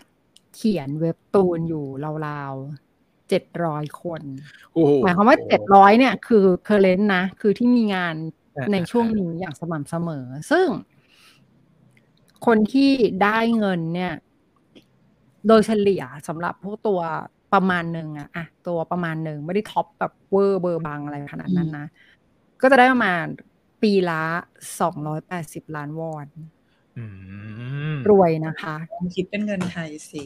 [0.56, 1.86] เขียนเว็บตูนอยู่
[2.28, 4.22] ราวๆเจ็ดร้อยคน
[4.74, 8.16] โอ้โหหมายความว่าเจ็ดร้อยเนี่ย คือเคอร์เรนต์นะ คือที่มีงาน
[8.58, 10.68] อ่าในช่วงนี้อย่างสม่ำเสมอ ซึ่ง
[12.46, 12.92] คนที่
[13.24, 14.14] ได้เงินเนี่ย
[15.48, 17.00] โดยเฉลี่ยสำหรับพวกตัว
[17.54, 21.86] ประมาณหนึ่งอะอะตัวประมาณหนึ่งไม่ได้ท็อปแบบเวอร์เบอร์บังอะไรขนาดนั้นนะ
[22.62, 23.24] ก็จะได้ประมาณ
[23.82, 24.24] ปีละ
[24.80, 26.28] สองร้อยแปดสิบล้านวอน
[26.98, 27.06] อื
[27.94, 30.26] มรวยนะคะลองคิดเป็นเงินไทยสิ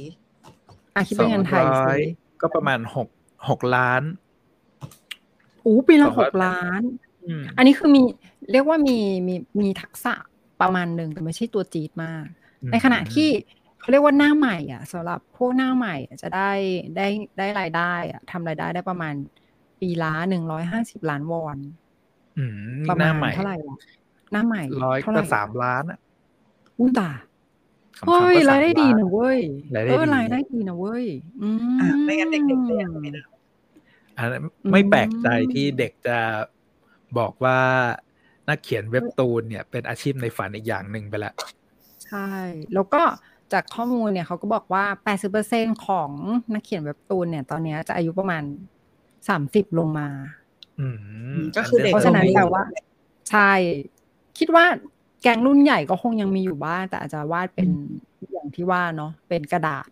[0.95, 2.01] อาคิดเป็นเงินไทยสองร้สิอย
[2.41, 3.07] ก็ประมาณหก
[3.49, 4.03] หกล้าน
[5.65, 6.81] อู้ปีละสองหร้อยกล้าน
[7.25, 8.01] อืมอันนี้คือมี
[8.51, 8.97] เรียกว่ามี
[9.27, 10.13] มีมีทักษะ
[10.61, 12.23] ประมาณหนึ่งแต่ไม่ใช่ตัวจี๊ดมาก
[12.71, 13.29] ในขณะที่
[13.79, 16.51] เขาเรียกว่าหน้าใหม่อะสำหรับพวกหน้าใหม่อะจะได้
[16.95, 19.13] ได้ได้รายได้อะทำรายได้ได้ประมาณ
[19.79, 21.88] ปีละหนึ่งร้อยห้าสิบล้านวอนอืม
[22.89, 23.75] ประหมาน้าณใหม่เท่าไหร่ล่ะ
[24.31, 25.99] หน้าใหม่ร้อยเท่าไหก็ร่สามล้านอะ
[26.79, 27.11] อุ้ยตา
[27.97, 29.39] ขำๆเฮ้ยก็สรายได้มดีล้นะเว้ย
[29.75, 31.05] รายได้เออดีรายได้ดีนะเว้ย
[31.41, 33.21] อือะมไม่งั้นเด็กๆก็ยังไม่ได้
[34.17, 36.17] อันนั้นอืมไม่แปลกใจที่เด็กจะ
[37.17, 37.59] บอกว่า
[38.49, 41.33] นักเขียนเว็บตูนเนี่ยเป็นอาชีพในฝันอีกอย่างหนึ่งไปแล้ว
[42.05, 42.27] ใช่
[42.73, 43.01] แล้วก็
[43.53, 44.85] จากข้อมูลเนี่ยเขาก็บอกว่า
[45.35, 46.11] 80%ของ
[46.53, 48.43] นักเขียนเว็บตูนเนี่ย ตอนเนี้ยจะอายุประมาณ
[49.09, 50.38] 30 ลงมาอืม
[51.57, 52.63] ก็คือเด็กเพราะฉะนั้นลงแปลว่า
[53.29, 53.51] ใช่
[54.39, 54.65] คิดว่า
[55.21, 57.69] แก๊งรุ่นใหญ่ก็คงยังมีอยู่บ้าง แต่อาจจะวาดเป็น
[58.33, 59.87] อย่างที่ว่าเนาะเป็นกระดาษ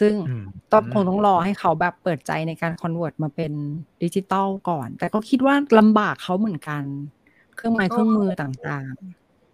[0.00, 3.52] ซึ่งอืมต้องคงต้องรอให้เขาแบบเปิดใจในการ convert มาเป็น
[4.02, 6.82] ดิจิตอลก่อน แต่ก็คิดว่าลำบากเขาเหมือนกัน
[7.56, 8.86] เครื่องไม้เครื่องมือต่าง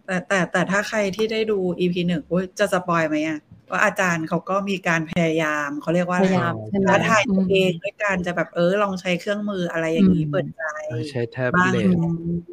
[0.06, 3.38] แต่แต่แต่ถ้าใครที่ได้ดู EP หนึ่งอุ๊ยจะ spoil ไหมอะ
[3.70, 10.62] ว่าอาจารย์เขาก็มีการพยายามเขาเรียกว่าๆพอะไรยายามใช่ไหมท้าทายตัวมเองด้วยการจะแบบเออลองใช้เครื่องมืออะไรอย่างนี้อืมเปิดใจ
[11.10, 11.88] ใช้แท็บเล็ตบ้าง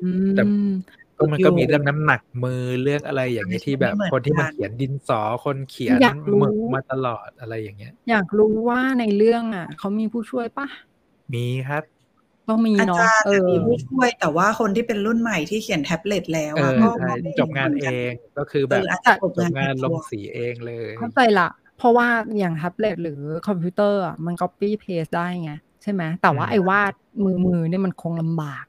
[0.04, 0.44] อืมแต่
[1.18, 10.68] ก็มันก็อยู่มีเรื่องน้ำหนักมือเรื่องอะไรอย่างเงี้ยที่แบบไม่เหมือนคนที่มันกันเขียนดินสอคนเขียนอยากรู้หมึกมาตลอดอะไรอย่างเงี้ย อยากรู้ว่าในเรื่องอะเขามีผู้ช่วยปะ
[11.34, 11.84] มีครับ
[12.50, 22.08] ต้องมีอาเนาะจารย์เออมีผู้ช่วย แต่ว่าคนที่เป็นรุ่นใหม่ที่เขียนแท็บเล็ตแล้วเออะอก็ใช่ก็ไม่จบงานเองก็คือเอแบบออาจจะจบจบงานงานในลตังวสีเองเลยเข้าใจละเพราะว่า
[22.40, 25.52] อย่างแท็บเล็ตหรือคอมพิวเตอร์อะมัน copy paste ได้ไง
[25.84, 26.94] ใช่ไหมแต่ว่าอืมไอ้วาด
[27.24, 28.66] มือมือเนี่ยมันคงลำบาก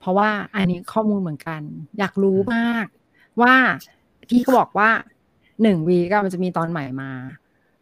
[0.00, 1.60] เพราะว่าอันนี้ข้อมูลเหมือนกัน
[1.98, 2.86] อยากรู้มาก
[3.42, 3.54] ว่า
[4.30, 4.90] ที่เขาบอกว่า
[5.62, 7.10] หนึ่งวีก็มันจะมีตอนใหม่มา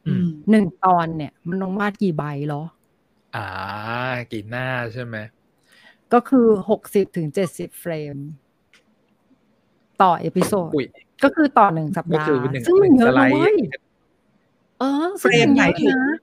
[0.06, 2.62] อืมหนึ่งตอนเนี่ย มันต้องวาดกี่ใบเหรอ
[3.36, 3.46] อ่า
[4.32, 5.16] กี่หน้าใช่ไหม
[6.12, 8.16] ก็คือหกสิบถึงเจ็ดสิบเฟรม
[10.02, 10.86] ต่อเอพิโซดอุ้ย
[11.24, 13.54] ก็คือต่อหนึ่งสัปก็ดาคือห์หนึ่งซึ่งหมันึ่นงเยสอะไลนะด์เว้ย
[14.78, 16.14] เออซึ่งเฟรมมันหเยมายอะถึงนะ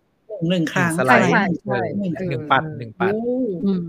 [0.50, 3.88] หนึ่งครั้งหนึ่งสไลด์ใช่ใช่หนึ่งเออหนึ่งปัดหนึ่งปัดโอ้อืม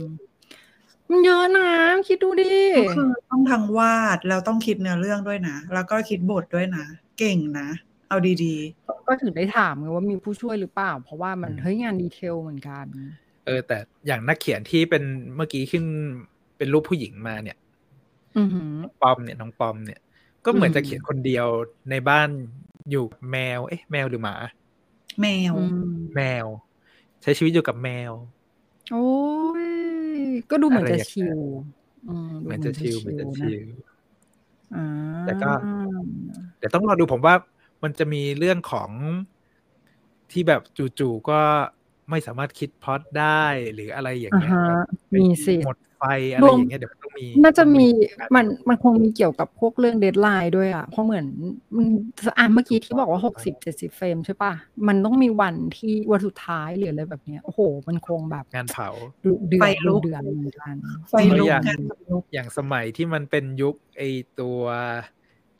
[1.09, 1.69] มันเยอะนะ
[2.09, 6.85] คิดดูดิก็คือต้องทั้งวาดแล้วต้องคิดเนื้อเรื่องด้วยนะ แล้วก็คิดบทด้วยนะ
[7.19, 7.69] เก่งนะ
[8.09, 8.55] เอาดี
[9.07, 12.87] ก็ถึงได้ถามไงว่ามีผู้ช่วยหรือเปล่า เพราะว่ามันอืมเฮ้ยงานดีเทลเหมือนกัน
[13.47, 15.05] เออ แต่อย่างนักเขียนที่เป็น
[15.37, 15.85] เมื่อกี้ขึ้น
[16.57, 17.59] เป็นรูปผู้หญิงมาเนี่ย
[18.39, 20.01] อือหือปอมเนี่ยน้องปอมเนี่ย
[20.45, 21.47] ก็เหมือนอืมจะเขียนคนเดียว
[21.91, 22.29] ในบ้าน
[22.91, 25.81] อยู่กับแมว เอ๊ะ แมวหรือหมาๆแมวอืม
[26.17, 26.47] แมว
[27.23, 28.13] ใช้ชีวิตอยู่กับแมว
[28.93, 29.07] โอ้
[29.65, 29.67] ย
[30.51, 31.39] ก็ดูเหมือนจะชิลอะไรอย่าง
[32.09, 33.67] อืมดูเหมือนจะชิลเหมือนจะชิล
[34.77, 34.87] อ่า
[35.25, 35.51] แต่ก็
[36.59, 37.35] เดี๋ยวต้องรอดูผมว่า
[37.83, 38.91] มันจะมีเรื่องของ
[40.33, 40.63] ที่แบบ
[40.99, 41.41] จู่ๆก็
[42.11, 47.87] ไม่สามารถคิดพล็อตได้หรืออะไรอย่างอ่าเงี้ยฮะแบบมีสิหมดไฟอะไรอย่างเงี้ยเดี๋ยวมันต้องมี น่าจะมี
[48.21, 51.27] ต้องมันมันคงมีเกี่ยวกับพวกเรื่อง deadline ด้วยอะ เพราะเหมือน
[51.77, 51.87] มัน
[52.39, 54.53] อะเมื่อกี้ที่บอกว่าหกสิบเจ็ดสิบเฟรมใช่ปะ
[54.89, 58.89] มันต้องมีวันที่วันสุดท้ายหรืออะไรแบบเนี้ยโอ้โห มันคงแบบงานเผา
[59.25, 60.77] ดุเดือไฟดลุดุกเดือดเหมือนกัน
[61.09, 61.79] ไฟลุกอย่างกัน
[62.11, 64.03] ลุกอย่างสมัยที่มันเป็นยุคไอ
[64.41, 64.61] ตัว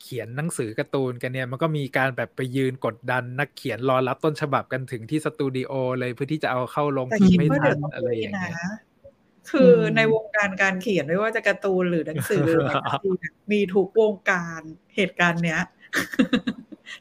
[0.01, 8.71] เขียนหนังสือการ์ตูนกันเนี่ยมันก็มีการแบบไปยืนกดดันนักเขียนรอรับต้นฉบับกันถึงที่สตูดิโอเลยเพื่อที่จะเอาเข้าลงแต่พิมคิดพ์ไม่ว่าทัเดี๋ยนวต้องอะไรอมีย่างนะเงี้ย
[9.49, 14.61] คืออมในวงการการเขียนไม่ว่าจะการ์ตูนหรือหนังสือหรือแมกกาซีนอะมีทุกวงการ
[14.95, 15.61] เหตุการณ์เนี้ย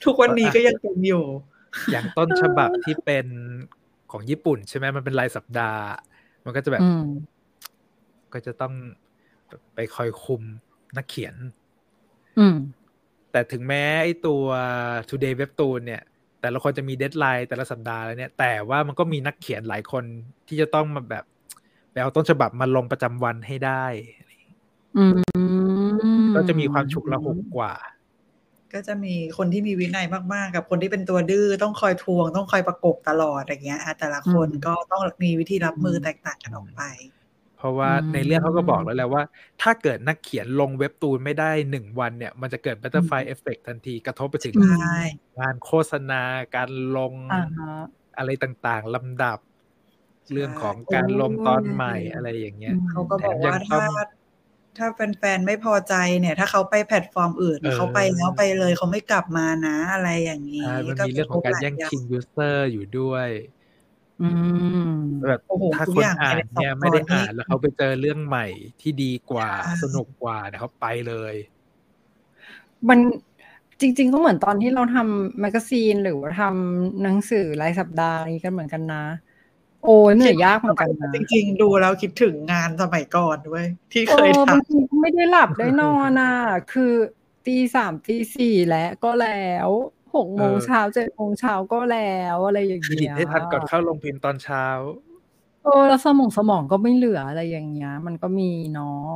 [0.05, 1.25] ทุกวันนี้ก็ยังเป็นอยู่
[1.91, 3.27] อย่างต้นฉบับที่เป็น
[4.13, 5.83] ของญี่ปุ่นใช่ไหมมันเป็นรายสัปดาห์
[6.45, 7.05] มันก็จะแบบอืม
[8.33, 8.75] ก็จะต้อง
[9.75, 10.43] ไปคอยคุม
[10.97, 11.35] นักเขียน
[12.39, 12.57] อืม
[13.33, 14.45] แต่ถึงแม้ไอ้ตัว
[15.09, 16.03] Today Webtoon เนี่ย
[16.41, 20.05] แต่ละคนจะมีเดทไลน์แต่ละสัปดาห์แล้วเนี่ย แต่ว่ามันก็มีนักเขียนหลายคน
[20.49, 21.25] ที่จะต้องมาแบบ
[21.91, 23.85] ไปเอาต้นฉบับมาลงประจำวันให้ได้
[24.97, 25.15] อืม
[26.35, 27.75] ก็จะมีความฉุกละหุกกว่า
[28.75, 36.83] ก็จะมีคนที่มีวินัยมาก ๆ กับคนที่เป็นตัวดื้อต้องคอยทวง ต้องคอยประกบตลอดอย่างเงี้ยอะแต่ละคนก็ต้องมีวิธีรับมือแตกต่างกันออกไป
[37.59, 39.23] เพราะว่าในเรื่องเขาก็บอกแล้วแหละว่า
[39.63, 44.97] ถ้าเกิดนักเขียนลงเว็บตูนไม่ได้หนึ่งวันเนี่ย มันจะเกิด butterfly effect ทันทีกระทบไปถึงใช่
[45.41, 46.23] งานโฆษณา
[46.57, 47.73] การลงอ่าฮะ
[48.19, 49.39] อะไรต่างๆลำดับ
[50.33, 53.93] เรื่องของใช่การลงตอนใหม่โอ้ยอะไรอย่างเงี้ยเขาก็บอกแถมยัว่างต้ถ้า
[54.79, 63.58] ถ้าแฟนๆไม่พอใจเนี่ย ถ้าเขาไปแพลตฟอร์มอื่นเออเขาไปแล้วไปเลยเขาไม่กลับมานะอะไรอย่างนี้ใช่มันมีเรื่องของการแย่งชิง user อยู่ด้วยอืม
[65.29, 68.47] แบบโอ้โหถ้าทุกคนอย่างอ่านในเนี่ยสองไม่ได้ตอนนี้อ่านแล้วเขาไปเจอเรื่องใหม่
[68.81, 71.35] ที่ดีกว่าใช่สนุกกว่าเนี่ยเขาไปเลย
[72.89, 72.99] มัน
[73.81, 79.05] จริง ๆ ก็เหมือนตอนที่เราทำแมกกาซีนหรือว่าทำหนังสือรายสัปดาห์นี้กันเหมือนกันนะ
[79.85, 86.33] โอ้เหนื่อยยากเหมือนกันนะจริง ๆ ดูแล้วคิดถึงงานสมัยก่อนด้วยที่เคยโอ้ทบางทีก็ไม่ได้หลับได้นอนอะ
[86.73, 86.93] คือ
[87.47, 89.69] ตีสามตีสี่แล้วก็แล้ว
[90.15, 94.67] หกโมงเออเช้าเจ็ดโมงเช้าก็แล้วอะไรอย่างผลิตเงี้ยให้ทันก่อนเข้าลงพิมพ์ตอนเช้า
[95.65, 99.09] เออแล้วสมองสมองก็ไม่เหลืออะไรอย่างเงี้ย มันก็มีเนาะ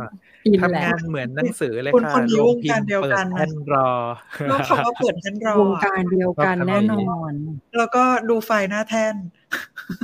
[0.00, 0.08] อะ
[0.44, 7.32] อินทำแหละงานเหมือนหนังสือเลยคุณค่ะคนนี้ลวงงพิการมพ์เดียวเปิกัดนนะแท่นรอำแล้วเขาว่าเปิดแท่นรอวงอะการเดียวกันแน่นอน
[7.78, 9.14] แล้วก็ดูไฟล์หน้าแท่น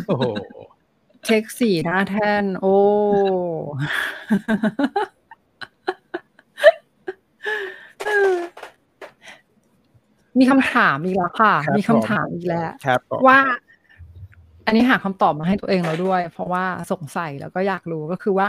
[0.09, 0.24] โอ้โห
[1.26, 2.76] เช็คสีหน้าแท่น โอ้
[10.39, 13.39] มีคำถามอีกแล้วค่ะครับมีคำผมถามอีกแล้วครับผมว่า
[14.66, 18.49] อันนี้หาคำตอบมาให้ตัวเองเราด้วย เพราะว่าสงสัยแล้วก็อยากรู้ก็คือว่า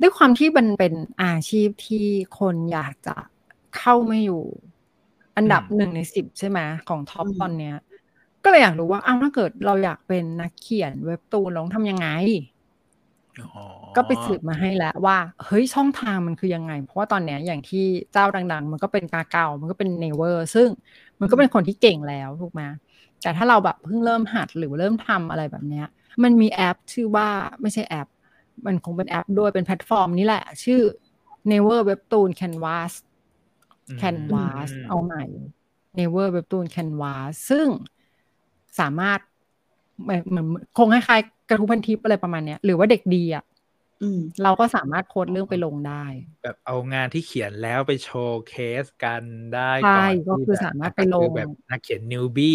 [0.00, 2.06] ด้วยความที่มันเป็นอาชีพที่
[2.38, 3.16] คนอยากจะ
[3.76, 4.42] เข้ามาอยู่
[5.36, 6.58] อันดับหนึ่งในสิบใช่ไหม
[6.88, 7.74] ของท็อปอืมตอนเนี้ย
[8.44, 12.55] ก็เลยอยากรู้ว่าอ้าวถ้าเกิดเราอยากเป็นนักเขียนเว็บตูนเราต้องทำยังไงอ๋อ
[13.96, 20.68] ก็ไปสืบมาให้แล้วว่า เฮ้ยช่องทางมันคือยังไง เพราะว่าตอนเนี้ยอย่างที่เจ้าดัง ๆ มันก็เป็นกาเก่ามันก็เป็นเนเวอร์ ซึ่ง
[21.20, 22.62] มันก็เป็นคนที่เก่งแล้วถูกไหม
[23.22, 25.86] แต่ถ้าเราแบบเพิ่งเริ่มหัดหรือเริ่มทำอะไรแบบเนี้ย
[26.22, 27.28] มันมีแอปชื่อว่า
[27.60, 28.08] ไม่ใช่แอป
[28.66, 30.80] มันคงเป็นแอปด้วยเป็นแพลตฟอร์มนี่แหละ ชื่อ
[31.50, 32.92] Never Webtoon Canvas
[33.88, 35.24] อืม Canvas เอาใหม่
[35.98, 37.66] Never Webtoon Canvas ซึ่ง
[38.80, 39.20] สามารถ
[40.02, 43.44] เหมือนเหมือนคงคล้ายๆกระทู้พันทิปอะไรประมาณเนี้ยหรือว่าเด็กดีอะ
[44.02, 46.04] อืมเราก็สามารถโพสต์เรื่องไปลงได้
[46.42, 48.50] แบบเอางานที่เขียนแล้วไปโชว์เค
[48.84, 52.46] สกันได้ใช่ก่อนก็ที่คือแบบสามารถไปลงคือแบบนักเขียนนิวบี้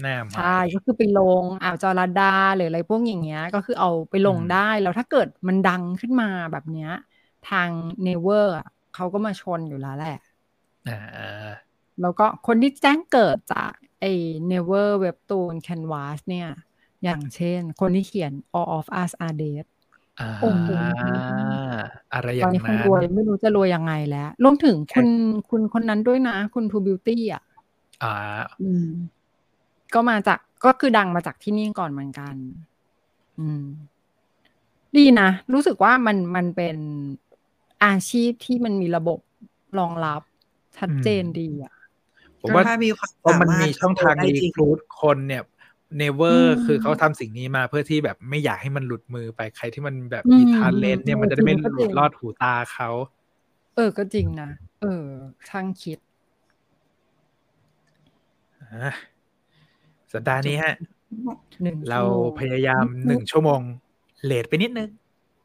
[0.00, 0.42] หน้าใหม่ใช่
[0.74, 2.22] ก็คือไปลงอ่าวจอรดา
[2.54, 6.88] หรืออะไรพวกอย่างเงี้ย ก็คือเอาไปลงอืมได้แล้วถ้าเกิดมันดังขึ้นมาแบบเนี้ย
[7.44, 7.72] ทาง
[8.02, 8.50] เนเวอร์
[8.92, 10.08] เขาก็มาชนอยู่แล้วแหละ
[10.86, 11.70] อ่า
[12.00, 14.12] แล้วก็คนที่แจ้งเกิดจากไอ้
[14.50, 16.48] Never Webtoon Canvas เนี่ย
[17.04, 19.64] อย่างเช่น คนที่เขียน All of Us Are Dead
[20.20, 20.68] อ่าโอ้โห
[22.12, 25.08] อะไรอตย่าอนงนี้คงนั้นรวยไม่รู้จะรวยยังไงแล้วรวมถึงคุณ
[25.50, 27.42] คุณคนนั้นด้วยนะ คุณ True Beauty อะ
[28.02, 28.14] อ่า
[28.62, 28.86] อืม
[29.94, 32.34] ก็มาจากก็คือดังมาจากที่นี่ก่อนเหมือนกัน
[33.38, 33.64] อืม
[34.96, 36.76] ดีนะ รู้สึกว่ามันมันเป็น
[37.84, 39.18] อาชีพที่มันมีระบบ
[39.78, 40.22] รองรับ
[40.76, 41.74] ชัดเจนดีอะ
[42.40, 45.42] ผมว่าก็ถ้ามีความเพราะมันสามารถมีช่องทางได้รีจริงครูดคนเนี่ย
[45.98, 52.90] เนเวออืร์มคือเขาทำสิ่งนี้มาเพื่อที่แบบไม่อยากให้มันหลุดมือไปใครที่มันแบบอืมมีทาเลนต์เนี่ยอืมมันจะได้ไม่จริงก็หจริลุงดลอดหูตาเขา
[53.76, 54.48] เออก็จริงนะ
[54.80, 55.04] เออ
[55.48, 55.98] ช่างคิด
[58.62, 58.94] อะ
[60.12, 60.74] สัปดาห์นี้ฮะ
[61.62, 63.60] หนึ่งเราชั่วโมงพยายามหนึ่งชั่วโมง
[64.24, 64.88] เลทไปนิดนึง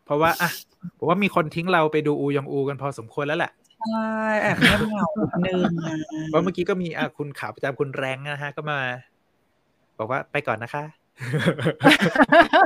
[0.06, 0.50] เพราะว่าอะ
[0.98, 4.10] ผมว่ามีคนทิ้งเราไปดูอูยองอูกันพอสมควรแล้วแหละใช่
[4.42, 5.96] แอบเงียบเหงานิดนึงอะ
[6.28, 8.80] เพราะเมื่อกี้ก็มีอะคุณขาประจำคุณแรงนะฮะ ก็มา
[9.98, 10.84] บอกว่าไปก่อนนะคะ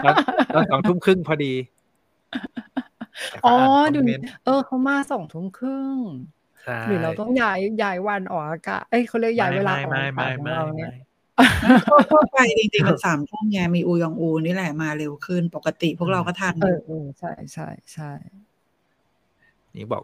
[0.04, 0.16] ตอน
[0.54, 1.54] ตอนสองทุ่มครึ่งพอดี
[3.32, 5.96] แต่ก็อ๋อานดูคอมเมนต์เออเขามาสองทุ่มครึ่ง
[6.64, 10.92] ใช่หรือเราต้องย้ายย้ายวันออกอากาศเอ้ยเขาเรียกย้ายเวลาออกไม่อากาไม่ศของไม่เราไม่เนี่ย
[12.12, 18.12] ทั่วไปจริงๆมันสามทุ่มไงมีอูยองอูนี่แหละมาเร็วขึ้นปกติพวกเราก็ทันเออเออใช่ใช่ใช่
[19.76, 20.04] นี่บอก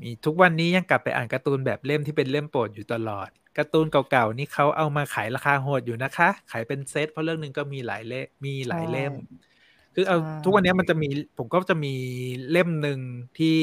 [0.00, 3.28] มีทุกวันนี้ยังกลับไปอ่านการ์ตูนแบบเล่มที่เป็นเล่มโปรดอยู่ตลอด
[3.58, 9.12] การ์ตูนเก่าๆนี่เขาเอามาขายราคาโหดอยู่นะคะ ขายเป็นเซตเพราะเรื่องหนึ่งก็มีหลายเล่มมีหลายเล่ม
[9.94, 11.08] คือเอาทุกวันนี้มันจะมี
[11.38, 11.94] ผมก็จะมี
[12.50, 12.98] เล่มหนึ่ง
[13.38, 13.56] ที่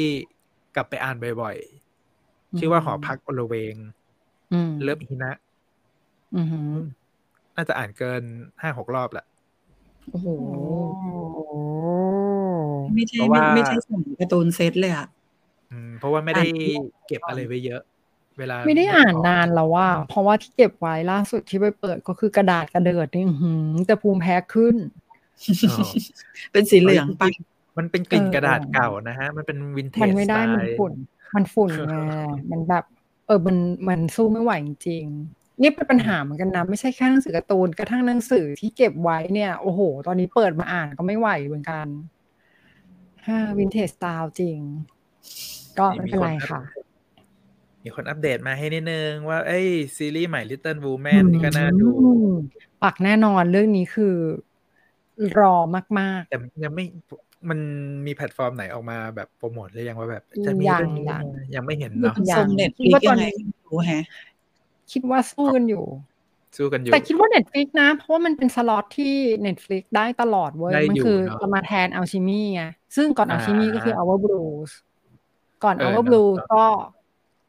[0.76, 3.76] กลับไปอ่านบ่อยๆ ชื่อว่าหอพักอลเวง
[4.54, 5.32] อืมเลิฟฮินะ
[6.36, 6.72] อือหือ
[7.56, 8.22] น่าจะอ่านเกิน
[8.62, 9.26] ห้าหกรอบแหละ
[10.12, 10.28] โอ้โห
[12.96, 15.19] ไม่ใช่เพราะไม่ว่าไม่ใช่สมัยการ์ตูนเซตเลยอะอืม
[16.00, 17.82] เพราะว่าไม่ได้อ่านเยอะเก็บอะไรไว้เยอะ
[18.40, 24.76] เวลา ไม่ได้อ่านนานแล้วว่า เพราะว่าที่เก็บไว้ล่าสุดที่ไปเปิดก็คือกระดาษกระเดิดนี่อื้อหือแต่ภูมิแพ้ขึ้น
[25.70, 25.78] อ๋อ
[26.52, 27.30] เป็นสีเหลืองปะ
[27.78, 30.94] มันเป็นกลิ่นเออกระดาษเก่านะฮะ มันเป็น vintage style มันไม่ได้มันฝุ่น
[31.36, 31.96] มันฝุ่นไง
[32.52, 32.86] มันแบบ
[33.28, 41.88] เออมันมันสู้ไม่ไหวจริงๆนี่เป็นปัญหาเหมือนกันนะ ไม่ใช่แค่หนังสือการ์ตูนกระทั่งหนังสือที่เก็บไว้เนี่ย โอ้โห ตอนนี้เปิดมาอ่านก็ไม่ไหวเหมือนกัน
[43.28, 44.60] ฮ่า vintage style จริง
[45.80, 46.62] ก็ไม่เป็นไรค่ะ
[47.84, 52.34] มีคนอัปเดตมาให้นิดนึงว่า เอ้ย ซีรีส์ใหม่ Little Woman นี่ก็น่าดูอืม
[52.84, 54.16] ปักแน่นอนเรื่องนี้คือ
[55.40, 55.56] รอ
[56.00, 56.86] มากแต่ยังไม่
[57.50, 57.60] มัน
[58.06, 65.86] มีแพลตฟอร์มไหนออกมาแบบโปรโมทหรือยังว่าแบบ จะมียังเรื่องนี้ยังนะยังไม่เห็นดูเนาะเป็นยัทงรงเน็ตคิดว่าตอนยังไงนี้ไม่รู้แฮะๆคิดว่าสู้กันอยู่
[66.58, 69.16] สู้กันอยู่ แต่คิดว่า Netflix นะ เพราะว่ามันเป็นสล็อตที่
[69.46, 72.64] Netflix ได้ตลอดเว้ยได้มันอยู่คือเนอะจะมาแทน Alchemy ไง
[72.96, 74.72] ซึ่งก่อนอ่า Alchemy ก็คือ Our Blues
[75.64, 76.64] ก่อนเออ Our เนอะ Blues ก็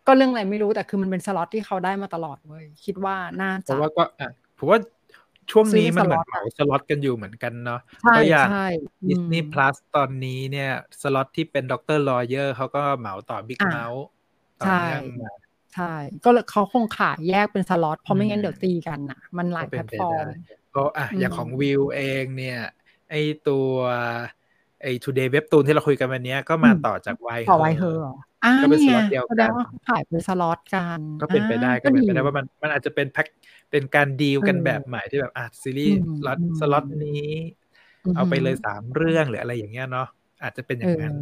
[0.06, 4.78] ก็เรื่องอะไรไม่รู้แต่คือมันเป็นสล็อตที่เขาได้มาตลอดเว้ยคิดว่าน่าเพจะราะว่าก็อะผมว่า
[5.50, 8.56] ช่วงนี้มันเหมือนซื้อสล็อตเหมาสล็อตกันอยู่เหมือนกันเนาะใช่ก็อย่างใช่
[9.08, 10.70] ดิสนีอืย์มพลัสตอนนี้เนี่ย
[11.02, 14.04] สล็อตที่เป็นด็อกเตอร์ลอเยอร์เขาก็เหมาต่อบิ๊กอะเมาส์
[14.62, 15.32] ต่อใช่เนื่องมา
[15.74, 15.84] ใช่
[16.24, 20.28] ก็เลยเขาคงขายแยกเป็นสล็อตเพราะไม่งั้นอืมเดี๋ยวตีกันน่ะมันหลายก็แพเป็ลนตไปฟอร์ได้ม
[20.74, 22.60] ก็อะอย่างอืมของวิวเองเนี่ย
[23.10, 23.14] ไอ
[23.48, 23.68] ตัว
[24.82, 28.04] ไอ Today Webtoon ที่เราคุยกันวันเนี้ยก็มาต่อจากไวต่อไวเฮอร์
[28.44, 33.26] อ่าก็เป็นนี่สไงล็อตเดียวแสดกังนว่าขายเป็นสล็อตกันก็เป็นไปได้อ่าก็เป็นไปได้ดีว่ามันมันอาจจะเป็นแพ็ค
[33.70, 37.10] เป็นการดีลกันเออแบบใหม่ที่แบบอะซีรีส์อืมล็อตอืมสล็อตนี้
[38.04, 40.06] อือหือเอาไปเลยสามเรื่องหรืออะไรอย่างเงี้ยเนาะ
[40.42, 41.14] อาจจะเป็นอเอย่างอนั้น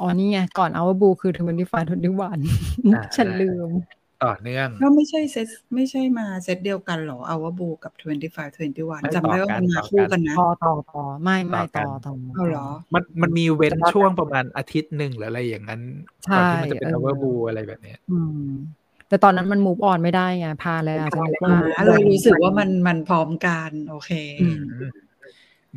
[0.00, 2.40] อ๋อนี่ไงก่อนเอาบูคือทเวนตี้ไฟทเวนตี้วัน
[2.92, 3.70] อ่าฉันได้ลืม
[4.24, 15.80] ต่อเนื่อง ก็ไม่ใช่เซตไม่ใช่มาเซตเดียวกันเหรอเอาว่าบูกับ 25 21ไม่จำได้ต่อว่ากันมันมาต่อคู่กักันนนะต่อต่อต่อไม่ไม่ต่ต่ออกันต่อเอาเหรอ มันมันมีเว้นแต่ว่าช่วงประมาณอาทิตย์หนึ่งหรืออะไรอย่างนั้น
[16.24, 18.34] ใช่ก่อนที่มันจะเป็นเอออเวอร์บูอะไรแบบเนี้ยอืม
[19.08, 24.62] แต่ตอนนั้นมันมูฟออนไม่ได้ไงพาเลยอาจจะนึกว่าอ่าเลยรู้สึกว่ามันมันพร้อมกัน โอเคอืม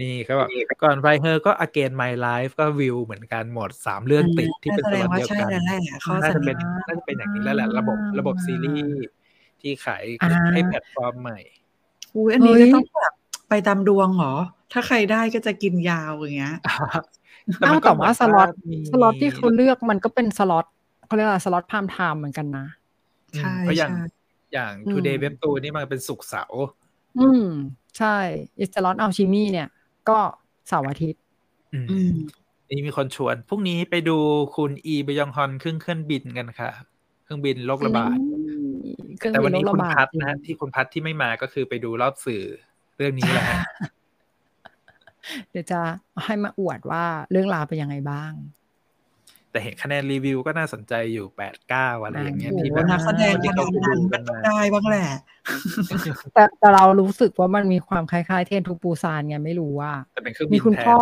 [0.01, 0.49] นี่เขาบอก
[0.83, 9.05] ก่อนไวเฮอร์ก็ Again My Life ก็วิวเหมือนกันหมดสามเรื่องติดที่เป็นแสสดล็งอตว่าเดียวใช่กันแล้วแหละข้อน่าสัจะญเป็นญาน่าจะเป็นอย่างนี้แล้วแหละระบบระบบซีรีส์
[9.61, 11.39] ที่ขายอ่าให้แพลตฟอร์มใหม่
[12.15, 13.13] อุ้ยอันนี้เฮ้ก็ยต้องแบบ
[13.49, 14.35] ไปตามดวงเหรอ
[14.73, 20.65] ถ้าใครได้ก็จะกินยาวอย่างเงี้ยอ้าวมันก็แต่ว่าสล็อตมีสล็อตที่เขาเลือกมันก็เป็นสล็อต
[21.05, 22.65] เขาเรียกว่า slot prime time เหมือนกันนะ
[23.33, 24.03] อืมใช่เพราะอย่างใช่
[24.53, 26.65] อย่างอืม Today Web ตูนี่มันเป็นศุกร์เสาร์
[27.19, 27.45] อืม
[27.97, 28.17] ใช่
[28.59, 29.67] อิ slot Alchemy เนี่ย
[30.09, 30.19] ก็
[30.67, 31.21] เสาร์อาทิตย์
[31.73, 32.13] อืมอืม
[32.69, 34.17] นี่มีคนชวนพรุ่งนี้ไปดู
[34.55, 36.69] คุณอีบยองฮอนขึ้นเครื่องบินกันค่ะ
[37.23, 38.17] เครื่องบินโรคระบาด
[39.17, 42.43] เครื่องแต่บิวันนโรนี้คคุณระบาดพัดจริงนะฮะที่คุณพัดที่ไม่มาก็คือไปดูรอบสื่อ
[42.97, 43.59] เรื่องนี้แหละฮะ
[45.51, 45.79] เดี๋ยวจะ
[46.25, 48.31] ให้มาอวดว่าเรื่องราวเป็นยังไงบ้าง
[49.51, 55.07] แต่เห็นคะแนนรีวิวก็น่าสนใจอยู่แปดเก้าอะไรอย่างเงี้ยโอ้ที่โหแบบนักแสดงที่ขเขานาดไปนั้ดูนกัมันนมาได้บ้างแหละ
[56.33, 60.97] แต่แต่เรารู้สึกว่ามันมีความคล้ายๆ เทนทูปูซานไงไม่รู้ว่าแต่เป็นเครื่องมีบินคุณแทนพ่อ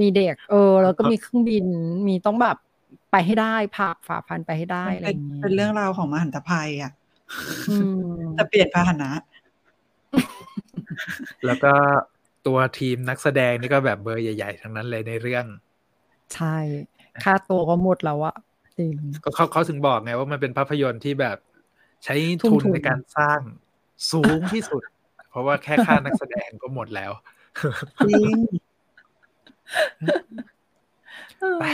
[0.00, 1.64] มีเด็ก เออ แล้วก็มีเครื่องบิน
[2.08, 2.56] มีต้องแบบ
[3.10, 6.92] ไปให้ได้ผ่าฝ่าฟันไปให้ได้มันอะไรเป็นอย่างเงี้ยเป็นเรื่องราวของมหันตภัยอะ
[7.70, 9.10] อืมแต่เปลี่ยนพาหนะ
[11.46, 11.72] แล้วก็
[12.46, 15.44] ตัวทีมนักแสดงนี่ก็แบบเบอร์ใหญ่ ๆ ทั้งนั้นเลยในเรื่อง
[16.34, 16.56] ใช่
[17.24, 18.34] ค่าตัวก็หมดแล้วอะ
[18.78, 18.94] จริง
[19.24, 21.36] ก็เขาเขาถึงบอกไงว่ามันเป็นภาพยนตร์ที่แบบ
[22.04, 23.40] ใช้ทุ่ทุมนทุนในการสร้าง
[24.12, 24.82] สูงที่สุด
[25.30, 27.12] เพราะว่าแค่ค่านักแสดงก็หมดแล้ว
[28.08, 28.36] จริง
[31.60, 31.64] ไป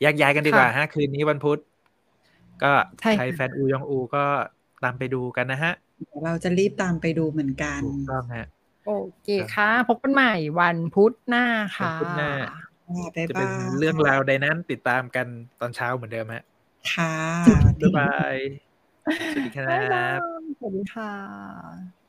[0.00, 1.58] แยกย้ายกันดีกว่าค่ะฮะ คืนนี้วันพุธ
[2.62, 4.24] ก็ใช่ใครค่ะแฟนอูยองอูก็
[4.84, 5.72] ตามไปดูกันนะฮะ
[6.24, 8.46] เราจะรีบตามไปดูเหมือนกันถูกต้องฮะ
[8.86, 8.92] โอ
[9.22, 12.69] เคค่ะ พบกันใหม่วันพุธหน้าค่ะวันพุธหน้าบ๊าย
[13.28, 15.26] จะเป็บานยเรื่องราวใดนั้นติดตามกัน
[15.60, 16.44] ตอนเช้าเหมือนเดิมฮะ
[16.92, 17.14] ค่ะ
[17.80, 18.36] บ๊ายบาย
[19.30, 20.20] สวัสดีครับ๊ายบายบ
[20.58, 21.99] สวัสดีค่ะ